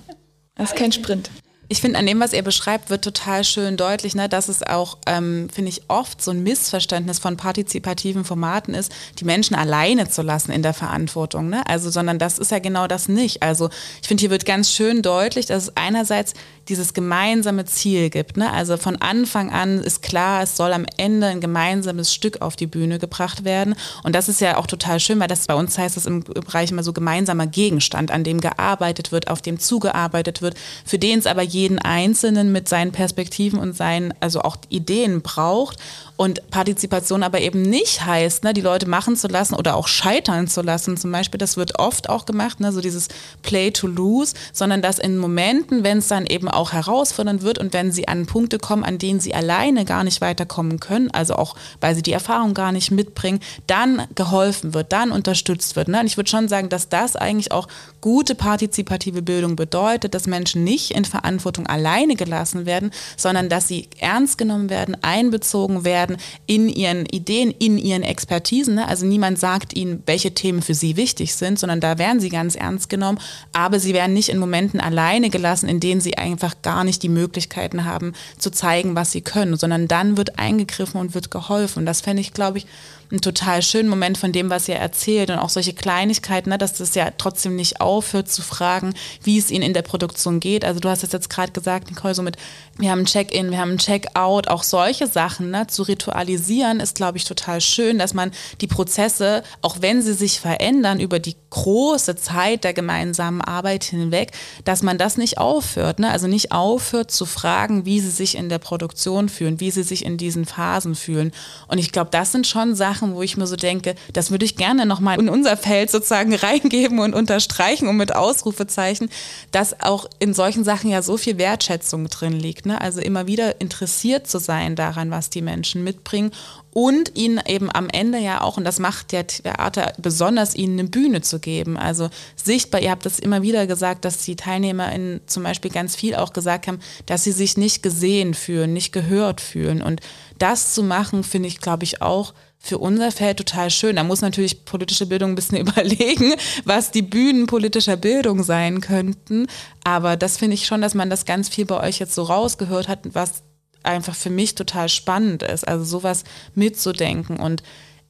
Das 0.56 0.70
ist 0.70 0.76
kein 0.76 0.92
Sprint. 0.92 1.30
Ich 1.72 1.80
finde, 1.80 1.98
an 1.98 2.04
dem, 2.04 2.20
was 2.20 2.34
ihr 2.34 2.42
beschreibt, 2.42 2.90
wird 2.90 3.02
total 3.02 3.44
schön 3.44 3.78
deutlich, 3.78 4.14
ne, 4.14 4.28
dass 4.28 4.50
es 4.50 4.62
auch, 4.62 4.98
ähm, 5.06 5.48
finde 5.50 5.70
ich, 5.70 5.88
oft 5.88 6.20
so 6.20 6.30
ein 6.30 6.42
Missverständnis 6.42 7.18
von 7.18 7.38
partizipativen 7.38 8.24
Formaten 8.24 8.74
ist, 8.74 8.92
die 9.18 9.24
Menschen 9.24 9.56
alleine 9.56 10.06
zu 10.06 10.20
lassen 10.20 10.52
in 10.52 10.62
der 10.62 10.74
Verantwortung. 10.74 11.48
Ne? 11.48 11.66
Also, 11.66 11.88
sondern 11.88 12.18
das 12.18 12.38
ist 12.38 12.50
ja 12.50 12.58
genau 12.58 12.88
das 12.88 13.08
nicht. 13.08 13.42
Also, 13.42 13.70
ich 14.02 14.08
finde, 14.08 14.20
hier 14.20 14.28
wird 14.28 14.44
ganz 14.44 14.70
schön 14.70 15.00
deutlich, 15.00 15.46
dass 15.46 15.62
es 15.62 15.76
einerseits 15.76 16.34
dieses 16.68 16.94
gemeinsame 16.94 17.64
Ziel 17.64 18.10
gibt. 18.10 18.36
Ne? 18.36 18.52
Also 18.52 18.76
von 18.76 18.96
Anfang 18.96 19.50
an 19.50 19.78
ist 19.78 20.02
klar, 20.02 20.42
es 20.42 20.56
soll 20.56 20.72
am 20.72 20.86
Ende 20.96 21.26
ein 21.26 21.40
gemeinsames 21.40 22.12
Stück 22.12 22.40
auf 22.40 22.56
die 22.56 22.66
Bühne 22.66 22.98
gebracht 22.98 23.44
werden. 23.44 23.74
Und 24.02 24.14
das 24.14 24.28
ist 24.28 24.40
ja 24.40 24.56
auch 24.56 24.66
total 24.66 25.00
schön, 25.00 25.18
weil 25.20 25.28
das 25.28 25.46
bei 25.46 25.54
uns 25.54 25.76
heißt 25.76 25.96
es 25.96 26.06
im 26.06 26.22
Bereich 26.22 26.70
immer 26.70 26.82
so 26.82 26.92
gemeinsamer 26.92 27.46
Gegenstand, 27.46 28.10
an 28.10 28.24
dem 28.24 28.40
gearbeitet 28.40 29.12
wird, 29.12 29.28
auf 29.28 29.42
dem 29.42 29.58
zugearbeitet 29.58 30.42
wird, 30.42 30.54
für 30.84 30.98
den 30.98 31.18
es 31.18 31.26
aber 31.26 31.42
jeden 31.42 31.78
Einzelnen 31.78 32.52
mit 32.52 32.68
seinen 32.68 32.92
Perspektiven 32.92 33.58
und 33.58 33.76
seinen, 33.76 34.14
also 34.20 34.42
auch 34.42 34.56
Ideen 34.68 35.22
braucht. 35.22 35.78
Und 36.16 36.50
Partizipation 36.50 37.22
aber 37.22 37.40
eben 37.40 37.62
nicht 37.62 38.04
heißt, 38.04 38.44
ne, 38.44 38.52
die 38.52 38.60
Leute 38.60 38.88
machen 38.88 39.16
zu 39.16 39.28
lassen 39.28 39.54
oder 39.54 39.74
auch 39.74 39.88
scheitern 39.88 40.46
zu 40.46 40.60
lassen. 40.60 40.96
Zum 40.96 41.10
Beispiel, 41.10 41.38
das 41.38 41.56
wird 41.56 41.78
oft 41.78 42.08
auch 42.10 42.26
gemacht, 42.26 42.60
ne, 42.60 42.70
so 42.70 42.80
dieses 42.80 43.08
Play 43.42 43.70
to 43.70 43.86
lose, 43.86 44.34
sondern 44.52 44.82
dass 44.82 44.98
in 44.98 45.16
Momenten, 45.18 45.84
wenn 45.84 45.98
es 45.98 46.08
dann 46.08 46.26
eben 46.26 46.48
auch 46.48 46.72
herausfordernd 46.72 47.42
wird 47.42 47.58
und 47.58 47.72
wenn 47.72 47.92
sie 47.92 48.08
an 48.08 48.26
Punkte 48.26 48.58
kommen, 48.58 48.84
an 48.84 48.98
denen 48.98 49.20
sie 49.20 49.34
alleine 49.34 49.84
gar 49.84 50.04
nicht 50.04 50.20
weiterkommen 50.20 50.80
können, 50.80 51.10
also 51.10 51.34
auch 51.34 51.56
weil 51.80 51.94
sie 51.94 52.02
die 52.02 52.12
Erfahrung 52.12 52.52
gar 52.54 52.72
nicht 52.72 52.90
mitbringen, 52.90 53.40
dann 53.66 54.02
geholfen 54.14 54.74
wird, 54.74 54.92
dann 54.92 55.12
unterstützt 55.12 55.76
wird. 55.76 55.88
Ne? 55.88 56.00
Und 56.00 56.06
ich 56.06 56.18
würde 56.18 56.30
schon 56.30 56.46
sagen, 56.46 56.68
dass 56.68 56.88
das 56.88 57.16
eigentlich 57.16 57.52
auch 57.52 57.68
gute 58.00 58.34
partizipative 58.34 59.22
Bildung 59.22 59.56
bedeutet, 59.56 60.14
dass 60.14 60.26
Menschen 60.26 60.62
nicht 60.62 60.90
in 60.90 61.04
Verantwortung 61.04 61.66
alleine 61.66 62.16
gelassen 62.16 62.66
werden, 62.66 62.90
sondern 63.16 63.48
dass 63.48 63.66
sie 63.66 63.88
ernst 63.98 64.38
genommen 64.38 64.68
werden, 64.68 64.96
einbezogen 65.02 65.84
werden 65.84 66.01
werden 66.02 66.16
in 66.46 66.68
ihren 66.68 67.06
Ideen, 67.06 67.50
in 67.50 67.78
ihren 67.78 68.02
Expertisen. 68.02 68.74
Ne? 68.74 68.88
Also 68.88 69.06
niemand 69.06 69.38
sagt 69.38 69.74
ihnen, 69.74 70.02
welche 70.06 70.34
Themen 70.34 70.62
für 70.62 70.74
sie 70.74 70.96
wichtig 70.96 71.34
sind, 71.34 71.58
sondern 71.58 71.80
da 71.80 71.98
werden 71.98 72.20
sie 72.20 72.28
ganz 72.28 72.56
ernst 72.56 72.88
genommen. 72.88 73.18
Aber 73.52 73.78
sie 73.78 73.94
werden 73.94 74.14
nicht 74.14 74.28
in 74.28 74.38
Momenten 74.38 74.80
alleine 74.80 75.30
gelassen, 75.30 75.68
in 75.68 75.80
denen 75.80 76.00
sie 76.00 76.18
einfach 76.18 76.56
gar 76.62 76.84
nicht 76.84 77.02
die 77.02 77.08
Möglichkeiten 77.08 77.84
haben, 77.84 78.12
zu 78.38 78.50
zeigen, 78.50 78.94
was 78.94 79.12
sie 79.12 79.20
können, 79.20 79.56
sondern 79.56 79.88
dann 79.88 80.16
wird 80.16 80.38
eingegriffen 80.38 81.00
und 81.00 81.14
wird 81.14 81.30
geholfen. 81.30 81.80
Und 81.80 81.86
das 81.86 82.00
fände 82.00 82.20
ich, 82.20 82.32
glaube 82.32 82.58
ich, 82.58 82.66
einen 83.12 83.20
total 83.20 83.62
schönen 83.62 83.90
Moment 83.90 84.16
von 84.16 84.32
dem, 84.32 84.48
was 84.48 84.68
ihr 84.68 84.76
erzählt 84.76 85.30
und 85.30 85.38
auch 85.38 85.50
solche 85.50 85.74
Kleinigkeiten, 85.74 86.48
ne, 86.48 86.56
dass 86.56 86.72
das 86.72 86.94
ja 86.94 87.10
trotzdem 87.16 87.54
nicht 87.56 87.80
aufhört 87.80 88.30
zu 88.30 88.40
fragen, 88.40 88.94
wie 89.22 89.38
es 89.38 89.50
ihnen 89.50 89.62
in 89.62 89.74
der 89.74 89.82
Produktion 89.82 90.40
geht. 90.40 90.64
Also 90.64 90.80
du 90.80 90.88
hast 90.88 91.04
es 91.04 91.12
jetzt 91.12 91.28
gerade 91.28 91.52
gesagt, 91.52 91.90
Nicole, 91.90 92.14
so 92.14 92.22
mit, 92.22 92.38
wir 92.78 92.90
haben 92.90 93.00
ein 93.00 93.06
Check-in, 93.06 93.50
wir 93.50 93.58
haben 93.58 93.72
ein 93.72 93.78
Check-out, 93.78 94.48
auch 94.48 94.62
solche 94.62 95.06
Sachen 95.06 95.50
ne, 95.50 95.66
zu 95.66 95.82
ritualisieren, 95.82 96.80
ist, 96.80 96.94
glaube 96.94 97.18
ich, 97.18 97.24
total 97.24 97.60
schön, 97.60 97.98
dass 97.98 98.14
man 98.14 98.32
die 98.60 98.66
Prozesse, 98.66 99.42
auch 99.60 99.76
wenn 99.80 100.00
sie 100.00 100.14
sich 100.14 100.40
verändern 100.40 100.98
über 100.98 101.18
die 101.18 101.36
große 101.50 102.16
Zeit 102.16 102.64
der 102.64 102.72
gemeinsamen 102.72 103.42
Arbeit 103.42 103.84
hinweg, 103.84 104.32
dass 104.64 104.82
man 104.82 104.96
das 104.96 105.18
nicht 105.18 105.36
aufhört. 105.36 105.98
Ne? 105.98 106.10
Also 106.10 106.26
nicht 106.26 106.50
aufhört 106.50 107.10
zu 107.10 107.26
fragen, 107.26 107.84
wie 107.84 108.00
sie 108.00 108.10
sich 108.10 108.36
in 108.36 108.48
der 108.48 108.58
Produktion 108.58 109.28
fühlen, 109.28 109.60
wie 109.60 109.70
sie 109.70 109.82
sich 109.82 110.06
in 110.06 110.16
diesen 110.16 110.46
Phasen 110.46 110.94
fühlen. 110.94 111.32
Und 111.68 111.76
ich 111.76 111.92
glaube, 111.92 112.10
das 112.10 112.32
sind 112.32 112.46
schon 112.46 112.74
Sachen, 112.74 113.14
wo 113.14 113.20
ich 113.20 113.36
mir 113.36 113.46
so 113.46 113.56
denke, 113.56 113.96
das 114.14 114.30
würde 114.30 114.46
ich 114.46 114.56
gerne 114.56 114.86
nochmal 114.86 115.20
in 115.20 115.28
unser 115.28 115.58
Feld 115.58 115.90
sozusagen 115.90 116.34
reingeben 116.34 116.98
und 117.00 117.14
unterstreichen 117.14 117.86
und 117.86 117.98
mit 117.98 118.14
Ausrufezeichen, 118.14 119.10
dass 119.50 119.78
auch 119.80 120.06
in 120.20 120.32
solchen 120.32 120.64
Sachen 120.64 120.90
ja 120.90 121.02
so 121.02 121.18
viel 121.18 121.36
Wertschätzung 121.36 122.08
drin 122.08 122.32
liegt. 122.32 122.61
Ne? 122.66 122.80
Also 122.80 123.00
immer 123.00 123.26
wieder 123.26 123.60
interessiert 123.60 124.26
zu 124.26 124.38
sein 124.38 124.76
daran, 124.76 125.10
was 125.10 125.30
die 125.30 125.42
Menschen 125.42 125.84
mitbringen 125.84 126.32
und 126.72 127.16
ihnen 127.16 127.40
eben 127.46 127.70
am 127.70 127.88
Ende 127.90 128.18
ja 128.18 128.40
auch, 128.40 128.56
und 128.56 128.64
das 128.64 128.78
macht 128.78 129.12
der 129.12 129.26
Theater 129.26 129.92
besonders, 129.98 130.54
ihnen 130.54 130.78
eine 130.78 130.88
Bühne 130.88 131.20
zu 131.20 131.38
geben. 131.38 131.76
Also 131.76 132.08
sichtbar, 132.36 132.80
ihr 132.80 132.90
habt 132.90 133.04
das 133.04 133.18
immer 133.18 133.42
wieder 133.42 133.66
gesagt, 133.66 134.04
dass 134.04 134.18
die 134.18 134.36
TeilnehmerInnen 134.36 135.20
zum 135.26 135.42
Beispiel 135.42 135.70
ganz 135.70 135.94
viel 135.96 136.14
auch 136.14 136.32
gesagt 136.32 136.66
haben, 136.66 136.80
dass 137.06 137.24
sie 137.24 137.32
sich 137.32 137.56
nicht 137.56 137.82
gesehen 137.82 138.34
fühlen, 138.34 138.72
nicht 138.72 138.92
gehört 138.92 139.40
fühlen. 139.40 139.82
Und 139.82 140.00
das 140.38 140.72
zu 140.72 140.82
machen, 140.82 141.24
finde 141.24 141.48
ich, 141.48 141.58
glaube 141.58 141.84
ich, 141.84 142.00
auch 142.00 142.32
für 142.62 142.78
unser 142.78 143.10
Feld 143.10 143.38
total 143.38 143.70
schön. 143.70 143.96
Da 143.96 144.04
muss 144.04 144.20
natürlich 144.20 144.64
politische 144.64 145.06
Bildung 145.06 145.32
ein 145.32 145.34
bisschen 145.34 145.58
überlegen, 145.66 146.34
was 146.64 146.92
die 146.92 147.02
Bühnen 147.02 147.46
politischer 147.46 147.96
Bildung 147.96 148.42
sein 148.44 148.80
könnten. 148.80 149.46
Aber 149.84 150.16
das 150.16 150.36
finde 150.36 150.54
ich 150.54 150.66
schon, 150.66 150.80
dass 150.80 150.94
man 150.94 151.10
das 151.10 151.24
ganz 151.24 151.48
viel 151.48 151.66
bei 151.66 151.80
euch 151.80 151.98
jetzt 151.98 152.14
so 152.14 152.22
rausgehört 152.22 152.88
hat, 152.88 153.00
was 153.12 153.42
einfach 153.82 154.14
für 154.14 154.30
mich 154.30 154.54
total 154.54 154.88
spannend 154.88 155.42
ist. 155.42 155.66
Also 155.66 155.84
sowas 155.84 156.22
mitzudenken 156.54 157.38
und 157.38 157.62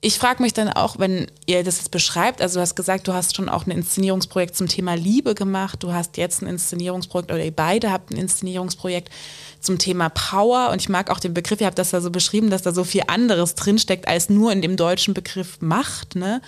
ich 0.05 0.19
frage 0.19 0.43
mich 0.43 0.53
dann 0.53 0.69
auch, 0.69 0.99
wenn 0.99 1.29
ihr 1.47 1.63
das 1.63 1.79
jetzt 1.79 1.93
beschreibt, 1.93 2.43
also 2.43 2.57
du 2.57 2.61
hast 2.63 2.75
gesagt, 2.75 3.07
du 3.07 3.13
hast 3.13 3.37
schon 3.37 3.49
auch 3.49 3.67
ein 3.67 3.71
Inszenierungsprojekt 3.71 4.57
zum 4.57 4.67
Thema 4.67 4.95
Liebe 4.95 5.37
gemacht, 5.37 5.81
du 5.81 5.93
hast 5.93 6.17
jetzt 6.17 6.43
ein 6.43 6.49
Inszenierungsprojekt 6.49 7.31
oder 7.31 7.43
ihr 7.43 7.55
beide 7.55 7.93
habt 7.93 8.11
ein 8.11 8.17
Inszenierungsprojekt 8.17 9.11
zum 9.63 9.79
Thema 9.79 10.09
Power 10.09 10.71
und 10.71 10.81
ich 10.81 10.89
mag 10.89 11.11
auch 11.11 11.21
den 11.21 11.35
Begriff, 11.35 11.61
ihr 11.61 11.67
habt 11.67 11.79
das 11.79 11.91
da 11.91 12.01
so 12.01 12.11
beschrieben, 12.11 12.51
dass 12.51 12.63
da 12.63 12.73
so 12.73 12.85
viel 12.85 13.03
anderes 13.07 13.55
drinsteckt 13.55 14.09
als 14.09 14.29
nur 14.29 14.53
in 14.53 14.63
dem 14.63 14.77
deutschen 14.77 15.15
Begriff 15.15 15.59
Macht. 15.61 16.17
Ne? 16.17 16.43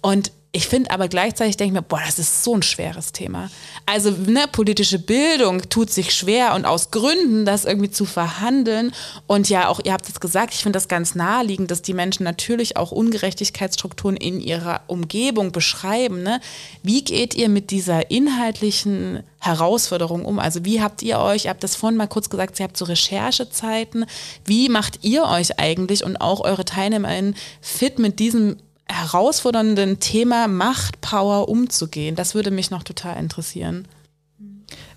Und 0.00 0.32
ich 0.56 0.68
finde 0.68 0.92
aber 0.92 1.08
gleichzeitig, 1.08 1.56
denke 1.56 1.72
ich 1.72 1.80
mir, 1.80 1.82
boah, 1.82 2.00
das 2.06 2.20
ist 2.20 2.44
so 2.44 2.54
ein 2.54 2.62
schweres 2.62 3.10
Thema. 3.10 3.50
Also 3.86 4.12
ne, 4.12 4.46
politische 4.52 5.00
Bildung 5.00 5.68
tut 5.68 5.90
sich 5.90 6.14
schwer 6.14 6.54
und 6.54 6.64
aus 6.64 6.92
Gründen, 6.92 7.44
das 7.44 7.64
irgendwie 7.64 7.90
zu 7.90 8.04
verhandeln. 8.04 8.92
Und 9.26 9.48
ja, 9.48 9.66
auch 9.66 9.80
ihr 9.82 9.92
habt 9.92 10.08
es 10.08 10.20
gesagt, 10.20 10.54
ich 10.54 10.60
finde 10.60 10.76
das 10.76 10.86
ganz 10.86 11.16
naheliegend, 11.16 11.72
dass 11.72 11.82
die 11.82 11.92
Menschen 11.92 12.22
natürlich 12.22 12.76
auch 12.76 12.92
Ungerechtigkeitsstrukturen 12.92 14.16
in 14.16 14.40
ihrer 14.40 14.82
Umgebung 14.86 15.50
beschreiben. 15.50 16.22
Ne? 16.22 16.40
Wie 16.84 17.02
geht 17.02 17.34
ihr 17.34 17.48
mit 17.48 17.72
dieser 17.72 18.12
inhaltlichen 18.12 19.24
Herausforderung 19.40 20.24
um? 20.24 20.38
Also 20.38 20.64
wie 20.64 20.80
habt 20.80 21.02
ihr 21.02 21.18
euch, 21.18 21.46
ihr 21.46 21.50
habt 21.50 21.64
das 21.64 21.74
vorhin 21.74 21.96
mal 21.96 22.06
kurz 22.06 22.30
gesagt, 22.30 22.60
ihr 22.60 22.64
habt 22.64 22.76
so 22.76 22.84
Recherchezeiten. 22.84 24.06
Wie 24.44 24.68
macht 24.68 25.00
ihr 25.02 25.24
euch 25.24 25.58
eigentlich 25.58 26.04
und 26.04 26.18
auch 26.18 26.42
eure 26.42 26.64
TeilnehmerInnen 26.64 27.34
fit 27.60 27.98
mit 27.98 28.20
diesem 28.20 28.54
herausfordernden 28.88 30.00
Thema 30.00 30.48
Macht, 30.48 31.00
Power 31.00 31.48
umzugehen? 31.48 32.16
Das 32.16 32.34
würde 32.34 32.50
mich 32.50 32.70
noch 32.70 32.82
total 32.82 33.18
interessieren. 33.18 33.86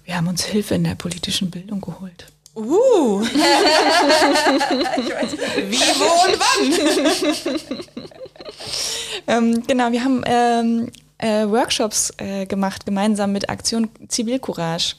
Wir 0.04 0.16
haben 0.16 0.28
uns 0.28 0.44
Hilfe 0.44 0.76
in 0.76 0.84
der 0.84 0.96
politischen 0.96 1.52
Bildung 1.52 1.82
geholt. 1.82 2.28
Uh. 2.56 3.22
Wie, 5.70 5.78
wo 6.00 6.06
und 6.26 6.40
wann? 6.40 7.60
ähm, 9.28 9.64
genau, 9.68 9.92
wir 9.92 10.04
haben 10.04 10.24
ähm, 10.26 10.90
äh, 11.18 11.48
Workshops 11.48 12.14
äh, 12.18 12.46
gemacht, 12.46 12.86
gemeinsam 12.86 13.32
mit 13.32 13.50
Aktion 13.50 13.90
Zivilcourage. 14.08 14.96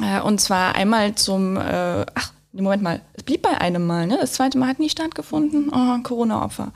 Äh, 0.00 0.20
und 0.20 0.40
zwar 0.40 0.74
einmal 0.76 1.14
zum, 1.14 1.56
äh, 1.56 2.06
ach, 2.14 2.32
Moment 2.64 2.82
mal, 2.82 3.00
es 3.14 3.22
blieb 3.22 3.42
bei 3.42 3.60
einem 3.60 3.86
Mal, 3.86 4.06
ne? 4.06 4.18
Das 4.20 4.32
zweite 4.32 4.58
Mal 4.58 4.68
hat 4.68 4.78
nie 4.78 4.88
stattgefunden. 4.88 5.70
Oh, 5.72 6.02
Corona-Opfer. 6.02 6.72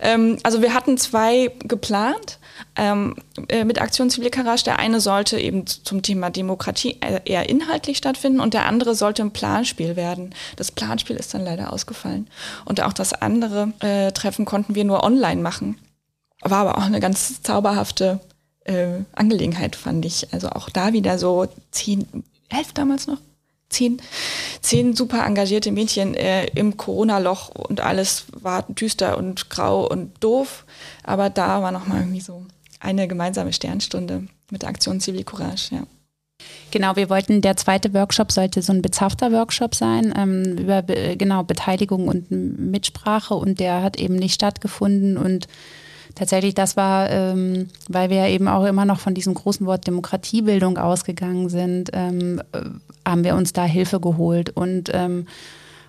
Ähm, 0.00 0.38
also 0.42 0.62
wir 0.62 0.74
hatten 0.74 0.98
zwei 0.98 1.52
geplant 1.64 2.38
ähm, 2.76 3.16
äh, 3.48 3.64
mit 3.64 3.80
Aktion 3.80 4.10
Zivilcourage. 4.10 4.64
Der 4.64 4.78
eine 4.78 5.00
sollte 5.00 5.38
eben 5.38 5.66
zum 5.66 6.02
Thema 6.02 6.30
Demokratie 6.30 6.98
äh, 7.00 7.20
eher 7.24 7.48
inhaltlich 7.48 7.98
stattfinden 7.98 8.40
und 8.40 8.54
der 8.54 8.66
andere 8.66 8.94
sollte 8.94 9.22
ein 9.22 9.32
Planspiel 9.32 9.96
werden. 9.96 10.34
Das 10.56 10.72
Planspiel 10.72 11.16
ist 11.16 11.32
dann 11.34 11.44
leider 11.44 11.72
ausgefallen. 11.72 12.28
Und 12.64 12.82
auch 12.82 12.92
das 12.92 13.12
andere 13.12 13.72
äh, 13.80 14.12
Treffen 14.12 14.44
konnten 14.44 14.74
wir 14.74 14.84
nur 14.84 15.04
online 15.04 15.40
machen. 15.40 15.78
War 16.42 16.60
aber 16.60 16.78
auch 16.78 16.84
eine 16.84 17.00
ganz 17.00 17.42
zauberhafte 17.42 18.20
äh, 18.64 19.00
Angelegenheit, 19.12 19.76
fand 19.76 20.04
ich. 20.04 20.32
Also 20.32 20.50
auch 20.50 20.70
da 20.70 20.92
wieder 20.92 21.18
so 21.18 21.46
zehn, 21.70 22.06
elf 22.48 22.72
damals 22.72 23.06
noch, 23.06 23.18
zehn, 23.70 24.02
zehn 24.60 24.94
super 24.94 25.24
engagierte 25.24 25.72
Mädchen 25.72 26.14
äh, 26.14 26.46
im 26.48 26.76
Corona-Loch 26.76 27.48
und 27.48 27.80
alles 27.80 28.26
war 28.32 28.64
düster 28.68 29.16
und 29.16 29.48
grau 29.48 29.88
und 29.88 30.12
doof. 30.22 30.66
Aber 31.02 31.30
da 31.30 31.62
war 31.62 31.72
nochmal 31.72 32.00
irgendwie 32.00 32.20
so 32.20 32.44
eine 32.80 33.08
gemeinsame 33.08 33.52
Sternstunde 33.52 34.26
mit 34.50 34.62
der 34.62 34.68
Aktion 34.68 35.00
Zivilcourage, 35.00 35.74
ja. 35.74 35.82
Genau, 36.70 36.96
wir 36.96 37.10
wollten, 37.10 37.42
der 37.42 37.56
zweite 37.56 37.92
Workshop 37.94 38.32
sollte 38.32 38.62
so 38.62 38.72
ein 38.72 38.80
bezahfter 38.80 39.32
Workshop 39.32 39.74
sein, 39.74 40.14
ähm, 40.16 40.56
über 40.56 40.82
genau 40.82 41.42
Beteiligung 41.42 42.08
und 42.08 42.30
Mitsprache 42.30 43.34
und 43.34 43.60
der 43.60 43.82
hat 43.82 43.98
eben 43.98 44.16
nicht 44.16 44.34
stattgefunden 44.34 45.18
und 45.18 45.48
tatsächlich, 46.14 46.54
das 46.54 46.76
war, 46.76 47.10
ähm, 47.10 47.68
weil 47.88 48.10
wir 48.10 48.18
ja 48.18 48.28
eben 48.28 48.48
auch 48.48 48.64
immer 48.64 48.84
noch 48.84 49.00
von 49.00 49.14
diesem 49.14 49.34
großen 49.34 49.66
Wort 49.66 49.86
Demokratiebildung 49.86 50.78
ausgegangen 50.78 51.48
sind, 51.48 51.90
ähm, 51.92 52.40
äh, 52.52 52.60
haben 53.06 53.24
wir 53.24 53.34
uns 53.34 53.52
da 53.52 53.64
Hilfe 53.64 54.00
geholt 54.00 54.50
und 54.50 54.90
ähm, 54.92 55.26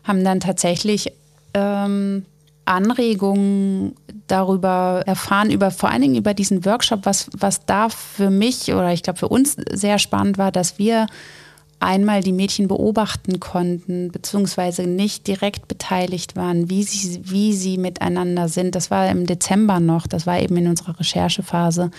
haben 0.03 0.23
dann 0.23 0.39
tatsächlich 0.39 1.13
ähm, 1.53 2.25
Anregungen 2.65 3.95
darüber 4.27 5.03
erfahren, 5.05 5.51
über 5.51 5.71
vor 5.71 5.89
allen 5.89 6.01
Dingen 6.01 6.15
über 6.15 6.33
diesen 6.33 6.63
Workshop, 6.65 7.01
was, 7.03 7.29
was 7.37 7.65
da 7.65 7.89
für 7.89 8.29
mich 8.29 8.73
oder 8.73 8.93
ich 8.93 9.03
glaube 9.03 9.19
für 9.19 9.27
uns 9.27 9.57
sehr 9.71 9.99
spannend 9.99 10.37
war, 10.37 10.51
dass 10.51 10.79
wir 10.79 11.07
einmal 11.81 12.21
die 12.21 12.31
Mädchen 12.31 12.67
beobachten 12.67 13.39
konnten, 13.39 14.11
beziehungsweise 14.11 14.83
nicht 14.83 15.27
direkt 15.27 15.67
beteiligt 15.67 16.35
waren, 16.35 16.69
wie 16.69 16.83
sie, 16.83 17.21
wie 17.23 17.53
sie 17.53 17.77
miteinander 17.77 18.47
sind. 18.47 18.75
Das 18.75 18.91
war 18.91 19.09
im 19.09 19.25
Dezember 19.25 19.79
noch, 19.79 20.07
das 20.07 20.27
war 20.27 20.39
eben 20.39 20.57
in 20.57 20.67
unserer 20.67 20.99
Recherchephase. 20.99 21.91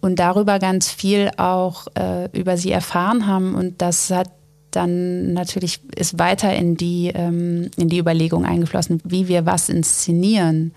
Und 0.00 0.18
darüber 0.18 0.58
ganz 0.58 0.90
viel 0.90 1.30
auch 1.36 1.86
äh, 1.98 2.30
über 2.38 2.56
sie 2.56 2.70
erfahren 2.70 3.26
haben. 3.26 3.54
Und 3.54 3.82
das 3.82 4.10
hat 4.10 4.30
dann 4.70 5.32
natürlich 5.32 5.80
ist 5.94 6.18
weiter 6.18 6.54
in 6.54 6.76
die, 6.76 7.10
ähm, 7.14 7.70
in 7.76 7.88
die 7.88 7.98
Überlegung 7.98 8.44
eingeflossen, 8.44 9.00
wie 9.04 9.26
wir 9.26 9.46
was 9.46 9.68
inszenieren. 9.68 10.72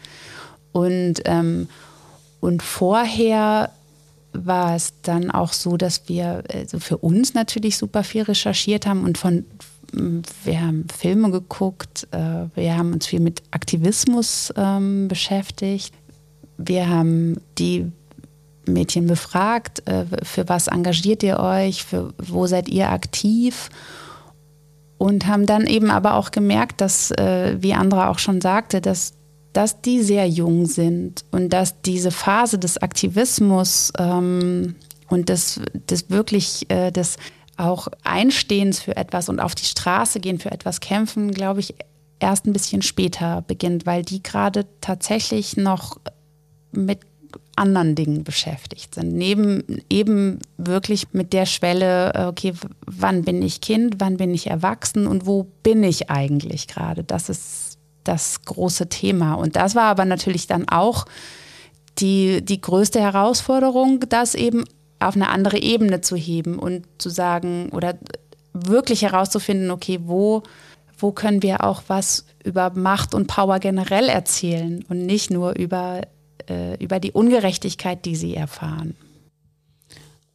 Und, 0.71 1.15
ähm, 1.25 1.67
und 2.39 2.63
vorher 2.63 3.71
war 4.33 4.75
es 4.75 4.93
dann 5.01 5.31
auch 5.31 5.53
so, 5.53 5.77
dass 5.77 6.07
wir 6.07 6.43
also 6.53 6.79
für 6.79 6.97
uns 6.97 7.33
natürlich 7.33 7.77
super 7.77 8.03
viel 8.03 8.23
recherchiert 8.23 8.85
haben 8.85 9.03
und 9.03 9.17
von 9.17 9.45
wir 10.43 10.61
haben 10.61 10.85
Filme 10.95 11.31
geguckt, 11.31 12.07
äh, 12.11 12.45
wir 12.55 12.77
haben 12.77 12.93
uns 12.93 13.07
viel 13.07 13.19
mit 13.19 13.41
Aktivismus 13.49 14.53
ähm, 14.55 15.07
beschäftigt, 15.07 15.93
wir 16.57 16.87
haben 16.89 17.37
die 17.57 17.91
Mädchen 18.65 19.07
befragt, 19.07 19.87
äh, 19.87 20.05
für 20.23 20.47
was 20.47 20.67
engagiert 20.67 21.23
ihr 21.23 21.39
euch, 21.39 21.83
für 21.83 22.13
wo 22.17 22.47
seid 22.47 22.69
ihr 22.69 22.89
aktiv? 22.89 23.69
Und 24.97 25.27
haben 25.27 25.45
dann 25.45 25.65
eben 25.65 25.91
aber 25.91 26.15
auch 26.15 26.31
gemerkt, 26.31 26.81
dass, 26.81 27.11
äh, 27.11 27.55
wie 27.59 27.73
Andra 27.73 28.09
auch 28.09 28.19
schon 28.19 28.41
sagte, 28.41 28.81
dass, 28.81 29.13
dass 29.59 29.81
die 29.81 30.01
sehr 30.01 30.25
jung 30.25 30.67
sind 30.67 31.25
und 31.31 31.49
dass 31.49 31.81
diese 31.81 32.11
Phase 32.11 32.57
des 32.59 32.77
Aktivismus 32.77 33.91
ähm, 33.99 34.75
und 35.09 35.27
des, 35.27 35.59
des 35.73 36.09
wirklich 36.09 36.71
äh, 36.71 36.91
des 36.91 37.17
auch 37.57 37.89
Einstehens 38.05 38.79
für 38.79 38.95
etwas 38.95 39.27
und 39.27 39.41
auf 39.41 39.55
die 39.55 39.65
Straße 39.65 40.21
gehen 40.21 40.39
für 40.39 40.49
etwas 40.49 40.79
kämpfen, 40.79 41.31
glaube 41.31 41.59
ich, 41.59 41.75
erst 42.19 42.45
ein 42.45 42.53
bisschen 42.53 42.81
später 42.81 43.41
beginnt, 43.41 43.85
weil 43.85 44.01
die 44.01 44.23
gerade 44.23 44.65
tatsächlich 44.79 45.57
noch 45.57 45.99
mit 46.71 46.99
anderen 47.57 47.95
Dingen 47.95 48.23
beschäftigt 48.23 48.95
sind. 48.95 49.13
Neben 49.13 49.65
eben 49.89 50.39
wirklich 50.55 51.07
mit 51.11 51.33
der 51.33 51.45
Schwelle, 51.45 52.13
äh, 52.13 52.25
okay, 52.27 52.53
wann 52.85 53.23
bin 53.23 53.41
ich 53.41 53.59
Kind, 53.59 53.95
wann 53.97 54.15
bin 54.15 54.33
ich 54.33 54.47
erwachsen 54.47 55.05
und 55.05 55.25
wo 55.25 55.47
bin 55.63 55.83
ich 55.83 56.09
eigentlich 56.09 56.67
gerade? 56.69 57.03
Das 57.03 57.27
ist 57.27 57.68
das 58.09 58.41
große 58.43 58.89
Thema. 58.89 59.35
Und 59.35 59.55
das 59.55 59.75
war 59.75 59.83
aber 59.83 60.05
natürlich 60.05 60.47
dann 60.47 60.67
auch 60.67 61.05
die, 61.99 62.43
die 62.43 62.61
größte 62.61 62.99
Herausforderung, 62.99 64.01
das 64.09 64.35
eben 64.35 64.63
auf 64.99 65.15
eine 65.15 65.29
andere 65.29 65.59
Ebene 65.59 66.01
zu 66.01 66.15
heben 66.15 66.59
und 66.59 66.85
zu 66.97 67.09
sagen 67.09 67.69
oder 67.69 67.95
wirklich 68.53 69.03
herauszufinden, 69.03 69.71
okay, 69.71 69.99
wo, 70.03 70.43
wo 70.97 71.11
können 71.11 71.43
wir 71.43 71.63
auch 71.63 71.83
was 71.87 72.25
über 72.43 72.71
Macht 72.71 73.13
und 73.13 73.27
Power 73.27 73.59
generell 73.59 74.09
erzählen 74.09 74.83
und 74.89 75.05
nicht 75.05 75.29
nur 75.29 75.55
über 75.55 76.01
äh, 76.49 76.75
über 76.83 76.99
die 76.99 77.11
Ungerechtigkeit, 77.11 78.05
die 78.05 78.15
sie 78.15 78.35
erfahren. 78.35 78.95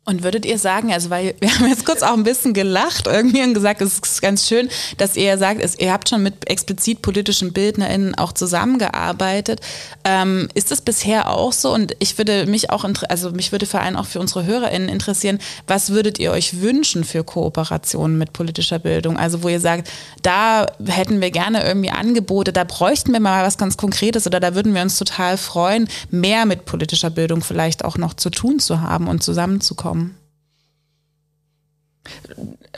Und 0.06 0.22
würdet 0.22 0.44
ihr 0.44 0.58
sagen, 0.58 0.92
also 0.92 1.08
weil 1.08 1.34
wir 1.40 1.54
haben 1.54 1.66
jetzt 1.66 1.86
kurz 1.86 2.02
auch 2.02 2.12
ein 2.12 2.24
bisschen 2.24 2.52
gelacht 2.52 3.06
irgendwie 3.06 3.42
und 3.42 3.54
gesagt, 3.54 3.80
es 3.80 3.98
ist 3.98 4.20
ganz 4.20 4.46
schön, 4.46 4.68
dass 4.98 5.16
ihr 5.16 5.38
sagt, 5.38 5.62
es, 5.62 5.78
ihr 5.78 5.92
habt 5.92 6.10
schon 6.10 6.22
mit 6.22 6.46
explizit 6.50 7.00
politischen 7.00 7.54
BildnerInnen 7.54 8.14
auch 8.14 8.32
zusammengearbeitet. 8.32 9.62
Ähm, 10.04 10.48
ist 10.52 10.70
das 10.70 10.82
bisher 10.82 11.30
auch 11.30 11.54
so? 11.54 11.72
Und 11.72 11.96
ich 12.00 12.18
würde 12.18 12.44
mich 12.44 12.68
auch, 12.68 12.84
also 13.08 13.30
mich 13.30 13.50
würde 13.50 13.64
vor 13.64 13.80
allem 13.80 13.96
auch 13.96 14.04
für 14.04 14.20
unsere 14.20 14.44
HörerInnen 14.44 14.90
interessieren, 14.90 15.38
was 15.66 15.88
würdet 15.88 16.18
ihr 16.18 16.32
euch 16.32 16.60
wünschen 16.60 17.04
für 17.04 17.24
Kooperationen 17.24 18.18
mit 18.18 18.34
politischer 18.34 18.78
Bildung? 18.78 19.16
Also 19.16 19.42
wo 19.42 19.48
ihr 19.48 19.60
sagt, 19.60 19.90
da 20.20 20.66
hätten 20.84 21.22
wir 21.22 21.30
gerne 21.30 21.64
irgendwie 21.64 21.90
Angebote, 21.90 22.52
da 22.52 22.64
bräuchten 22.64 23.12
wir 23.14 23.20
mal 23.20 23.46
was 23.46 23.56
ganz 23.56 23.78
Konkretes 23.78 24.26
oder 24.26 24.38
da 24.38 24.54
würden 24.54 24.74
wir 24.74 24.82
uns 24.82 24.98
total 24.98 25.38
freuen, 25.38 25.88
mehr 26.10 26.44
mit 26.44 26.66
politischer 26.66 27.08
Bildung 27.08 27.42
vielleicht 27.42 27.86
auch 27.86 27.96
noch 27.96 28.12
zu 28.12 28.28
tun 28.28 28.58
zu 28.58 28.82
haben 28.82 29.08
und 29.08 29.22
zusammenzukommen 29.22 29.93
kommen. 29.93 29.93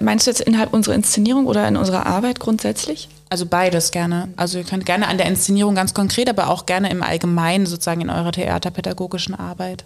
Meinst 0.00 0.26
du 0.26 0.30
jetzt 0.30 0.40
innerhalb 0.40 0.72
unserer 0.72 0.94
Inszenierung 0.94 1.46
oder 1.46 1.66
in 1.66 1.76
unserer 1.76 2.06
Arbeit 2.06 2.40
grundsätzlich? 2.40 3.08
Also 3.28 3.46
beides 3.46 3.90
gerne. 3.90 4.28
Also 4.36 4.58
ihr 4.58 4.64
könnt 4.64 4.86
gerne 4.86 5.08
an 5.08 5.18
der 5.18 5.26
Inszenierung 5.26 5.74
ganz 5.74 5.94
konkret, 5.94 6.28
aber 6.28 6.48
auch 6.48 6.66
gerne 6.66 6.90
im 6.90 7.02
Allgemeinen 7.02 7.66
sozusagen 7.66 8.02
in 8.02 8.10
eurer 8.10 8.32
theaterpädagogischen 8.32 9.34
Arbeit. 9.34 9.84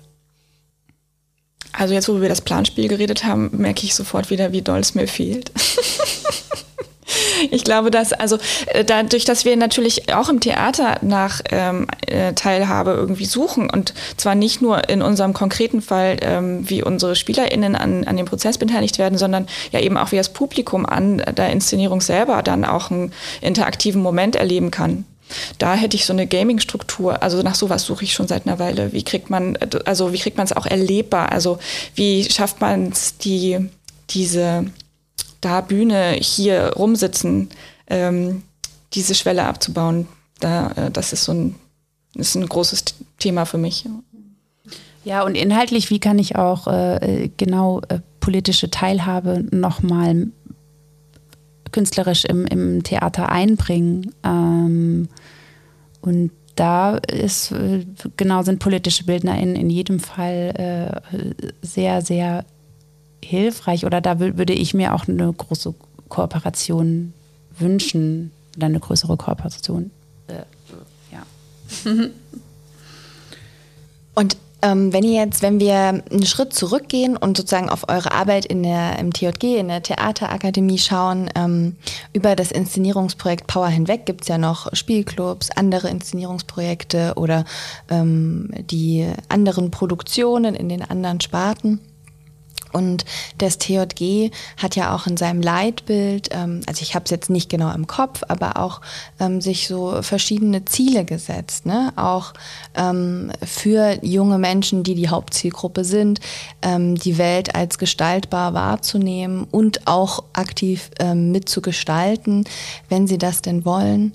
Also 1.73 1.95
jetzt, 1.95 2.09
wo 2.09 2.21
wir 2.21 2.29
das 2.29 2.41
Planspiel 2.41 2.89
geredet 2.89 3.25
haben, 3.25 3.51
merke 3.53 3.85
ich 3.85 3.95
sofort 3.95 4.31
wieder, 4.31 4.53
wie 4.53 4.63
doll 4.63 4.81
es 4.81 4.95
mir 4.95 5.07
fehlt. 5.07 5.53
ich 7.51 7.65
glaube, 7.65 7.91
dass, 7.91 8.13
also 8.13 8.39
äh, 8.67 8.85
dadurch, 8.85 9.25
dass 9.25 9.45
wir 9.45 9.57
natürlich 9.57 10.13
auch 10.15 10.29
im 10.29 10.41
Theater 10.41 10.99
nach 11.03 11.41
ähm, 11.51 11.87
äh, 12.07 12.33
Teilhabe 12.35 12.93
irgendwie 12.93 13.25
suchen 13.25 13.71
und 13.71 13.95
zwar 14.17 14.35
nicht 14.35 14.63
nur 14.63 14.89
in 14.89 15.03
unserem 15.03 15.33
konkreten 15.33 15.83
Fall, 15.83 16.19
ähm, 16.23 16.69
wie 16.69 16.83
unsere 16.83 17.17
SpielerInnen 17.17 17.77
an, 17.77 18.05
an 18.05 18.17
dem 18.17 18.27
Prozess 18.27 18.59
beteiligt 18.59 18.99
werden, 18.99 19.19
sondern 19.19 19.47
ja 19.73 19.81
eben 19.81 19.97
auch 19.97 20.13
wie 20.13 20.17
das 20.17 20.31
Publikum 20.31 20.87
an 20.87 21.23
der 21.37 21.51
Inszenierung 21.51 22.01
selber 22.01 22.43
dann 22.43 22.65
auch 22.65 22.91
einen 22.91 23.13
interaktiven 23.41 24.03
Moment 24.03 24.37
erleben 24.37 24.71
kann. 24.71 25.05
Da 25.59 25.75
hätte 25.75 25.97
ich 25.97 26.07
so 26.07 26.13
eine 26.13 26.27
Gaming-Struktur, 26.27 27.23
also 27.23 27.43
nach 27.43 27.55
sowas 27.55 27.85
suche 27.85 28.05
ich 28.05 28.13
schon 28.13 28.27
seit 28.27 28.47
einer 28.47 28.59
Weile. 28.59 28.93
Wie 28.93 29.05
kriegt 29.05 29.31
man, 29.31 29.57
also 29.85 30.13
wie 30.13 30.19
kriegt 30.19 30.37
man 30.37 30.45
es 30.45 30.53
auch 30.53 30.67
erlebbar? 30.67 31.33
Also 31.33 31.59
wie 31.95 32.25
schafft 32.25 32.61
man 32.61 32.89
es, 32.89 33.17
die, 33.19 33.59
diese 34.11 34.67
da 35.41 35.61
Bühne, 35.61 36.13
hier 36.13 36.73
rumsitzen, 36.77 37.49
ähm, 37.87 38.43
diese 38.93 39.15
Schwelle 39.15 39.45
abzubauen, 39.45 40.07
da, 40.41 40.71
äh, 40.73 40.91
das 40.91 41.13
ist 41.13 41.25
so 41.25 41.33
ein, 41.33 41.55
ist 42.15 42.35
ein 42.35 42.47
großes 42.47 42.85
Thema 43.19 43.45
für 43.45 43.59
mich. 43.59 43.85
Ja, 45.05 45.23
und 45.25 45.35
inhaltlich, 45.35 45.91
wie 45.91 46.01
kann 46.01 46.19
ich 46.19 46.37
auch 46.37 46.67
äh, 46.67 47.31
genau 47.37 47.81
äh, 47.89 48.01
politische 48.21 48.71
Teilhabe 48.71 49.45
nochmal 49.51 50.29
künstlerisch 51.73 52.25
im, 52.25 52.47
im 52.47 52.83
Theater 52.83 53.31
einbringen? 53.31 54.15
Ähm, 54.23 55.09
und 56.03 56.33
da 56.55 56.97
ist, 56.97 57.53
äh, 57.53 57.87
genau, 58.17 58.43
sind 58.43 58.59
politische 58.59 59.05
Bildner 59.05 59.39
in, 59.41 59.57
in 59.57 59.71
jedem 59.71 60.01
Fall 60.01 61.03
äh, 61.13 61.47
sehr, 61.63 62.03
sehr 62.03 62.45
hilfreich 63.25 63.87
oder 63.87 64.01
da 64.01 64.19
würde 64.21 64.53
ich 64.53 64.75
mir 64.75 64.95
auch 64.95 65.07
eine 65.09 65.33
große 65.33 65.75
Kooperation 66.09 67.13
wünschen 67.59 68.33
oder 68.57 68.67
eine 68.67 68.81
größere 68.81 69.17
Kooperation. 69.17 69.91
Äh, 70.27 70.43
ja. 71.13 71.23
Und 74.15 74.37
ähm, 74.63 74.93
wenn 74.93 75.05
ihr 75.05 75.15
jetzt, 75.15 75.43
wenn 75.43 75.59
wir 75.61 75.75
einen 75.79 76.27
Schritt 76.27 76.53
zurückgehen 76.53 77.17
und 77.17 77.37
sozusagen 77.37 77.71
auf 77.71 77.89
eure 77.89 78.13
Arbeit 78.13 78.45
in 78.45 78.63
der, 78.63 78.99
im 78.99 79.13
TJG, 79.13 79.59
in 79.59 79.69
der 79.69 79.83
Theaterakademie 79.83 80.79
schauen, 80.79 81.31
ähm, 81.35 81.77
über 82.13 82.37
das 82.37 82.51
Inszenierungsprojekt 82.51 83.47
Power 83.47 83.69
hinweg 83.69 84.05
gibt 84.05 84.23
es 84.23 84.29
ja 84.29 84.39
noch 84.39 84.75
Spielclubs, 84.75 85.51
andere 85.51 85.89
Inszenierungsprojekte 85.89 87.15
oder 87.17 87.45
ähm, 87.89 88.51
die 88.71 89.11
anderen 89.29 89.71
Produktionen 89.71 90.55
in 90.55 90.69
den 90.69 90.83
anderen 90.83 91.21
Sparten. 91.21 91.81
Und 92.73 93.05
das 93.39 93.59
TJG 93.59 94.31
hat 94.57 94.77
ja 94.77 94.95
auch 94.95 95.07
in 95.07 95.17
seinem 95.17 95.43
Leitbild, 95.43 96.29
ähm, 96.33 96.61
also 96.67 96.83
ich 96.83 96.95
habe 96.95 97.05
es 97.05 97.11
jetzt 97.11 97.31
nicht 97.31 97.49
genau 97.49 97.73
im 97.73 97.87
Kopf, 97.87 98.23
aber 98.29 98.57
auch 98.57 98.81
ähm, 99.19 99.41
sich 99.41 99.69
so 99.69 100.03
verschiedene 100.03 100.65
Ziele 100.65 101.05
gesetzt, 101.05 101.67
ne? 101.67 101.93
auch 101.97 102.33
ähm, 102.75 103.33
für 103.45 103.99
junge 104.05 104.39
Menschen, 104.39 104.83
die 104.83 104.95
die 104.95 105.09
Hauptzielgruppe 105.09 105.85
sind, 105.85 106.21
ähm, 106.63 106.95
die 106.97 107.19
Welt 107.19 107.55
als 107.55 107.79
gestaltbar 107.79 108.55
wahrzunehmen 108.55 109.47
und 109.51 109.87
auch 109.87 110.25
aktiv 110.33 110.91
ähm, 110.99 111.33
mitzugestalten, 111.33 112.45
wenn 112.89 113.07
sie 113.07 113.19
das 113.19 113.43
denn 113.43 113.65
wollen. 113.65 114.13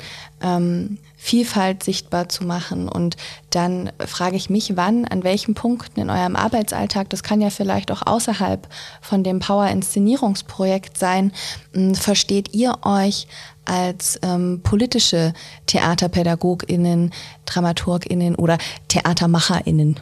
Vielfalt 1.26 1.82
sichtbar 1.82 2.30
zu 2.30 2.44
machen. 2.44 2.88
Und 2.88 3.18
dann 3.50 3.92
frage 4.06 4.36
ich 4.36 4.52
mich, 4.52 4.78
wann, 4.78 5.06
an 5.06 5.24
welchen 5.24 5.56
Punkten 5.56 6.00
in 6.00 6.12
eurem 6.12 6.36
Arbeitsalltag, 6.36 7.10
das 7.10 7.24
kann 7.24 7.42
ja 7.42 7.50
vielleicht 7.50 7.90
auch 7.90 8.04
außerhalb 8.06 8.68
von 9.02 9.24
dem 9.24 9.40
Power-Inszenierungsprojekt 9.40 11.00
sein, 11.00 11.32
hm, 11.74 11.96
versteht 11.96 12.54
ihr 12.54 12.76
euch 12.84 13.26
als 13.66 14.20
ähm, 14.22 14.62
politische 14.62 15.34
TheaterpädagogInnen, 15.66 17.12
DramaturgInnen 17.48 18.36
oder 18.36 18.60
TheatermacherInnen? 18.90 20.00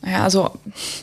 Naja, 0.00 0.24
also 0.24 0.50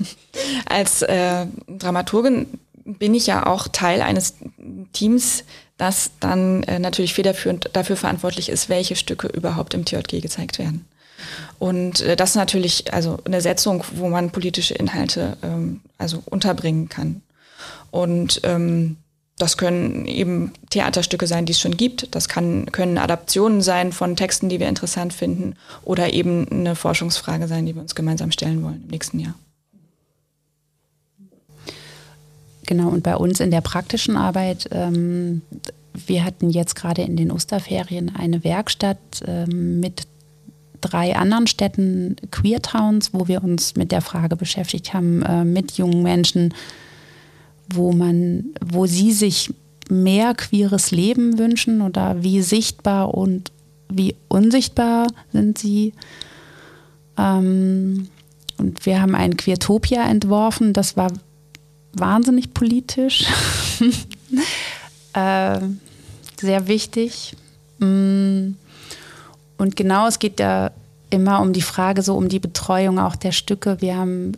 als 0.65 1.03
äh, 1.03 1.45
Dramaturgin 1.69 2.59
bin 2.97 3.13
ich 3.13 3.27
ja 3.27 3.45
auch 3.45 3.67
Teil 3.67 4.01
eines 4.01 4.35
Teams, 4.93 5.43
das 5.77 6.11
dann 6.19 6.63
äh, 6.63 6.79
natürlich 6.79 7.13
federführend 7.13 7.69
dafür 7.73 7.95
verantwortlich 7.95 8.49
ist, 8.49 8.69
welche 8.69 8.95
Stücke 8.95 9.27
überhaupt 9.27 9.73
im 9.73 9.85
TJG 9.85 10.21
gezeigt 10.21 10.59
werden. 10.59 10.85
Und 11.57 12.01
äh, 12.01 12.15
das 12.15 12.31
ist 12.31 12.35
natürlich 12.35 12.93
also 12.93 13.19
eine 13.25 13.41
Setzung, 13.41 13.83
wo 13.93 14.09
man 14.09 14.31
politische 14.31 14.73
Inhalte 14.73 15.37
ähm, 15.43 15.81
also 15.97 16.23
unterbringen 16.25 16.89
kann. 16.89 17.21
Und 17.91 18.41
ähm, 18.43 18.97
das 19.37 19.57
können 19.57 20.05
eben 20.05 20.51
Theaterstücke 20.69 21.25
sein, 21.25 21.45
die 21.45 21.53
es 21.53 21.61
schon 21.61 21.77
gibt. 21.77 22.13
Das 22.13 22.27
kann, 22.27 22.71
können 22.71 22.97
Adaptionen 22.97 23.61
sein 23.61 23.93
von 23.93 24.17
Texten, 24.17 24.49
die 24.49 24.59
wir 24.59 24.67
interessant 24.67 25.13
finden. 25.13 25.55
Oder 25.83 26.13
eben 26.13 26.47
eine 26.49 26.75
Forschungsfrage 26.75 27.47
sein, 27.47 27.65
die 27.65 27.73
wir 27.73 27.81
uns 27.81 27.95
gemeinsam 27.95 28.31
stellen 28.31 28.63
wollen 28.63 28.81
im 28.83 28.89
nächsten 28.89 29.19
Jahr. 29.19 29.35
Genau, 32.70 32.89
und 32.89 33.01
bei 33.01 33.17
uns 33.17 33.39
in 33.39 33.49
der 33.49 33.61
praktischen 33.61 34.15
Arbeit, 34.15 34.70
ähm, 34.72 35.41
wir 36.05 36.24
hatten 36.24 36.51
jetzt 36.51 36.76
gerade 36.76 37.01
in 37.01 37.17
den 37.17 37.32
Osterferien 37.32 38.15
eine 38.15 38.43
Werkstatt 38.43 38.99
ähm, 39.26 39.80
mit 39.80 40.03
drei 40.80 41.15
anderen 41.15 41.47
Städten, 41.47 42.15
Queer 42.32 42.61
Towns, 42.61 43.11
wo 43.11 43.28
wir 43.28 43.43
uns 43.43 43.76
mit 43.76 43.91
der 43.91 44.01
Frage 44.01 44.36
beschäftigt 44.36 44.93
haben, 44.93 45.24
äh, 45.24 45.43
mit 45.43 45.74
jungen 45.74 46.03
Menschen, 46.03 46.53
wo 47.74 47.91
man, 47.91 48.45
wo 48.63 48.86
sie 48.86 49.11
sich 49.11 49.51
mehr 49.89 50.36
queeres 50.36 50.91
Leben 50.91 51.39
wünschen 51.39 51.82
oder 51.82 52.22
wie 52.22 52.41
sichtbar 52.43 53.15
und 53.15 53.51
wie 53.91 54.15
unsichtbar 54.28 55.07
sind 55.34 55.57
sie. 55.57 55.93
Ähm, 57.17 58.09
und 58.57 58.86
wir 58.86 59.01
haben 59.01 59.15
ein 59.15 59.38
Queertopia 59.38 60.07
entworfen, 60.07 60.74
das 60.74 60.95
war 60.95 61.11
wahnsinnig 61.93 62.53
politisch, 62.53 63.25
äh, 65.13 65.59
sehr 66.39 66.67
wichtig. 66.67 67.35
Mm. 67.79 68.51
Und 69.57 69.75
genau, 69.75 70.07
es 70.07 70.19
geht 70.19 70.39
ja 70.39 70.71
immer 71.09 71.41
um 71.41 71.53
die 71.53 71.61
Frage, 71.61 72.01
so 72.01 72.15
um 72.15 72.29
die 72.29 72.39
Betreuung 72.39 72.99
auch 72.99 73.15
der 73.15 73.31
Stücke. 73.31 73.81
Wir 73.81 73.97
haben, 73.97 74.33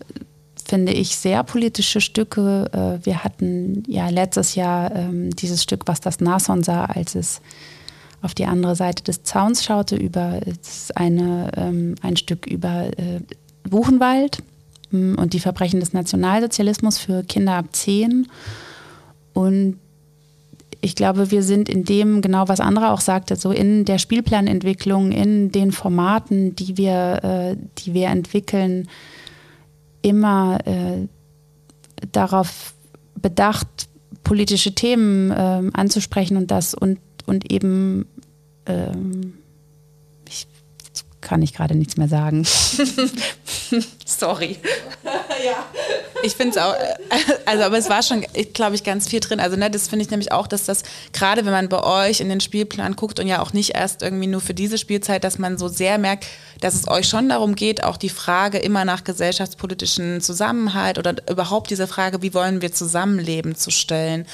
finde 0.65 0.93
ich, 0.93 1.15
sehr 1.15 1.43
politische 1.43 2.01
Stücke. 2.01 2.69
Äh, 2.73 3.05
wir 3.05 3.23
hatten 3.23 3.83
ja 3.87 4.09
letztes 4.09 4.55
Jahr 4.55 4.95
ähm, 4.95 5.35
dieses 5.35 5.63
Stück, 5.63 5.83
was 5.87 6.01
das 6.01 6.19
Nason 6.19 6.63
sah, 6.63 6.85
als 6.85 7.15
es 7.15 7.41
auf 8.21 8.33
die 8.33 8.45
andere 8.45 8.75
Seite 8.75 9.03
des 9.03 9.23
Zauns 9.23 9.63
schaute, 9.63 9.95
über 9.95 10.39
eine, 10.95 11.51
ähm, 11.57 11.95
ein 12.01 12.17
Stück 12.17 12.45
über 12.45 12.85
äh, 12.97 13.19
Buchenwald 13.63 14.43
mm, 14.91 15.15
und 15.15 15.33
die 15.33 15.39
Verbrechen 15.39 15.79
des 15.79 15.93
Nationalsozialismus 15.93 16.97
für 16.97 17.23
Kinder 17.23 17.53
ab 17.53 17.67
zehn. 17.71 18.27
Und 19.33 19.77
ich 20.81 20.95
glaube, 20.95 21.31
wir 21.31 21.43
sind 21.43 21.69
in 21.69 21.83
dem, 21.83 22.21
genau 22.21 22.47
was 22.47 22.59
Andra 22.59 22.91
auch 22.91 23.01
sagte, 23.01 23.35
so 23.35 23.51
in 23.51 23.85
der 23.85 23.99
Spielplanentwicklung, 23.99 25.11
in 25.11 25.51
den 25.51 25.71
Formaten, 25.71 26.55
die 26.55 26.77
wir, 26.77 27.23
äh, 27.23 27.57
die 27.79 27.93
wir 27.93 28.07
entwickeln, 28.07 28.89
immer 30.01 30.59
äh, 30.65 31.07
darauf 32.11 32.73
bedacht, 33.21 33.67
politische 34.23 34.73
Themen 34.73 35.31
äh, 35.31 35.69
anzusprechen 35.73 36.37
und 36.37 36.49
das 36.49 36.73
und, 36.73 36.99
und 37.27 37.51
eben 37.51 38.05
ähm, 38.65 39.33
kann 41.21 41.41
ich 41.41 41.53
gerade 41.53 41.75
nichts 41.75 41.97
mehr 41.97 42.07
sagen. 42.07 42.45
Sorry. 44.05 44.57
ja. 45.03 45.65
Ich 46.23 46.33
finde 46.33 46.51
es 46.51 46.57
auch, 46.57 46.73
äh, 46.73 47.15
also 47.45 47.63
aber 47.63 47.77
es 47.77 47.89
war 47.89 48.03
schon, 48.03 48.25
glaube 48.53 48.75
ich, 48.75 48.83
ganz 48.83 49.07
viel 49.07 49.19
drin. 49.19 49.39
Also 49.39 49.55
ne, 49.55 49.69
das 49.71 49.87
finde 49.87 50.03
ich 50.03 50.11
nämlich 50.11 50.31
auch, 50.31 50.47
dass 50.47 50.65
das, 50.65 50.83
gerade 51.13 51.45
wenn 51.45 51.51
man 51.51 51.69
bei 51.69 51.83
euch 51.83 52.19
in 52.19 52.29
den 52.29 52.41
Spielplan 52.41 52.95
guckt 52.95 53.19
und 53.19 53.27
ja 53.27 53.41
auch 53.41 53.53
nicht 53.53 53.75
erst 53.75 54.01
irgendwie 54.01 54.27
nur 54.27 54.41
für 54.41 54.53
diese 54.53 54.77
Spielzeit, 54.77 55.23
dass 55.23 55.39
man 55.39 55.57
so 55.57 55.67
sehr 55.67 55.97
merkt, 55.97 56.25
dass 56.59 56.75
es 56.75 56.87
euch 56.87 57.07
schon 57.07 57.29
darum 57.29 57.55
geht, 57.55 57.83
auch 57.83 57.97
die 57.97 58.09
Frage 58.09 58.57
immer 58.59 58.85
nach 58.85 59.03
gesellschaftspolitischen 59.03 60.21
Zusammenhalt 60.21 60.99
oder 60.99 61.15
überhaupt 61.29 61.71
diese 61.71 61.87
Frage, 61.87 62.21
wie 62.21 62.33
wollen 62.33 62.61
wir 62.61 62.71
zusammenleben, 62.71 63.55
zu 63.55 63.71
stellen. 63.71 64.27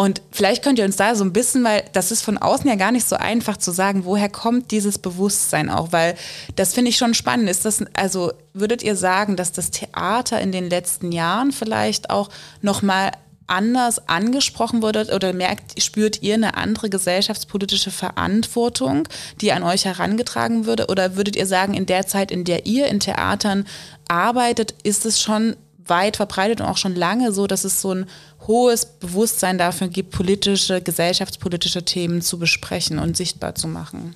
Und 0.00 0.22
vielleicht 0.30 0.62
könnt 0.62 0.78
ihr 0.78 0.84
uns 0.84 0.94
da 0.94 1.16
so 1.16 1.24
ein 1.24 1.32
bisschen, 1.32 1.64
weil 1.64 1.82
das 1.92 2.12
ist 2.12 2.22
von 2.22 2.38
außen 2.38 2.70
ja 2.70 2.76
gar 2.76 2.92
nicht 2.92 3.08
so 3.08 3.16
einfach 3.16 3.56
zu 3.56 3.72
sagen, 3.72 4.04
woher 4.04 4.28
kommt 4.28 4.70
dieses 4.70 4.96
Bewusstsein 4.96 5.68
auch, 5.68 5.90
weil 5.90 6.14
das 6.54 6.72
finde 6.72 6.90
ich 6.90 6.96
schon 6.96 7.14
spannend. 7.14 7.50
Ist 7.50 7.64
das, 7.64 7.82
also 7.94 8.32
würdet 8.54 8.84
ihr 8.84 8.94
sagen, 8.94 9.34
dass 9.34 9.50
das 9.50 9.72
Theater 9.72 10.40
in 10.40 10.52
den 10.52 10.70
letzten 10.70 11.10
Jahren 11.10 11.50
vielleicht 11.50 12.10
auch 12.10 12.28
nochmal 12.62 13.10
anders 13.48 14.08
angesprochen 14.08 14.82
wurde 14.82 15.12
oder 15.12 15.32
merkt, 15.32 15.82
spürt 15.82 16.22
ihr 16.22 16.34
eine 16.34 16.56
andere 16.56 16.90
gesellschaftspolitische 16.90 17.90
Verantwortung, 17.90 19.08
die 19.40 19.50
an 19.50 19.64
euch 19.64 19.84
herangetragen 19.84 20.64
würde? 20.64 20.86
Oder 20.86 21.16
würdet 21.16 21.34
ihr 21.34 21.46
sagen, 21.46 21.74
in 21.74 21.86
der 21.86 22.06
Zeit, 22.06 22.30
in 22.30 22.44
der 22.44 22.66
ihr 22.66 22.86
in 22.86 23.00
Theatern 23.00 23.66
arbeitet, 24.06 24.76
ist 24.84 25.04
es 25.06 25.20
schon 25.20 25.56
weit 25.88 26.16
verbreitet 26.16 26.60
und 26.60 26.66
auch 26.66 26.76
schon 26.76 26.94
lange 26.94 27.32
so, 27.32 27.46
dass 27.46 27.64
es 27.64 27.80
so 27.80 27.92
ein 27.92 28.06
hohes 28.46 28.86
Bewusstsein 28.86 29.58
dafür 29.58 29.88
gibt, 29.88 30.10
politische, 30.10 30.80
gesellschaftspolitische 30.80 31.84
Themen 31.84 32.22
zu 32.22 32.38
besprechen 32.38 32.98
und 32.98 33.16
sichtbar 33.16 33.54
zu 33.54 33.68
machen. 33.68 34.14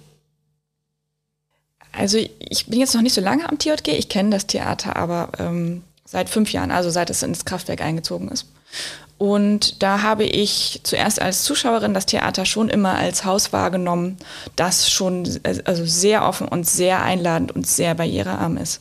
Also 1.93 2.19
ich 2.39 2.67
bin 2.67 2.81
jetzt 2.81 2.95
noch 2.95 3.03
nicht 3.03 3.15
so 3.15 3.21
lange 3.21 3.49
am 3.49 3.59
TJG, 3.59 3.89
ich 3.89 4.09
kenne 4.09 4.31
das 4.31 4.47
Theater 4.47 4.97
aber 4.97 5.31
ähm, 5.39 5.83
seit 6.07 6.31
fünf 6.31 6.53
Jahren, 6.53 6.71
also 6.71 6.91
seit 6.91 7.11
es 7.11 7.23
ins 7.23 7.45
Kraftwerk 7.45 7.81
eingezogen 7.83 8.29
ist. 8.29 8.47
Und 9.19 9.85
da 9.85 10.03
habe 10.03 10.25
ich 10.25 10.81
zuerst 10.83 11.23
als 11.23 11.45
Zuschauerin 11.45 11.95
das 11.95 12.07
Theater 12.07 12.45
schon 12.45 12.69
immer 12.69 12.97
als 12.97 13.25
Haus 13.25 13.53
wahrgenommen, 13.53 14.17
das 14.57 14.91
schon 14.91 15.29
also 15.65 15.87
sehr 15.87 16.27
offen 16.27 16.49
und 16.49 16.69
sehr 16.69 17.03
einladend 17.03 17.53
und 17.53 17.65
sehr 17.67 17.95
barrierearm 17.95 18.57
ist. 18.57 18.81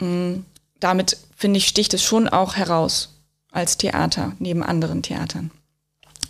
Mhm. 0.00 0.44
Damit 0.80 1.16
finde 1.42 1.58
ich, 1.58 1.66
sticht 1.66 1.92
es 1.92 2.04
schon 2.04 2.28
auch 2.28 2.54
heraus 2.54 3.16
als 3.50 3.76
Theater 3.76 4.32
neben 4.38 4.62
anderen 4.62 5.02
Theatern. 5.02 5.50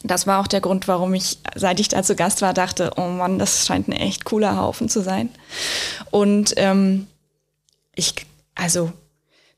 Das 0.03 0.27
war 0.27 0.41
auch 0.41 0.47
der 0.47 0.63
Grund, 0.63 0.89
warum 0.89 1.13
ich, 1.13 1.39
seit 1.55 1.81
ich 1.81 1.89
da 1.89 2.03
zu 2.03 2.17
Gast 2.17 2.41
war, 2.41 2.55
dachte, 2.55 2.93
oh 2.97 3.09
Mann, 3.09 3.39
das 3.39 3.67
scheint 3.67 3.89
ein 3.89 3.93
echt 3.93 4.25
cooler 4.25 4.57
Haufen 4.57 4.89
zu 4.89 5.03
sein. 5.03 5.29
Und 6.11 6.55
ähm, 6.57 7.09
ich, 7.95 8.15
also 8.55 8.91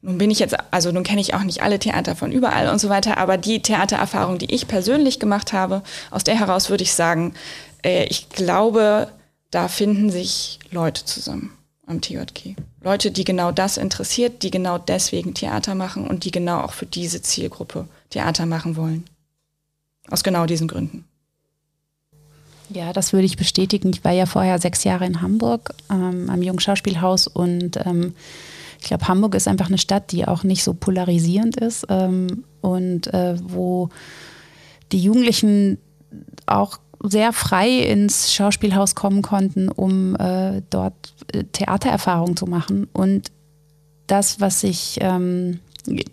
nun 0.03 0.19
bin 0.19 0.33
ich 0.33 0.41
jetzt, 0.41 0.57
also 0.73 0.91
nun 0.91 1.05
kenne 1.05 1.21
ich 1.21 1.35
auch 1.35 1.45
nicht 1.45 1.63
alle 1.63 1.79
Theater 1.79 2.17
von 2.17 2.33
überall 2.33 2.69
und 2.69 2.81
so 2.81 2.89
weiter, 2.89 3.17
aber 3.17 3.39
die 3.39 3.63
Theatererfahrung, 3.63 4.39
die 4.39 4.53
ich 4.53 4.67
persönlich 4.67 5.21
gemacht 5.21 5.53
habe, 5.53 5.85
aus 6.11 6.25
der 6.25 6.37
heraus 6.37 6.69
würde 6.69 6.83
ich 6.83 6.95
sagen, 6.95 7.33
äh, 7.85 8.07
ich 8.07 8.29
glaube, 8.29 9.09
da 9.53 9.69
finden 9.69 10.11
sich 10.11 10.59
Leute 10.73 11.05
zusammen 11.05 11.57
am 11.87 12.01
TJG. 12.01 12.57
Leute, 12.83 13.11
die 13.11 13.25
genau 13.25 13.53
das 13.53 13.77
interessiert, 13.77 14.43
die 14.43 14.51
genau 14.51 14.79
deswegen 14.79 15.35
Theater 15.35 15.75
machen 15.75 16.07
und 16.07 16.25
die 16.25 16.31
genau 16.31 16.61
auch 16.61 16.73
für 16.73 16.87
diese 16.87 17.23
Zielgruppe 17.23 17.89
Theater 18.11 18.47
machen 18.47 18.77
wollen. 18.77 19.05
Aus 20.11 20.25
genau 20.25 20.47
diesen 20.47 20.69
Gründen. 20.69 21.05
Ja, 22.71 22.93
das 22.93 23.13
würde 23.13 23.27
ich 23.27 23.37
bestätigen. 23.37 23.91
Ich 23.91 24.05
war 24.05 24.13
ja 24.13 24.27
vorher 24.27 24.59
sechs 24.59 24.85
Jahre 24.85 25.07
in 25.07 25.21
Hamburg 25.21 25.75
ähm, 25.91 26.31
am 26.31 26.43
Jungschauspielhaus 26.43 27.27
und 27.27 27.79
ähm, 27.85 28.15
ich 28.81 28.89
glaube, 28.89 29.09
Hamburg 29.09 29.35
ist 29.35 29.49
einfach 29.49 29.69
eine 29.69 29.79
Stadt, 29.79 30.13
die 30.13 30.27
auch 30.27 30.43
nicht 30.45 30.63
so 30.63 30.75
polarisierend 30.75 31.57
ist 31.57 31.87
ähm, 31.89 32.45
und 32.61 33.13
äh, 33.15 33.37
wo 33.43 33.89
die 34.93 35.03
Jugendlichen 35.03 35.79
auch 36.47 36.79
sehr 37.09 37.33
frei 37.33 37.81
ins 37.81 38.33
Schauspielhaus 38.35 38.95
kommen 38.95 39.23
konnten, 39.23 39.69
um 39.69 40.17
äh, 40.17 40.63
dort 40.71 41.15
äh, 41.33 41.45
Theatererfahrung 41.45 42.37
zu 42.37 42.47
machen. 42.47 42.89
Und 42.93 43.31
das, 44.07 44.41
was 44.41 44.65
ich, 44.65 44.99
ähm, 45.01 45.61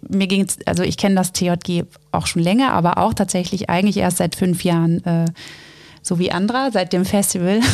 mir 0.07 0.27
ging 0.27 0.45
also 0.65 0.83
ich 0.83 0.97
kenne 0.97 1.15
das 1.15 1.31
TJG 1.31 1.83
auch 2.11 2.27
schon 2.27 2.41
länger, 2.41 2.73
aber 2.73 2.97
auch 2.97 3.13
tatsächlich 3.13 3.69
eigentlich 3.69 3.97
erst 3.97 4.17
seit 4.17 4.35
fünf 4.35 4.63
Jahren, 4.63 5.03
äh, 5.05 5.25
so 6.01 6.19
wie 6.19 6.31
Andra, 6.31 6.71
seit 6.71 6.93
dem 6.93 7.05
Festival. 7.05 7.61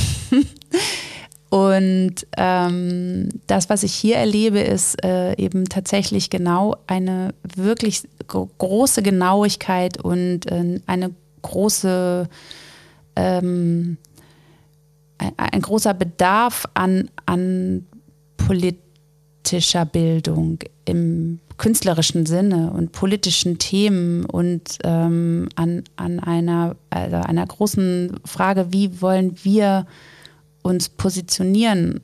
Und 1.49 2.27
ähm, 2.35 3.29
das, 3.47 3.69
was 3.69 3.83
ich 3.83 3.93
hier 3.93 4.17
erlebe, 4.17 4.59
ist 4.59 5.01
äh, 5.03 5.33
eben 5.37 5.65
tatsächlich 5.69 6.29
genau 6.29 6.75
eine 6.87 7.33
wirklich 7.55 8.03
große 8.27 9.01
Genauigkeit 9.01 10.03
und 10.03 10.51
äh, 10.51 10.81
eine 10.87 11.11
große 11.43 12.27
ähm, 13.17 13.97
ein, 15.17 15.33
ein, 15.37 15.61
großer 15.61 15.95
Bedarf 15.95 16.67
an, 16.75 17.09
an 17.25 17.87
politischer 18.37 19.85
Bildung 19.85 20.59
im 20.85 21.39
künstlerischen 21.57 22.27
Sinne 22.27 22.71
und 22.71 22.91
politischen 22.91 23.57
Themen 23.57 24.25
und 24.25 24.77
ähm, 24.83 25.49
an, 25.55 25.83
an 25.95 26.19
einer, 26.19 26.75
also 26.91 27.15
einer 27.17 27.47
großen 27.47 28.19
Frage, 28.23 28.67
wie 28.71 29.01
wollen 29.01 29.35
wir 29.43 29.87
uns 30.61 30.87
positionieren 30.89 32.01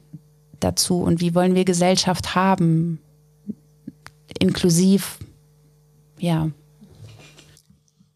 dazu 0.59 1.01
und 1.01 1.21
wie 1.21 1.35
wollen 1.35 1.53
wir 1.53 1.65
Gesellschaft 1.65 2.33
haben, 2.33 2.99
inklusiv, 4.39 5.19
ja, 6.17 6.49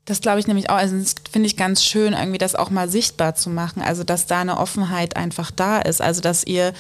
das 0.08 0.22
glaube 0.22 0.40
ich 0.40 0.48
nämlich 0.48 0.70
auch, 0.70 0.78
also 0.78 0.98
das 0.98 1.16
finde 1.30 1.48
ich 1.48 1.58
ganz 1.58 1.84
schön, 1.84 2.14
irgendwie 2.14 2.38
das 2.38 2.56
auch 2.56 2.70
mal 2.70 2.90
sichtbar 2.90 3.36
zu 3.36 3.50
machen, 3.50 3.82
also 3.82 4.04
dass 4.04 4.26
da 4.26 4.42
eine 4.42 4.58
Offenheit 4.58 5.18
einfach 5.18 5.52
da 5.52 5.80
ist, 5.80 6.02
also 6.02 6.22
dass 6.22 6.46
ihr 6.46 6.74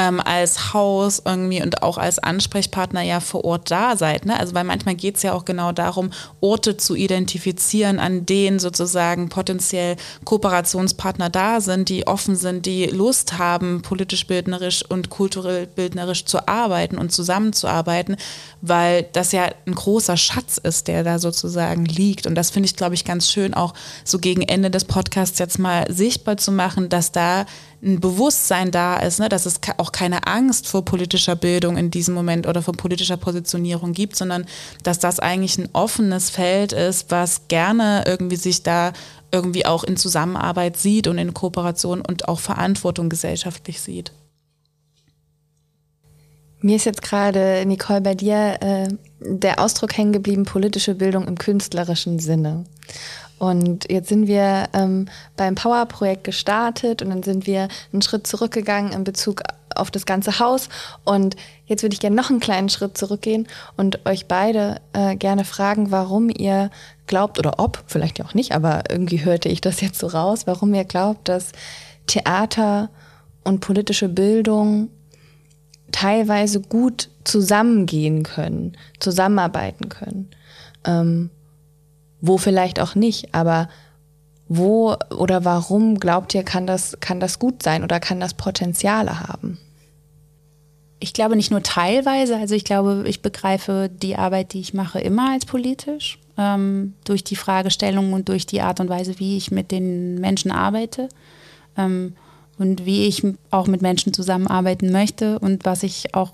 ähm, 0.00 0.18
als 0.18 0.72
Haus 0.72 1.20
irgendwie 1.22 1.60
und 1.62 1.82
auch 1.82 1.98
als 1.98 2.18
Ansprechpartner 2.18 3.02
ja 3.02 3.20
vor 3.20 3.44
Ort 3.44 3.70
da 3.70 3.98
seid. 3.98 4.24
Ne? 4.24 4.38
Also 4.40 4.54
weil 4.54 4.64
manchmal 4.64 4.94
geht 4.94 5.16
es 5.16 5.22
ja 5.22 5.34
auch 5.34 5.44
genau 5.44 5.72
darum, 5.72 6.10
Orte 6.40 6.78
zu 6.78 6.94
identifizieren, 6.94 7.98
an 7.98 8.24
denen 8.24 8.58
sozusagen 8.60 9.28
potenziell 9.28 9.96
Kooperationspartner 10.24 11.28
da 11.28 11.60
sind, 11.60 11.90
die 11.90 12.06
offen 12.06 12.34
sind, 12.34 12.64
die 12.64 12.86
Lust 12.86 13.36
haben, 13.36 13.82
politisch 13.82 14.26
bildnerisch 14.26 14.82
und 14.88 15.10
kulturell 15.10 15.66
bildnerisch 15.66 16.24
zu 16.24 16.48
arbeiten 16.48 16.96
und 16.96 17.12
zusammenzuarbeiten, 17.12 18.16
weil 18.62 19.06
das 19.12 19.32
ja 19.32 19.50
ein 19.66 19.74
großer 19.74 20.16
Schatz 20.16 20.56
ist, 20.56 20.88
der 20.88 21.04
da 21.04 21.18
sozusagen 21.18 21.84
liegt. 21.84 22.26
Und 22.26 22.36
das 22.36 22.50
finde 22.50 22.68
ich, 22.68 22.76
glaube 22.76 22.94
ich, 22.94 23.04
ganz 23.04 23.30
schön 23.30 23.52
auch 23.52 23.74
so 24.04 24.18
gegen 24.18 24.40
Ende 24.40 24.70
des 24.70 24.86
Podcasts 24.86 25.38
jetzt 25.38 25.58
mal 25.58 25.92
sichtbar 25.92 26.38
zu 26.38 26.52
machen, 26.52 26.88
dass 26.88 27.12
da 27.12 27.44
ein 27.82 28.00
Bewusstsein 28.00 28.70
da 28.70 28.96
ist, 28.96 29.20
ne, 29.20 29.28
dass 29.28 29.46
es 29.46 29.60
auch 29.78 29.92
keine 29.92 30.26
Angst 30.26 30.68
vor 30.68 30.84
politischer 30.84 31.34
Bildung 31.34 31.76
in 31.76 31.90
diesem 31.90 32.14
Moment 32.14 32.46
oder 32.46 32.62
vor 32.62 32.74
politischer 32.74 33.16
Positionierung 33.16 33.92
gibt, 33.92 34.16
sondern 34.16 34.44
dass 34.82 34.98
das 34.98 35.18
eigentlich 35.18 35.58
ein 35.58 35.68
offenes 35.72 36.30
Feld 36.30 36.72
ist, 36.72 37.10
was 37.10 37.48
gerne 37.48 38.04
irgendwie 38.06 38.36
sich 38.36 38.62
da 38.62 38.92
irgendwie 39.32 39.64
auch 39.64 39.84
in 39.84 39.96
Zusammenarbeit 39.96 40.76
sieht 40.76 41.06
und 41.06 41.18
in 41.18 41.32
Kooperation 41.32 42.02
und 42.02 42.28
auch 42.28 42.40
Verantwortung 42.40 43.08
gesellschaftlich 43.08 43.80
sieht. 43.80 44.12
Mir 46.62 46.76
ist 46.76 46.84
jetzt 46.84 47.00
gerade, 47.00 47.64
Nicole, 47.64 48.02
bei 48.02 48.14
dir 48.14 48.58
äh, 48.60 48.88
der 49.20 49.60
Ausdruck 49.60 49.96
hängen 49.96 50.12
geblieben, 50.12 50.44
politische 50.44 50.94
Bildung 50.94 51.26
im 51.26 51.38
künstlerischen 51.38 52.18
Sinne. 52.18 52.64
Und 53.40 53.90
jetzt 53.90 54.10
sind 54.10 54.26
wir 54.26 54.68
ähm, 54.74 55.06
beim 55.34 55.54
Power-Projekt 55.54 56.24
gestartet 56.24 57.00
und 57.00 57.08
dann 57.08 57.22
sind 57.22 57.46
wir 57.46 57.68
einen 57.90 58.02
Schritt 58.02 58.26
zurückgegangen 58.26 58.92
in 58.92 59.02
Bezug 59.02 59.40
auf 59.74 59.90
das 59.90 60.04
ganze 60.04 60.40
Haus. 60.40 60.68
Und 61.04 61.36
jetzt 61.64 61.82
würde 61.82 61.94
ich 61.94 62.00
gerne 62.00 62.16
noch 62.16 62.28
einen 62.28 62.40
kleinen 62.40 62.68
Schritt 62.68 62.98
zurückgehen 62.98 63.48
und 63.78 64.04
euch 64.06 64.26
beide 64.26 64.82
äh, 64.92 65.16
gerne 65.16 65.46
fragen, 65.46 65.90
warum 65.90 66.28
ihr 66.28 66.70
glaubt 67.06 67.38
oder 67.38 67.58
ob, 67.58 67.82
vielleicht 67.86 68.18
ja 68.18 68.26
auch 68.26 68.34
nicht, 68.34 68.52
aber 68.52 68.84
irgendwie 68.90 69.24
hörte 69.24 69.48
ich 69.48 69.62
das 69.62 69.80
jetzt 69.80 70.00
so 70.00 70.08
raus, 70.08 70.46
warum 70.46 70.74
ihr 70.74 70.84
glaubt, 70.84 71.26
dass 71.26 71.52
Theater 72.06 72.90
und 73.42 73.60
politische 73.60 74.10
Bildung 74.10 74.90
teilweise 75.92 76.60
gut 76.60 77.08
zusammengehen 77.24 78.22
können, 78.22 78.76
zusammenarbeiten 78.98 79.88
können. 79.88 80.28
Ähm, 80.84 81.30
wo 82.20 82.38
vielleicht 82.38 82.80
auch 82.80 82.94
nicht, 82.94 83.34
aber 83.34 83.68
wo 84.48 84.96
oder 85.16 85.44
warum 85.44 86.00
glaubt 86.00 86.34
ihr, 86.34 86.42
kann 86.42 86.66
das, 86.66 86.98
kann 87.00 87.20
das 87.20 87.38
gut 87.38 87.62
sein 87.62 87.84
oder 87.84 88.00
kann 88.00 88.18
das 88.20 88.34
Potenziale 88.34 89.20
haben? 89.20 89.58
Ich 90.98 91.12
glaube 91.12 91.36
nicht 91.36 91.50
nur 91.50 91.62
teilweise, 91.62 92.36
also 92.36 92.54
ich 92.54 92.64
glaube, 92.64 93.04
ich 93.06 93.22
begreife 93.22 93.88
die 93.90 94.16
Arbeit, 94.16 94.52
die 94.52 94.60
ich 94.60 94.74
mache, 94.74 95.00
immer 95.00 95.30
als 95.32 95.46
politisch, 95.46 96.18
ähm, 96.36 96.94
durch 97.04 97.22
die 97.22 97.36
Fragestellung 97.36 98.12
und 98.12 98.28
durch 98.28 98.44
die 98.44 98.60
Art 98.60 98.80
und 98.80 98.88
Weise, 98.88 99.18
wie 99.18 99.36
ich 99.36 99.50
mit 99.50 99.70
den 99.70 100.20
Menschen 100.20 100.50
arbeite 100.50 101.08
ähm, 101.76 102.16
und 102.58 102.84
wie 102.84 103.06
ich 103.06 103.22
auch 103.50 103.68
mit 103.68 103.82
Menschen 103.82 104.12
zusammenarbeiten 104.12 104.90
möchte 104.90 105.38
und 105.38 105.64
was 105.64 105.84
ich 105.84 106.14
auch 106.14 106.32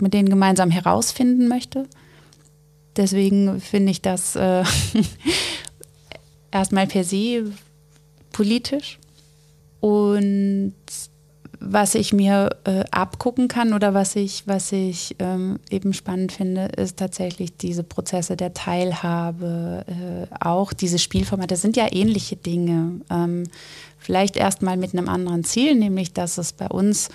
mit 0.00 0.14
denen 0.14 0.28
gemeinsam 0.28 0.70
herausfinden 0.70 1.48
möchte. 1.48 1.88
Deswegen 2.96 3.60
finde 3.60 3.92
ich 3.92 4.00
das 4.00 4.36
äh, 4.36 4.64
erstmal 6.50 6.86
per 6.86 7.04
se 7.04 7.52
politisch. 8.32 8.98
Und 9.80 10.74
was 11.60 11.94
ich 11.94 12.12
mir 12.12 12.50
äh, 12.64 12.84
abgucken 12.90 13.48
kann 13.48 13.72
oder 13.72 13.94
was 13.94 14.16
ich, 14.16 14.46
was 14.46 14.72
ich 14.72 15.16
ähm, 15.18 15.58
eben 15.70 15.92
spannend 15.92 16.32
finde, 16.32 16.66
ist 16.76 16.98
tatsächlich 16.98 17.56
diese 17.56 17.82
Prozesse 17.82 18.36
der 18.36 18.54
Teilhabe, 18.54 19.84
äh, 19.86 20.34
auch 20.40 20.72
diese 20.72 20.98
Spielformate. 20.98 21.48
Das 21.48 21.62
sind 21.62 21.76
ja 21.76 21.86
ähnliche 21.90 22.36
Dinge. 22.36 23.00
Ähm, 23.10 23.44
vielleicht 23.98 24.36
erstmal 24.36 24.76
mit 24.76 24.92
einem 24.92 25.08
anderen 25.08 25.44
Ziel, 25.44 25.74
nämlich 25.74 26.12
dass 26.12 26.38
es 26.38 26.52
bei 26.52 26.68
uns 26.68 27.08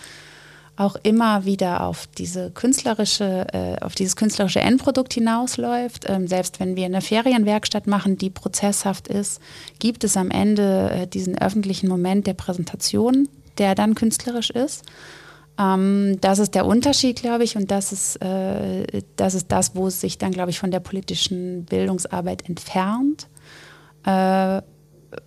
auch 0.76 0.95
immer 1.03 1.45
wieder 1.45 1.86
auf 1.86 2.07
diese 2.07 2.49
künstlerische, 2.51 3.45
äh, 3.53 3.84
auf 3.84 3.93
dieses 3.93 4.15
künstlerische 4.15 4.61
Endprodukt 4.61 5.13
hinausläuft. 5.13 6.05
Ähm, 6.09 6.28
selbst 6.28 6.59
wenn 6.59 6.76
wir 6.76 6.86
eine 6.86 7.01
Ferienwerkstatt 7.01 7.88
machen, 7.88 8.17
die 8.17 8.30
prozesshaft 8.30 9.07
ist, 9.07 9.41
gibt 9.80 10.03
es 10.03 10.17
am 10.17 10.32
Ende 10.32 10.89
äh, 10.91 11.07
diesen 11.07 11.38
öffentlichen 11.38 11.88
Moment 11.88 12.26
der 12.26 12.34
Präsentation, 12.34 13.28
der 13.57 13.76
dann 13.76 13.95
künstlerisch 13.95 14.49
ist. 14.49 14.86
Ähm, 15.59 16.17
das 16.22 16.39
ist 16.39 16.55
der 16.55 16.65
Unterschied, 16.65 17.22
glaube 17.22 17.43
ich, 17.43 17.57
und 17.57 17.69
das 17.69 17.91
ist, 17.91 18.22
äh, 18.22 19.01
das 19.15 19.36
ist 19.36 19.51
das, 19.51 19.76
wo 19.76 19.88
es 19.88 20.01
sich 20.01 20.17
dann, 20.17 20.32
glaube 20.32 20.51
ich, 20.51 20.59
von 20.59 20.72
der 20.72 20.80
politischen 20.80 21.65
Bildungsarbeit 21.65 22.47
entfernt, 22.47 23.28
äh, 24.05 24.61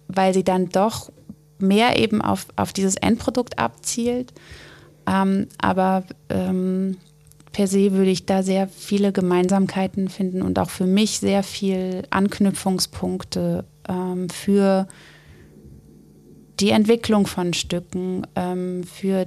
weil 0.09 0.35
sie 0.35 0.45
dann 0.45 0.71
doch 0.71 1.13
mehr 1.59 1.99
eben 1.99 2.23
auf, 2.23 2.47
auf 2.57 2.73
dieses 2.73 2.97
Endprodukt 2.97 3.59
abzielt. 3.59 4.33
Ähm, 5.07 5.49
aber 5.59 6.05
ähm, 6.29 6.97
per 7.53 7.67
se 7.69 7.93
würde 7.93 8.11
ich 8.11 8.27
da 8.27 8.43
sehr 8.43 8.69
viele 8.69 9.13
Gemeinsamkeiten 9.13 10.09
finden 10.09 10.43
und 10.43 10.59
auch 10.59 10.71
für 10.71 10.87
mich 10.87 11.21
sehr 11.21 11.43
viel 11.43 12.03
Anknüpfungspunkte 12.11 13.65
ähm, 13.89 14.29
für 14.29 14.89
die 16.61 16.71
Entwicklung 16.71 17.27
von 17.27 17.53
Stücken, 17.55 18.27
ähm, 18.35 18.85
für, 18.85 19.27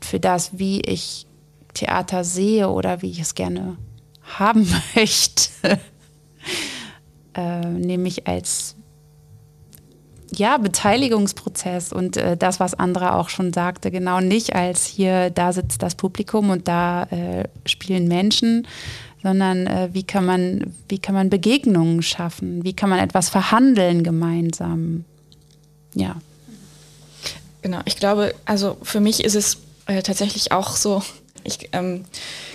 für 0.00 0.20
das, 0.20 0.58
wie 0.58 0.80
ich 0.80 1.26
Theater 1.74 2.24
sehe 2.24 2.70
oder 2.70 3.02
wie 3.02 3.10
ich 3.10 3.20
es 3.20 3.34
gerne 3.34 3.76
haben 4.22 4.66
möchte. 4.94 5.78
äh, 7.34 7.66
nämlich 7.66 8.26
als 8.26 8.76
ja, 10.32 10.58
Beteiligungsprozess 10.58 11.92
und 11.92 12.16
äh, 12.16 12.36
das, 12.36 12.60
was 12.60 12.74
Andra 12.74 13.18
auch 13.18 13.28
schon 13.28 13.52
sagte, 13.52 13.90
genau 13.90 14.20
nicht 14.20 14.54
als 14.54 14.86
hier, 14.86 15.30
da 15.30 15.52
sitzt 15.52 15.82
das 15.82 15.94
Publikum 15.94 16.50
und 16.50 16.68
da 16.68 17.04
äh, 17.04 17.44
spielen 17.64 18.08
Menschen, 18.08 18.66
sondern 19.22 19.66
äh, 19.66 19.88
wie, 19.92 20.02
kann 20.02 20.24
man, 20.24 20.74
wie 20.88 20.98
kann 20.98 21.14
man 21.14 21.30
Begegnungen 21.30 22.02
schaffen, 22.02 22.64
wie 22.64 22.74
kann 22.74 22.90
man 22.90 22.98
etwas 22.98 23.28
verhandeln 23.28 24.02
gemeinsam. 24.04 25.04
Ja. 25.94 26.16
Genau, 27.62 27.80
ich 27.84 27.96
glaube, 27.96 28.34
also 28.44 28.76
für 28.82 29.00
mich 29.00 29.24
ist 29.24 29.34
es 29.34 29.58
äh, 29.86 30.02
tatsächlich 30.02 30.52
auch 30.52 30.76
so, 30.76 31.02
ich 31.44 31.70
ähm, 31.72 32.04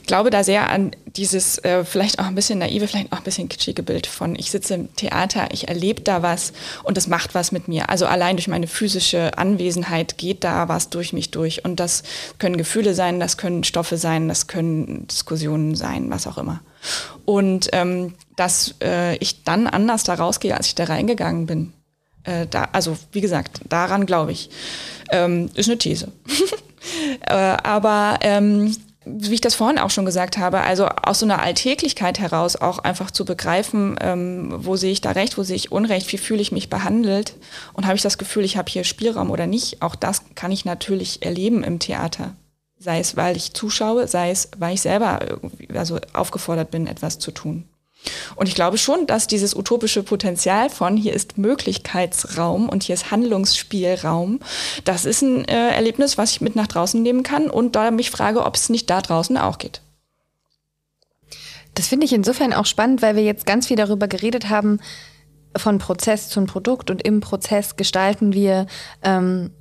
glaube 0.06 0.30
da 0.30 0.44
sehr 0.44 0.70
an 0.70 0.92
dieses 1.06 1.58
äh, 1.60 1.84
vielleicht 1.84 2.20
auch 2.20 2.26
ein 2.26 2.36
bisschen 2.36 2.60
naive, 2.60 2.88
vielleicht 2.88 3.12
auch 3.12 3.18
ein 3.18 3.24
bisschen 3.24 3.50
kitschige 3.50 3.84
Bild 3.84 4.08
von, 4.08 4.36
ich 4.36 4.52
sitze 4.52 4.76
im 4.76 4.96
Theater, 4.96 5.50
ich 5.52 5.68
erlebe 5.68 6.02
da 6.02 6.22
was 6.22 6.54
und 6.84 6.98
das 6.98 7.08
macht 7.08 7.36
was 7.36 7.52
mit 7.52 7.68
mir. 7.68 7.90
Also 7.90 8.06
allein 8.06 8.38
durch 8.38 8.48
meine 8.48 8.68
physische 8.68 9.38
Anwesenheit 9.38 10.18
geht 10.18 10.44
da 10.44 10.68
was 10.68 10.90
durch 10.90 11.14
mich 11.14 11.32
durch. 11.32 11.66
Und 11.66 11.80
das 11.80 12.04
können 12.38 12.58
Gefühle 12.58 12.94
sein, 12.94 13.20
das 13.20 13.38
können 13.38 13.64
Stoffe 13.64 13.98
sein, 13.98 14.28
das 14.28 14.48
können 14.48 15.08
Diskussionen 15.08 15.76
sein, 15.76 16.10
was 16.10 16.28
auch 16.28 16.38
immer. 16.38 16.62
Und 17.26 17.70
ähm, 17.74 18.14
dass 18.36 18.76
äh, 18.82 19.16
ich 19.18 19.44
dann 19.44 19.68
anders 19.68 20.04
da 20.04 20.16
rausgehe, 20.16 20.56
als 20.56 20.68
ich 20.68 20.76
da 20.76 20.86
reingegangen 20.86 21.46
bin. 21.46 21.74
Äh, 22.24 22.48
da, 22.48 22.70
also 22.72 22.98
wie 23.12 23.22
gesagt, 23.22 23.62
daran 23.70 24.06
glaube 24.06 24.32
ich. 24.32 24.50
Ähm, 25.12 25.50
ist 25.56 25.70
eine 25.70 25.78
These. 25.78 26.12
äh, 27.22 27.34
aber 27.34 28.20
ähm, 28.22 28.74
wie 29.04 29.34
ich 29.34 29.42
das 29.42 29.56
vorhin 29.56 29.80
auch 29.80 29.90
schon 29.90 30.06
gesagt 30.06 30.38
habe, 30.38 30.62
also 30.62 30.86
aus 30.86 31.20
so 31.20 31.26
einer 31.26 31.42
Alltäglichkeit 31.42 32.20
heraus 32.20 32.56
auch 32.56 32.80
einfach 32.80 33.10
zu 33.10 33.26
begreifen, 33.26 33.98
ähm, 34.00 34.54
wo 34.56 34.76
sehe 34.76 34.92
ich 34.92 35.02
da 35.02 35.12
recht, 35.12 35.38
wo 35.38 35.44
sehe 35.44 35.56
ich 35.56 35.72
Unrecht, 35.72 36.12
wie 36.12 36.18
fühle 36.18 36.42
ich 36.42 36.52
mich 36.52 36.70
behandelt 36.70 37.36
und 37.74 37.86
habe 37.88 37.96
ich 37.96 38.04
das 38.04 38.20
Gefühl, 38.20 38.46
ich 38.46 38.58
habe 38.58 38.70
hier 38.70 38.84
Spielraum 38.84 39.32
oder 39.32 39.48
nicht. 39.48 39.82
Auch 39.82 39.96
das 39.96 40.22
kann 40.36 40.52
ich 40.52 40.66
natürlich 40.66 41.26
erleben 41.26 41.64
im 41.64 41.80
Theater. 41.80 42.36
Sei 42.78 43.00
es, 43.00 43.16
weil 43.18 43.38
ich 43.38 43.54
zuschaue, 43.54 44.08
sei 44.08 44.32
es, 44.32 44.50
weil 44.58 44.76
ich 44.76 44.82
selber 44.82 45.20
also 45.74 46.00
aufgefordert 46.14 46.70
bin, 46.70 46.88
etwas 46.88 47.18
zu 47.18 47.32
tun. 47.32 47.66
Und 48.36 48.48
ich 48.48 48.56
glaube 48.56 48.78
schon, 48.78 49.08
dass 49.08 49.28
dieses 49.28 49.56
utopische 49.56 50.04
Potenzial 50.04 50.70
von 50.70 50.98
hier 50.98 51.14
ist 51.14 51.38
Möglichkeitsraum 51.38 52.70
und 52.70 52.84
hier 52.84 52.96
ist 52.96 53.12
Handlungsspielraum, 53.12 54.40
das 54.84 55.06
ist 55.06 55.22
ein 55.22 55.46
äh, 55.46 55.70
Erlebnis, 55.70 56.18
was 56.18 56.32
ich 56.32 56.42
mit 56.42 56.56
nach 56.56 56.68
draußen 56.68 57.02
nehmen 57.02 57.24
kann 57.24 57.50
und 57.50 57.76
da 57.76 57.92
mich 57.92 58.12
frage, 58.12 58.44
ob 58.44 58.56
es 58.56 58.70
nicht 58.70 58.90
da 58.90 59.02
draußen 59.02 59.38
auch 59.38 59.58
geht. 59.58 59.82
Das 61.76 61.88
finde 61.88 62.06
ich 62.06 62.14
insofern 62.14 62.54
auch 62.54 62.66
spannend, 62.66 63.02
weil 63.02 63.16
wir 63.16 63.24
jetzt 63.24 63.46
ganz 63.46 63.68
viel 63.68 63.78
darüber 63.78 64.08
geredet 64.08 64.50
haben, 64.50 64.80
von 65.56 65.80
Prozess 65.80 66.30
zum 66.30 66.46
Produkt 66.46 66.90
und 66.90 67.02
im 67.06 67.20
Prozess 67.20 67.76
gestalten 67.76 68.34
wir 68.34 68.68
ähm, 69.04 69.52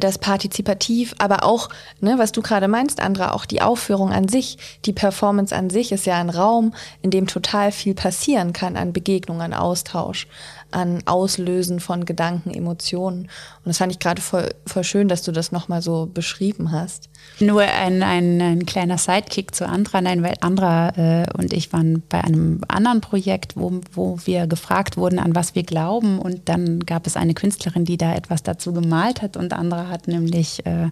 das 0.00 0.18
partizipativ, 0.18 1.14
aber 1.18 1.44
auch, 1.44 1.68
ne, 2.00 2.18
was 2.18 2.32
du 2.32 2.42
gerade 2.42 2.68
meinst, 2.68 3.00
Andra, 3.00 3.32
auch 3.32 3.44
die 3.44 3.62
Aufführung 3.62 4.10
an 4.10 4.28
sich, 4.28 4.58
die 4.84 4.92
Performance 4.92 5.54
an 5.54 5.70
sich 5.70 5.92
ist 5.92 6.06
ja 6.06 6.18
ein 6.18 6.30
Raum, 6.30 6.74
in 7.02 7.10
dem 7.10 7.26
total 7.26 7.72
viel 7.72 7.94
passieren 7.94 8.52
kann 8.52 8.76
an 8.76 8.92
Begegnung, 8.92 9.42
an 9.42 9.54
Austausch, 9.54 10.26
an 10.72 11.02
Auslösen 11.06 11.80
von 11.80 12.04
Gedanken, 12.04 12.50
Emotionen. 12.50 13.22
Und 13.22 13.66
das 13.66 13.78
fand 13.78 13.92
ich 13.92 13.98
gerade 13.98 14.20
voll, 14.20 14.50
voll 14.66 14.84
schön, 14.84 15.08
dass 15.08 15.22
du 15.22 15.32
das 15.32 15.52
nochmal 15.52 15.82
so 15.82 16.08
beschrieben 16.12 16.72
hast. 16.72 17.08
Nur 17.40 17.62
ein, 17.62 18.02
ein, 18.02 18.40
ein, 18.40 18.66
kleiner 18.66 18.98
Sidekick 18.98 19.54
zu 19.54 19.66
Andra, 19.66 20.00
nein, 20.00 20.22
weil 20.22 20.34
Andra 20.40 20.90
äh, 20.96 21.26
und 21.38 21.52
ich 21.52 21.72
waren 21.72 22.02
bei 22.08 22.22
einem 22.22 22.60
anderen 22.68 23.00
Projekt, 23.00 23.56
wo, 23.56 23.80
wo 23.92 24.18
wir 24.24 24.46
gefragt 24.46 24.96
wurden, 24.96 25.18
an 25.18 25.34
was 25.34 25.54
wir 25.54 25.62
glauben. 25.62 26.18
Und 26.18 26.48
dann 26.48 26.80
gab 26.80 27.06
es 27.06 27.16
eine 27.16 27.34
Künstlerin, 27.34 27.84
die 27.84 27.96
da 27.96 28.14
etwas 28.14 28.42
dazu 28.42 28.72
gemalt 28.72 29.22
hat. 29.22 29.36
Und 29.36 29.52
Andra 29.52 29.88
hat 29.88 30.08
nämlich 30.08 30.64
äh, 30.66 30.90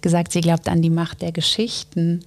gesagt, 0.00 0.32
sie 0.32 0.40
glaubt 0.40 0.68
an 0.68 0.82
die 0.82 0.90
Macht 0.90 1.22
der 1.22 1.32
Geschichten. 1.32 2.20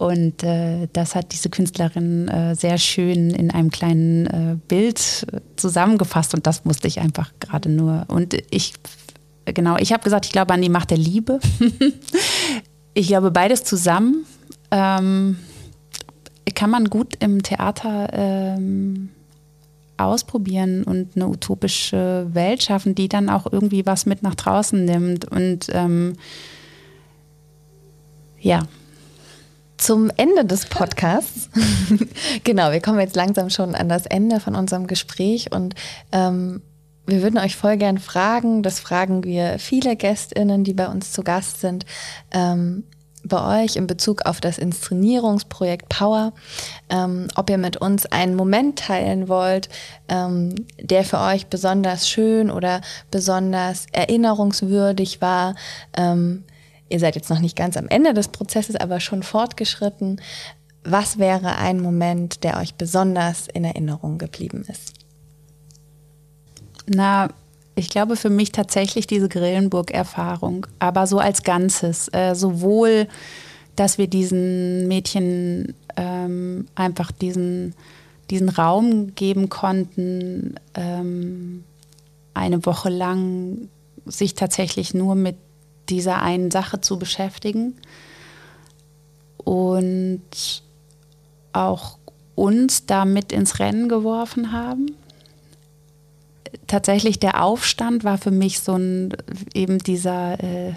Und 0.00 0.42
äh, 0.44 0.88
das 0.94 1.14
hat 1.14 1.34
diese 1.34 1.50
Künstlerin 1.50 2.26
äh, 2.28 2.54
sehr 2.54 2.78
schön 2.78 3.28
in 3.32 3.50
einem 3.50 3.70
kleinen 3.70 4.26
äh, 4.28 4.56
Bild 4.66 5.26
äh, 5.30 5.40
zusammengefasst. 5.56 6.32
Und 6.32 6.46
das 6.46 6.64
musste 6.64 6.88
ich 6.88 7.00
einfach 7.00 7.30
gerade 7.38 7.68
nur. 7.68 8.06
Und 8.08 8.34
ich, 8.50 8.72
genau, 9.44 9.76
ich 9.76 9.92
habe 9.92 10.02
gesagt, 10.02 10.24
ich 10.24 10.32
glaube 10.32 10.54
an 10.54 10.62
die 10.62 10.70
Macht 10.70 10.90
der 10.90 10.96
Liebe. 10.96 11.38
ich 12.94 13.08
glaube, 13.08 13.30
beides 13.30 13.62
zusammen 13.62 14.24
ähm, 14.70 15.36
kann 16.54 16.70
man 16.70 16.86
gut 16.86 17.16
im 17.22 17.42
Theater 17.42 18.08
ähm, 18.14 19.10
ausprobieren 19.98 20.82
und 20.82 21.14
eine 21.14 21.28
utopische 21.28 22.26
Welt 22.32 22.62
schaffen, 22.62 22.94
die 22.94 23.10
dann 23.10 23.28
auch 23.28 23.52
irgendwie 23.52 23.84
was 23.84 24.06
mit 24.06 24.22
nach 24.22 24.34
draußen 24.34 24.82
nimmt. 24.82 25.30
Und 25.30 25.66
ähm, 25.74 26.14
ja. 28.40 28.62
Zum 29.80 30.10
Ende 30.18 30.44
des 30.44 30.66
Podcasts. 30.66 31.48
genau, 32.44 32.70
wir 32.70 32.82
kommen 32.82 33.00
jetzt 33.00 33.16
langsam 33.16 33.48
schon 33.48 33.74
an 33.74 33.88
das 33.88 34.04
Ende 34.04 34.38
von 34.38 34.54
unserem 34.54 34.86
Gespräch 34.86 35.52
und 35.52 35.74
ähm, 36.12 36.60
wir 37.06 37.22
würden 37.22 37.38
euch 37.38 37.56
voll 37.56 37.78
gern 37.78 37.96
fragen, 37.96 38.62
das 38.62 38.78
fragen 38.78 39.24
wir 39.24 39.58
viele 39.58 39.96
GästInnen, 39.96 40.64
die 40.64 40.74
bei 40.74 40.86
uns 40.86 41.12
zu 41.12 41.22
Gast 41.22 41.62
sind, 41.62 41.86
ähm, 42.30 42.84
bei 43.24 43.64
euch 43.64 43.76
in 43.76 43.86
Bezug 43.86 44.26
auf 44.26 44.42
das 44.42 44.58
Inszenierungsprojekt 44.58 45.88
Power, 45.88 46.34
ähm, 46.90 47.28
ob 47.34 47.48
ihr 47.48 47.58
mit 47.58 47.78
uns 47.78 48.04
einen 48.04 48.34
Moment 48.34 48.80
teilen 48.80 49.28
wollt, 49.28 49.70
ähm, 50.10 50.54
der 50.78 51.04
für 51.04 51.20
euch 51.20 51.46
besonders 51.46 52.06
schön 52.06 52.50
oder 52.50 52.82
besonders 53.10 53.86
erinnerungswürdig 53.92 55.22
war. 55.22 55.54
Ihr 56.90 56.98
seid 57.00 57.14
jetzt 57.14 57.30
noch 57.30 57.38
nicht 57.38 57.56
ganz 57.56 57.76
am 57.76 57.88
Ende 57.88 58.12
des 58.12 58.28
Prozesses, 58.28 58.76
aber 58.76 59.00
schon 59.00 59.22
fortgeschritten. 59.22 60.20
Was 60.84 61.18
wäre 61.18 61.56
ein 61.56 61.80
Moment, 61.80 62.42
der 62.42 62.58
euch 62.58 62.74
besonders 62.74 63.46
in 63.46 63.64
Erinnerung 63.64 64.18
geblieben 64.18 64.64
ist? 64.68 64.94
Na, 66.86 67.28
ich 67.76 67.88
glaube 67.88 68.16
für 68.16 68.28
mich 68.28 68.50
tatsächlich 68.50 69.06
diese 69.06 69.28
Grillenburg-Erfahrung, 69.28 70.66
aber 70.80 71.06
so 71.06 71.20
als 71.20 71.44
Ganzes. 71.44 72.08
Äh, 72.12 72.34
sowohl, 72.34 73.06
dass 73.76 73.96
wir 73.96 74.08
diesen 74.08 74.88
Mädchen 74.88 75.74
ähm, 75.96 76.66
einfach 76.74 77.12
diesen, 77.12 77.74
diesen 78.30 78.48
Raum 78.48 79.14
geben 79.14 79.48
konnten, 79.48 80.56
ähm, 80.74 81.62
eine 82.34 82.66
Woche 82.66 82.88
lang 82.88 83.68
sich 84.06 84.34
tatsächlich 84.34 84.92
nur 84.92 85.14
mit 85.14 85.36
dieser 85.90 86.22
einen 86.22 86.50
Sache 86.50 86.80
zu 86.80 86.98
beschäftigen 86.98 87.76
und 89.36 90.62
auch 91.52 91.98
uns 92.34 92.86
damit 92.86 93.32
ins 93.32 93.58
Rennen 93.58 93.88
geworfen 93.88 94.52
haben. 94.52 94.92
Tatsächlich 96.66 97.18
der 97.18 97.42
Aufstand 97.42 98.04
war 98.04 98.18
für 98.18 98.30
mich 98.30 98.60
so 98.60 98.76
ein 98.76 99.14
eben 99.54 99.78
dieser 99.78 100.42
äh, 100.42 100.74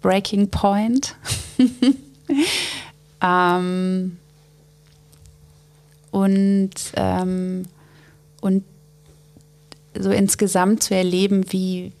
Breaking 0.00 0.48
Point. 0.50 1.16
ähm, 3.22 4.16
und, 6.10 6.74
ähm, 6.94 7.64
und 8.40 8.64
so 9.98 10.10
insgesamt 10.10 10.82
zu 10.82 10.94
erleben, 10.94 11.52
wie, 11.52 11.92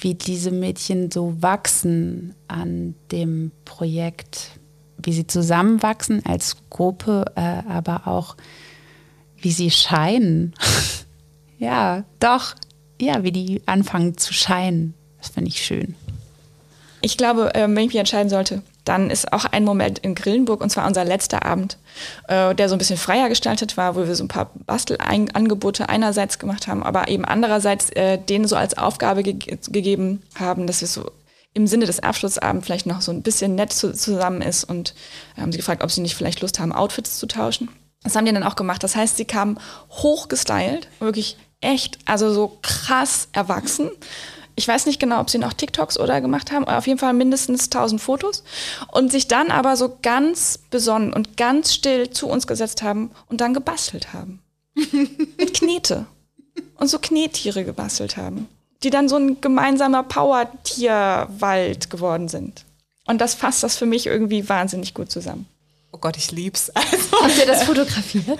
wie 0.00 0.14
diese 0.14 0.50
Mädchen 0.50 1.10
so 1.10 1.40
wachsen 1.40 2.34
an 2.48 2.94
dem 3.12 3.52
Projekt, 3.64 4.58
wie 4.98 5.12
sie 5.12 5.26
zusammenwachsen 5.26 6.24
als 6.26 6.56
Gruppe, 6.70 7.24
äh, 7.36 7.62
aber 7.68 8.06
auch 8.06 8.36
wie 9.40 9.52
sie 9.52 9.70
scheinen. 9.70 10.54
ja, 11.58 12.04
doch, 12.20 12.54
ja, 13.00 13.22
wie 13.22 13.32
die 13.32 13.62
anfangen 13.66 14.16
zu 14.16 14.32
scheinen. 14.32 14.94
Das 15.18 15.28
finde 15.28 15.48
ich 15.48 15.64
schön. 15.64 15.94
Ich 17.02 17.16
glaube, 17.16 17.54
äh, 17.54 17.62
wenn 17.62 17.78
ich 17.78 17.88
mich 17.88 17.96
entscheiden 17.96 18.30
sollte, 18.30 18.62
dann 18.86 19.10
ist 19.10 19.32
auch 19.32 19.44
ein 19.44 19.64
Moment 19.64 19.98
in 19.98 20.14
Grillenburg, 20.14 20.60
und 20.60 20.70
zwar 20.70 20.86
unser 20.86 21.04
letzter 21.04 21.44
Abend, 21.44 21.76
äh, 22.28 22.54
der 22.54 22.68
so 22.68 22.74
ein 22.74 22.78
bisschen 22.78 22.96
freier 22.96 23.28
gestaltet 23.28 23.76
war, 23.76 23.96
wo 23.96 24.06
wir 24.06 24.14
so 24.14 24.24
ein 24.24 24.28
paar 24.28 24.50
Bastelangebote 24.66 25.88
einerseits 25.88 26.38
gemacht 26.38 26.68
haben, 26.68 26.82
aber 26.82 27.08
eben 27.08 27.24
andererseits 27.24 27.90
äh, 27.90 28.16
denen 28.18 28.46
so 28.46 28.56
als 28.56 28.78
Aufgabe 28.78 29.22
ge 29.22 29.34
gegeben 29.34 30.22
haben, 30.38 30.66
dass 30.66 30.80
wir 30.80 30.88
so 30.88 31.10
im 31.52 31.66
Sinne 31.66 31.86
des 31.86 32.00
Abschlussabends 32.00 32.66
vielleicht 32.66 32.86
noch 32.86 33.00
so 33.00 33.10
ein 33.10 33.22
bisschen 33.22 33.54
nett 33.54 33.72
zu 33.72 33.92
zusammen 33.92 34.42
ist 34.42 34.64
und 34.64 34.94
haben 35.36 35.52
sie 35.52 35.58
gefragt, 35.58 35.82
ob 35.82 35.90
sie 35.90 36.02
nicht 36.02 36.14
vielleicht 36.14 36.42
Lust 36.42 36.60
haben, 36.60 36.72
Outfits 36.72 37.18
zu 37.18 37.26
tauschen. 37.26 37.68
Das 38.02 38.14
haben 38.14 38.26
die 38.26 38.32
dann 38.32 38.42
auch 38.42 38.56
gemacht. 38.56 38.84
Das 38.84 38.94
heißt, 38.94 39.16
sie 39.16 39.24
kamen 39.24 39.58
hochgestylt, 39.90 40.88
wirklich 41.00 41.38
echt, 41.60 41.98
also 42.04 42.32
so 42.32 42.58
krass 42.62 43.28
erwachsen 43.32 43.90
ich 44.56 44.66
weiß 44.66 44.86
nicht 44.86 44.98
genau, 44.98 45.20
ob 45.20 45.30
sie 45.30 45.38
noch 45.38 45.52
TikToks 45.52 46.00
oder 46.00 46.20
gemacht 46.20 46.50
haben, 46.50 46.64
auf 46.64 46.86
jeden 46.86 46.98
Fall 46.98 47.12
mindestens 47.12 47.66
1000 47.66 48.00
Fotos 48.00 48.42
und 48.90 49.12
sich 49.12 49.28
dann 49.28 49.50
aber 49.50 49.76
so 49.76 49.98
ganz 50.02 50.58
besonnen 50.70 51.12
und 51.12 51.36
ganz 51.36 51.74
still 51.74 52.10
zu 52.10 52.26
uns 52.26 52.46
gesetzt 52.46 52.82
haben 52.82 53.10
und 53.28 53.40
dann 53.42 53.54
gebastelt 53.54 54.14
haben. 54.14 54.40
Mit 54.74 55.54
Knete. 55.54 56.06
Und 56.76 56.88
so 56.88 56.98
Knettiere 56.98 57.64
gebastelt 57.64 58.16
haben, 58.16 58.48
die 58.82 58.90
dann 58.90 59.10
so 59.10 59.16
ein 59.16 59.40
gemeinsamer 59.42 60.02
Power-Tierwald 60.02 61.90
geworden 61.90 62.28
sind. 62.28 62.64
Und 63.06 63.20
das 63.20 63.34
fasst 63.34 63.62
das 63.62 63.76
für 63.76 63.86
mich 63.86 64.06
irgendwie 64.06 64.48
wahnsinnig 64.48 64.94
gut 64.94 65.10
zusammen. 65.10 65.46
Oh 65.92 65.98
Gott, 65.98 66.16
ich 66.16 66.30
lieb's. 66.30 66.70
Also. 66.70 67.22
Habt 67.22 67.38
ihr 67.38 67.46
das 67.46 67.62
fotografiert? 67.64 68.38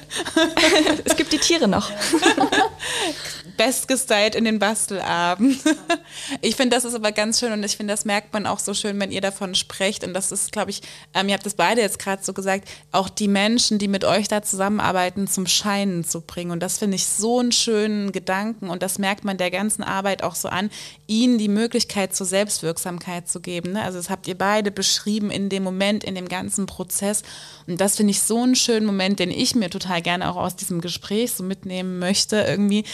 es 1.04 1.16
gibt 1.16 1.32
die 1.32 1.38
Tiere 1.38 1.68
noch. 1.68 1.90
bestgestylt 3.56 4.34
in 4.34 4.44
den 4.44 4.58
Bastelabend. 4.58 5.58
ich 6.40 6.56
finde, 6.56 6.76
das 6.76 6.84
ist 6.84 6.94
aber 6.94 7.12
ganz 7.12 7.40
schön 7.40 7.52
und 7.52 7.64
ich 7.64 7.76
finde, 7.76 7.92
das 7.92 8.04
merkt 8.04 8.32
man 8.32 8.46
auch 8.46 8.58
so 8.58 8.74
schön, 8.74 8.98
wenn 9.00 9.10
ihr 9.10 9.20
davon 9.20 9.54
sprecht. 9.54 10.04
Und 10.04 10.14
das 10.14 10.32
ist, 10.32 10.52
glaube 10.52 10.70
ich, 10.70 10.82
ähm, 11.14 11.28
ihr 11.28 11.34
habt 11.34 11.46
das 11.46 11.54
beide 11.54 11.80
jetzt 11.80 11.98
gerade 11.98 12.22
so 12.22 12.32
gesagt, 12.32 12.68
auch 12.92 13.08
die 13.08 13.28
Menschen, 13.28 13.78
die 13.78 13.88
mit 13.88 14.04
euch 14.04 14.28
da 14.28 14.42
zusammenarbeiten, 14.42 15.26
zum 15.26 15.46
Scheinen 15.46 16.04
zu 16.04 16.20
bringen. 16.20 16.50
Und 16.50 16.60
das 16.60 16.78
finde 16.78 16.96
ich 16.96 17.06
so 17.06 17.40
einen 17.40 17.52
schönen 17.52 18.12
Gedanken 18.12 18.68
und 18.70 18.82
das 18.82 18.98
merkt 18.98 19.24
man 19.24 19.36
der 19.36 19.50
ganzen 19.50 19.82
Arbeit 19.82 20.22
auch 20.22 20.34
so 20.34 20.48
an, 20.48 20.70
ihnen 21.06 21.38
die 21.38 21.48
Möglichkeit 21.48 22.14
zur 22.14 22.26
Selbstwirksamkeit 22.26 23.28
zu 23.28 23.40
geben. 23.40 23.72
Ne? 23.72 23.82
Also 23.82 23.98
das 23.98 24.10
habt 24.10 24.28
ihr 24.28 24.36
beide 24.36 24.70
beschrieben 24.70 25.30
in 25.30 25.48
dem 25.48 25.62
Moment, 25.62 26.04
in 26.04 26.14
dem 26.14 26.28
ganzen 26.28 26.66
Prozess. 26.66 27.22
Und 27.66 27.80
das 27.80 27.96
finde 27.96 28.12
ich 28.12 28.20
so 28.20 28.42
einen 28.42 28.56
schönen 28.56 28.86
Moment, 28.86 29.18
den 29.18 29.30
ich 29.30 29.54
mir 29.54 29.70
total 29.70 30.02
gerne 30.02 30.30
auch 30.30 30.36
aus 30.36 30.56
diesem 30.56 30.80
Gespräch 30.80 31.32
so 31.32 31.42
mitnehmen 31.42 31.98
möchte, 31.98 32.36
irgendwie 32.36 32.84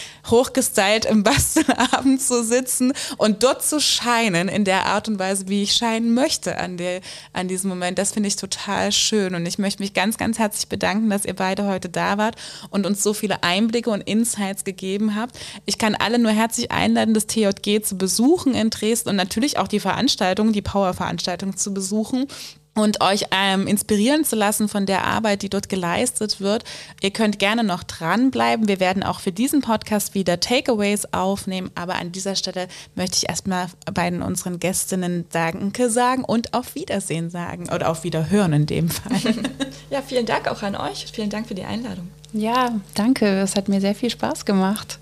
hochgestylt 0.53 1.05
im 1.05 1.23
Bastelabend 1.23 2.21
zu 2.21 2.43
sitzen 2.43 2.93
und 3.17 3.43
dort 3.43 3.63
zu 3.63 3.79
scheinen 3.79 4.47
in 4.47 4.65
der 4.65 4.85
Art 4.85 5.07
und 5.07 5.19
Weise, 5.19 5.47
wie 5.47 5.63
ich 5.63 5.73
scheinen 5.73 6.13
möchte 6.13 6.57
an, 6.57 6.77
der, 6.77 7.01
an 7.33 7.47
diesem 7.47 7.69
Moment. 7.69 7.97
Das 7.97 8.11
finde 8.11 8.27
ich 8.27 8.35
total 8.35 8.91
schön 8.91 9.35
und 9.35 9.45
ich 9.45 9.57
möchte 9.57 9.81
mich 9.81 9.93
ganz, 9.93 10.17
ganz 10.17 10.37
herzlich 10.37 10.67
bedanken, 10.67 11.09
dass 11.09 11.25
ihr 11.25 11.35
beide 11.35 11.65
heute 11.65 11.89
da 11.89 12.17
wart 12.17 12.35
und 12.69 12.85
uns 12.85 13.01
so 13.01 13.13
viele 13.13 13.43
Einblicke 13.43 13.89
und 13.89 14.01
Insights 14.01 14.63
gegeben 14.63 15.15
habt. 15.15 15.39
Ich 15.65 15.77
kann 15.77 15.95
alle 15.95 16.19
nur 16.19 16.31
herzlich 16.31 16.71
einladen, 16.71 17.13
das 17.13 17.27
TJG 17.27 17.81
zu 17.83 17.97
besuchen 17.97 18.53
in 18.53 18.69
Dresden 18.69 19.09
und 19.09 19.15
natürlich 19.15 19.57
auch 19.57 19.67
die 19.67 19.79
Veranstaltung, 19.79 20.53
die 20.53 20.61
Power-Veranstaltung 20.61 21.57
zu 21.57 21.73
besuchen 21.73 22.27
und 22.75 23.01
euch 23.01 23.25
ähm, 23.31 23.67
inspirieren 23.67 24.25
zu 24.25 24.35
lassen 24.35 24.67
von 24.67 24.85
der 24.85 25.05
Arbeit, 25.05 25.41
die 25.41 25.49
dort 25.49 25.69
geleistet 25.69 26.41
wird. 26.41 26.63
Ihr 27.01 27.11
könnt 27.11 27.39
gerne 27.39 27.63
noch 27.63 27.83
dranbleiben. 27.83 28.67
Wir 28.67 28.79
werden 28.79 29.03
auch 29.03 29.19
für 29.19 29.31
diesen 29.31 29.61
Podcast 29.61 30.15
wieder 30.15 30.39
Takeaways 30.39 31.07
aufnehmen, 31.13 31.71
aber 31.75 31.95
an 31.95 32.11
dieser 32.11 32.35
Stelle 32.35 32.67
möchte 32.95 33.17
ich 33.17 33.29
erstmal 33.29 33.67
beiden 33.93 34.21
unseren 34.21 34.59
Gästinnen 34.59 35.25
Danke 35.31 35.89
sagen 35.89 36.23
und 36.23 36.53
auf 36.53 36.75
Wiedersehen 36.75 37.29
sagen 37.29 37.69
oder 37.73 37.89
auf 37.89 38.03
Wiederhören 38.03 38.53
in 38.53 38.65
dem 38.65 38.89
Fall. 38.89 39.17
ja, 39.89 40.01
vielen 40.01 40.25
Dank 40.25 40.47
auch 40.47 40.63
an 40.63 40.75
euch. 40.75 41.05
Vielen 41.13 41.29
Dank 41.29 41.47
für 41.47 41.55
die 41.55 41.63
Einladung. 41.63 42.09
Ja, 42.33 42.79
danke. 42.95 43.41
Es 43.41 43.55
hat 43.55 43.69
mir 43.69 43.79
sehr 43.79 43.93
viel 43.93 44.09
Spaß 44.09 44.45
gemacht. 44.45 44.97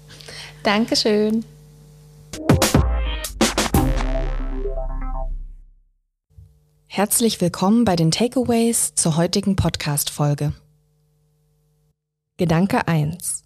Dankeschön. 0.63 1.45
Herzlich 6.93 7.39
willkommen 7.39 7.85
bei 7.85 7.95
den 7.95 8.11
Takeaways 8.11 8.95
zur 8.95 9.15
heutigen 9.15 9.55
Podcast-Folge. 9.55 10.51
Gedanke 12.35 12.85
1. 12.85 13.45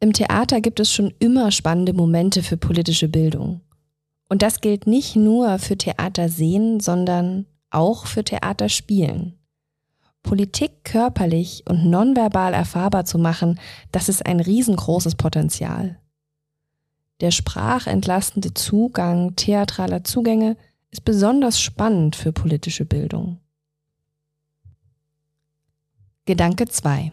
Im 0.00 0.14
Theater 0.14 0.62
gibt 0.62 0.80
es 0.80 0.90
schon 0.90 1.12
immer 1.18 1.50
spannende 1.50 1.92
Momente 1.92 2.42
für 2.42 2.56
politische 2.56 3.08
Bildung. 3.08 3.60
Und 4.30 4.40
das 4.40 4.62
gilt 4.62 4.86
nicht 4.86 5.16
nur 5.16 5.58
für 5.58 5.76
Theater 5.76 6.30
sehen, 6.30 6.80
sondern 6.80 7.44
auch 7.68 8.06
für 8.06 8.24
Theater 8.24 8.70
spielen. 8.70 9.38
Politik 10.22 10.82
körperlich 10.82 11.62
und 11.68 11.84
nonverbal 11.84 12.54
erfahrbar 12.54 13.04
zu 13.04 13.18
machen, 13.18 13.60
das 13.92 14.08
ist 14.08 14.24
ein 14.24 14.40
riesengroßes 14.40 15.16
Potenzial. 15.16 16.00
Der 17.20 17.32
sprachentlastende 17.32 18.54
Zugang 18.54 19.36
theatraler 19.36 20.04
Zugänge 20.04 20.56
ist 20.90 21.04
besonders 21.04 21.60
spannend 21.60 22.16
für 22.16 22.32
politische 22.32 22.84
Bildung. 22.84 23.38
Gedanke 26.24 26.66
2. 26.66 27.12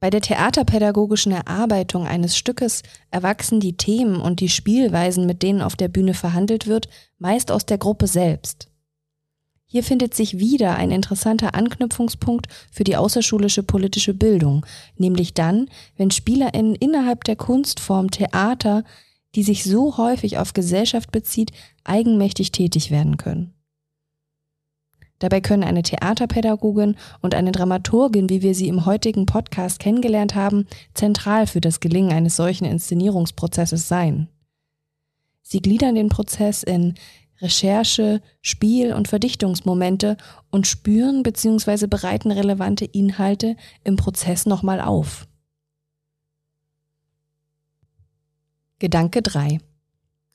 Bei 0.00 0.08
der 0.08 0.22
theaterpädagogischen 0.22 1.32
Erarbeitung 1.32 2.06
eines 2.06 2.36
Stückes 2.36 2.82
erwachsen 3.10 3.60
die 3.60 3.76
Themen 3.76 4.20
und 4.20 4.40
die 4.40 4.48
Spielweisen, 4.48 5.26
mit 5.26 5.42
denen 5.42 5.60
auf 5.60 5.76
der 5.76 5.88
Bühne 5.88 6.14
verhandelt 6.14 6.66
wird, 6.66 6.88
meist 7.18 7.52
aus 7.52 7.66
der 7.66 7.78
Gruppe 7.78 8.06
selbst. 8.06 8.68
Hier 9.66 9.84
findet 9.84 10.14
sich 10.14 10.38
wieder 10.38 10.74
ein 10.74 10.90
interessanter 10.90 11.54
Anknüpfungspunkt 11.54 12.48
für 12.72 12.82
die 12.82 12.96
außerschulische 12.96 13.62
politische 13.62 14.14
Bildung, 14.14 14.66
nämlich 14.96 15.34
dann, 15.34 15.68
wenn 15.96 16.10
Spielerinnen 16.10 16.74
innerhalb 16.74 17.22
der 17.24 17.36
Kunstform 17.36 18.10
Theater 18.10 18.82
die 19.34 19.42
sich 19.42 19.64
so 19.64 19.96
häufig 19.96 20.38
auf 20.38 20.52
Gesellschaft 20.52 21.12
bezieht, 21.12 21.52
eigenmächtig 21.84 22.52
tätig 22.52 22.90
werden 22.90 23.16
können. 23.16 23.54
Dabei 25.20 25.42
können 25.42 25.64
eine 25.64 25.82
Theaterpädagogin 25.82 26.96
und 27.20 27.34
eine 27.34 27.52
Dramaturgin, 27.52 28.30
wie 28.30 28.42
wir 28.42 28.54
sie 28.54 28.68
im 28.68 28.86
heutigen 28.86 29.26
Podcast 29.26 29.78
kennengelernt 29.78 30.34
haben, 30.34 30.66
zentral 30.94 31.46
für 31.46 31.60
das 31.60 31.80
Gelingen 31.80 32.12
eines 32.12 32.36
solchen 32.36 32.64
Inszenierungsprozesses 32.64 33.86
sein. 33.86 34.28
Sie 35.42 35.60
gliedern 35.60 35.94
den 35.94 36.08
Prozess 36.08 36.62
in 36.62 36.94
Recherche, 37.42 38.22
Spiel 38.40 38.92
und 38.94 39.08
Verdichtungsmomente 39.08 40.16
und 40.50 40.66
spüren 40.66 41.22
bzw. 41.22 41.86
bereiten 41.86 42.30
relevante 42.30 42.84
Inhalte 42.84 43.56
im 43.84 43.96
Prozess 43.96 44.46
nochmal 44.46 44.80
auf. 44.80 45.26
Gedanke 48.78 49.20
3. 49.20 49.60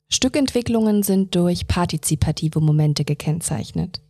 Stückentwicklungen 0.08 1.02
sind 1.02 1.34
durch 1.34 1.66
partizipative 1.66 2.60
Momente 2.60 3.04
gekennzeichnet. 3.04 4.00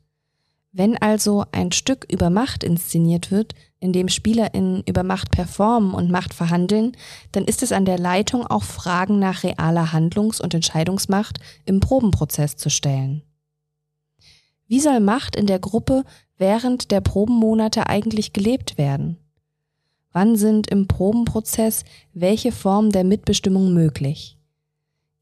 Wenn 0.73 0.99
also 0.99 1.45
ein 1.53 1.73
Stück 1.73 2.07
über 2.13 2.29
Macht 2.29 2.63
inszeniert 2.63 3.31
wird, 3.31 3.55
in 3.81 3.95
dem 3.95 4.09
SpielerInnen 4.09 4.83
über 4.87 5.05
Macht 5.05 5.31
performen 5.31 5.95
und 5.95 6.11
Macht 6.11 6.35
verhandeln, 6.35 6.93
dann 7.33 7.45
ist 7.45 7.63
es 7.63 7.73
an 7.73 7.87
der 7.87 7.99
Leitung 7.99 8.47
auch 8.47 8.63
Fragen 8.63 9.19
nach 9.19 9.43
realer 9.43 9.93
Handlungs- 9.93 10.41
und 10.41 10.53
Entscheidungsmacht 10.53 11.39
im 11.65 11.81
Probenprozess 11.81 12.57
zu 12.57 12.69
stellen. 12.69 13.23
Wie 14.67 14.81
soll 14.81 15.01
Macht 15.01 15.35
in 15.35 15.47
der 15.47 15.61
Gruppe 15.61 16.05
während 16.37 16.91
der 16.91 17.01
Probenmonate 17.01 17.87
eigentlich 17.87 18.35
gelebt 18.35 18.77
werden? 18.77 19.17
Wann 20.13 20.37
sind 20.37 20.67
im 20.69 20.89
Probenprozess 20.89 21.85
welche 22.13 22.53
Formen 22.53 22.91
der 22.91 23.05
Mitbestimmung 23.05 23.73
möglich? 23.73 24.36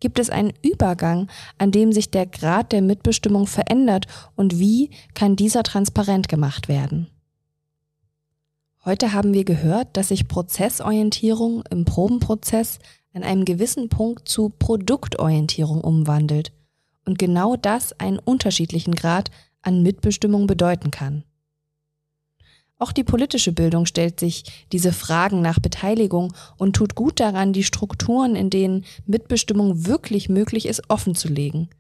Gibt 0.01 0.19
es 0.19 0.31
einen 0.31 0.53
Übergang, 0.63 1.29
an 1.59 1.71
dem 1.71 1.93
sich 1.93 2.11
der 2.11 2.27
Grad 2.27 2.73
der 2.73 2.83
Mitbestimmung 2.83 3.47
verändert 3.47 4.07
und 4.37 4.59
wie 4.59 4.91
kann 5.15 5.37
dieser 5.37 5.63
transparent 5.63 6.29
gemacht 6.29 6.69
werden? 6.69 7.09
Heute 8.85 9.15
haben 9.15 9.33
wir 9.33 9.45
gehört, 9.45 9.97
dass 9.97 10.09
sich 10.09 10.29
Prozessorientierung 10.29 11.65
im 11.71 11.87
Probenprozess 11.87 12.81
an 13.15 13.23
einem 13.23 13.47
gewissen 13.47 13.89
Punkt 13.89 14.29
zu 14.29 14.51
Produktorientierung 14.51 15.81
umwandelt 15.81 16.53
und 17.07 17.19
genau 17.19 17.57
das 17.57 17.99
einen 17.99 18.19
unterschiedlichen 18.19 18.95
Grad 18.95 19.31
an 19.63 19.83
Mitbestimmung 19.83 20.47
bedeuten 20.47 20.91
kann. 20.91 21.25
Auch 22.85 22.93
die 22.93 23.03
politische 23.03 23.53
Bildung 23.53 23.87
stellt 23.87 24.21
sich 24.21 24.45
diese 24.71 24.93
Fragen 24.93 25.41
nach 25.41 25.59
Beteiligung 25.59 26.35
und 26.59 26.77
tut 26.77 26.95
gut 26.95 27.19
daran, 27.19 27.55
die 27.55 27.65
Strukturen, 27.65 28.37
in 28.37 28.51
denen 28.51 28.85
Mitbestimmung 29.07 29.87
wirklich 29.87 30.29
möglich 30.29 30.67
ist, 30.67 30.83
offenzulegen, 30.91 31.71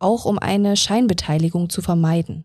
auch 0.00 0.24
um 0.24 0.36
eine 0.36 0.76
Scheinbeteiligung 0.76 1.70
zu 1.70 1.80
vermeiden. 1.80 2.42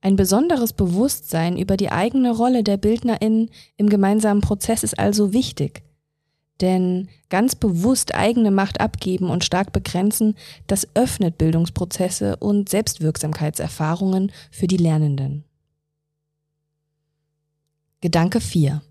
Ein 0.00 0.16
besonderes 0.16 0.72
Bewusstsein 0.72 1.56
über 1.56 1.76
die 1.76 1.92
eigene 1.92 2.32
Rolle 2.32 2.64
der 2.64 2.76
Bildnerinnen 2.76 3.48
im 3.76 3.88
gemeinsamen 3.88 4.40
Prozess 4.40 4.82
ist 4.82 4.98
also 4.98 5.32
wichtig. 5.32 5.84
Denn 6.60 7.08
ganz 7.28 7.54
bewusst 7.54 8.16
eigene 8.16 8.50
Macht 8.50 8.80
abgeben 8.80 9.30
und 9.30 9.44
stark 9.44 9.70
begrenzen, 9.70 10.34
das 10.66 10.88
öffnet 10.94 11.38
Bildungsprozesse 11.38 12.34
und 12.38 12.68
Selbstwirksamkeitserfahrungen 12.68 14.32
für 14.50 14.66
die 14.66 14.76
Lernenden. 14.76 15.44
Gedanke 18.02 18.40
4 18.40 18.82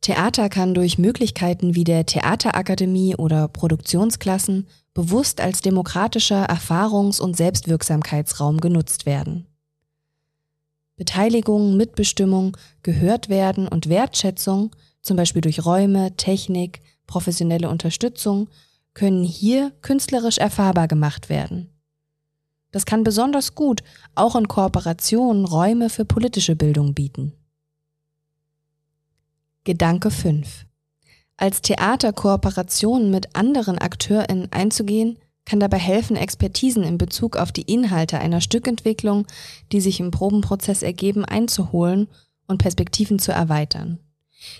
Theater 0.00 0.48
kann 0.48 0.74
durch 0.74 0.96
Möglichkeiten 0.96 1.74
wie 1.74 1.82
der 1.82 2.06
Theaterakademie 2.06 3.16
oder 3.16 3.48
Produktionsklassen 3.48 4.68
bewusst 4.94 5.40
als 5.40 5.60
demokratischer 5.60 6.48
Erfahrungs- 6.48 7.20
und 7.20 7.36
Selbstwirksamkeitsraum 7.36 8.60
genutzt 8.60 9.06
werden. 9.06 9.48
Beteiligung, 10.94 11.76
Mitbestimmung, 11.76 12.56
gehört 12.84 13.28
werden 13.28 13.66
und 13.66 13.88
Wertschätzung 13.88 14.70
zum 15.02 15.16
Beispiel 15.16 15.42
durch 15.42 15.64
Räume, 15.64 16.16
Technik, 16.16 16.80
professionelle 17.08 17.70
Unterstützung, 17.70 18.48
können 18.94 19.24
hier 19.24 19.72
künstlerisch 19.82 20.38
erfahrbar 20.38 20.86
gemacht 20.86 21.28
werden. 21.28 21.73
Das 22.74 22.86
kann 22.86 23.04
besonders 23.04 23.54
gut 23.54 23.84
auch 24.16 24.34
in 24.34 24.48
Kooperation 24.48 25.44
Räume 25.44 25.88
für 25.90 26.04
politische 26.04 26.56
Bildung 26.56 26.92
bieten. 26.92 27.32
Gedanke 29.62 30.10
5. 30.10 30.66
Als 31.36 31.62
Theater 31.62 32.12
Kooperationen 32.12 33.12
mit 33.12 33.36
anderen 33.36 33.78
AkteurInnen 33.78 34.50
einzugehen, 34.50 35.20
kann 35.44 35.60
dabei 35.60 35.78
helfen, 35.78 36.16
Expertisen 36.16 36.82
in 36.82 36.98
Bezug 36.98 37.36
auf 37.36 37.52
die 37.52 37.62
Inhalte 37.62 38.18
einer 38.18 38.40
Stückentwicklung, 38.40 39.28
die 39.70 39.80
sich 39.80 40.00
im 40.00 40.10
Probenprozess 40.10 40.82
ergeben, 40.82 41.24
einzuholen 41.24 42.08
und 42.48 42.58
Perspektiven 42.58 43.20
zu 43.20 43.30
erweitern. 43.30 44.00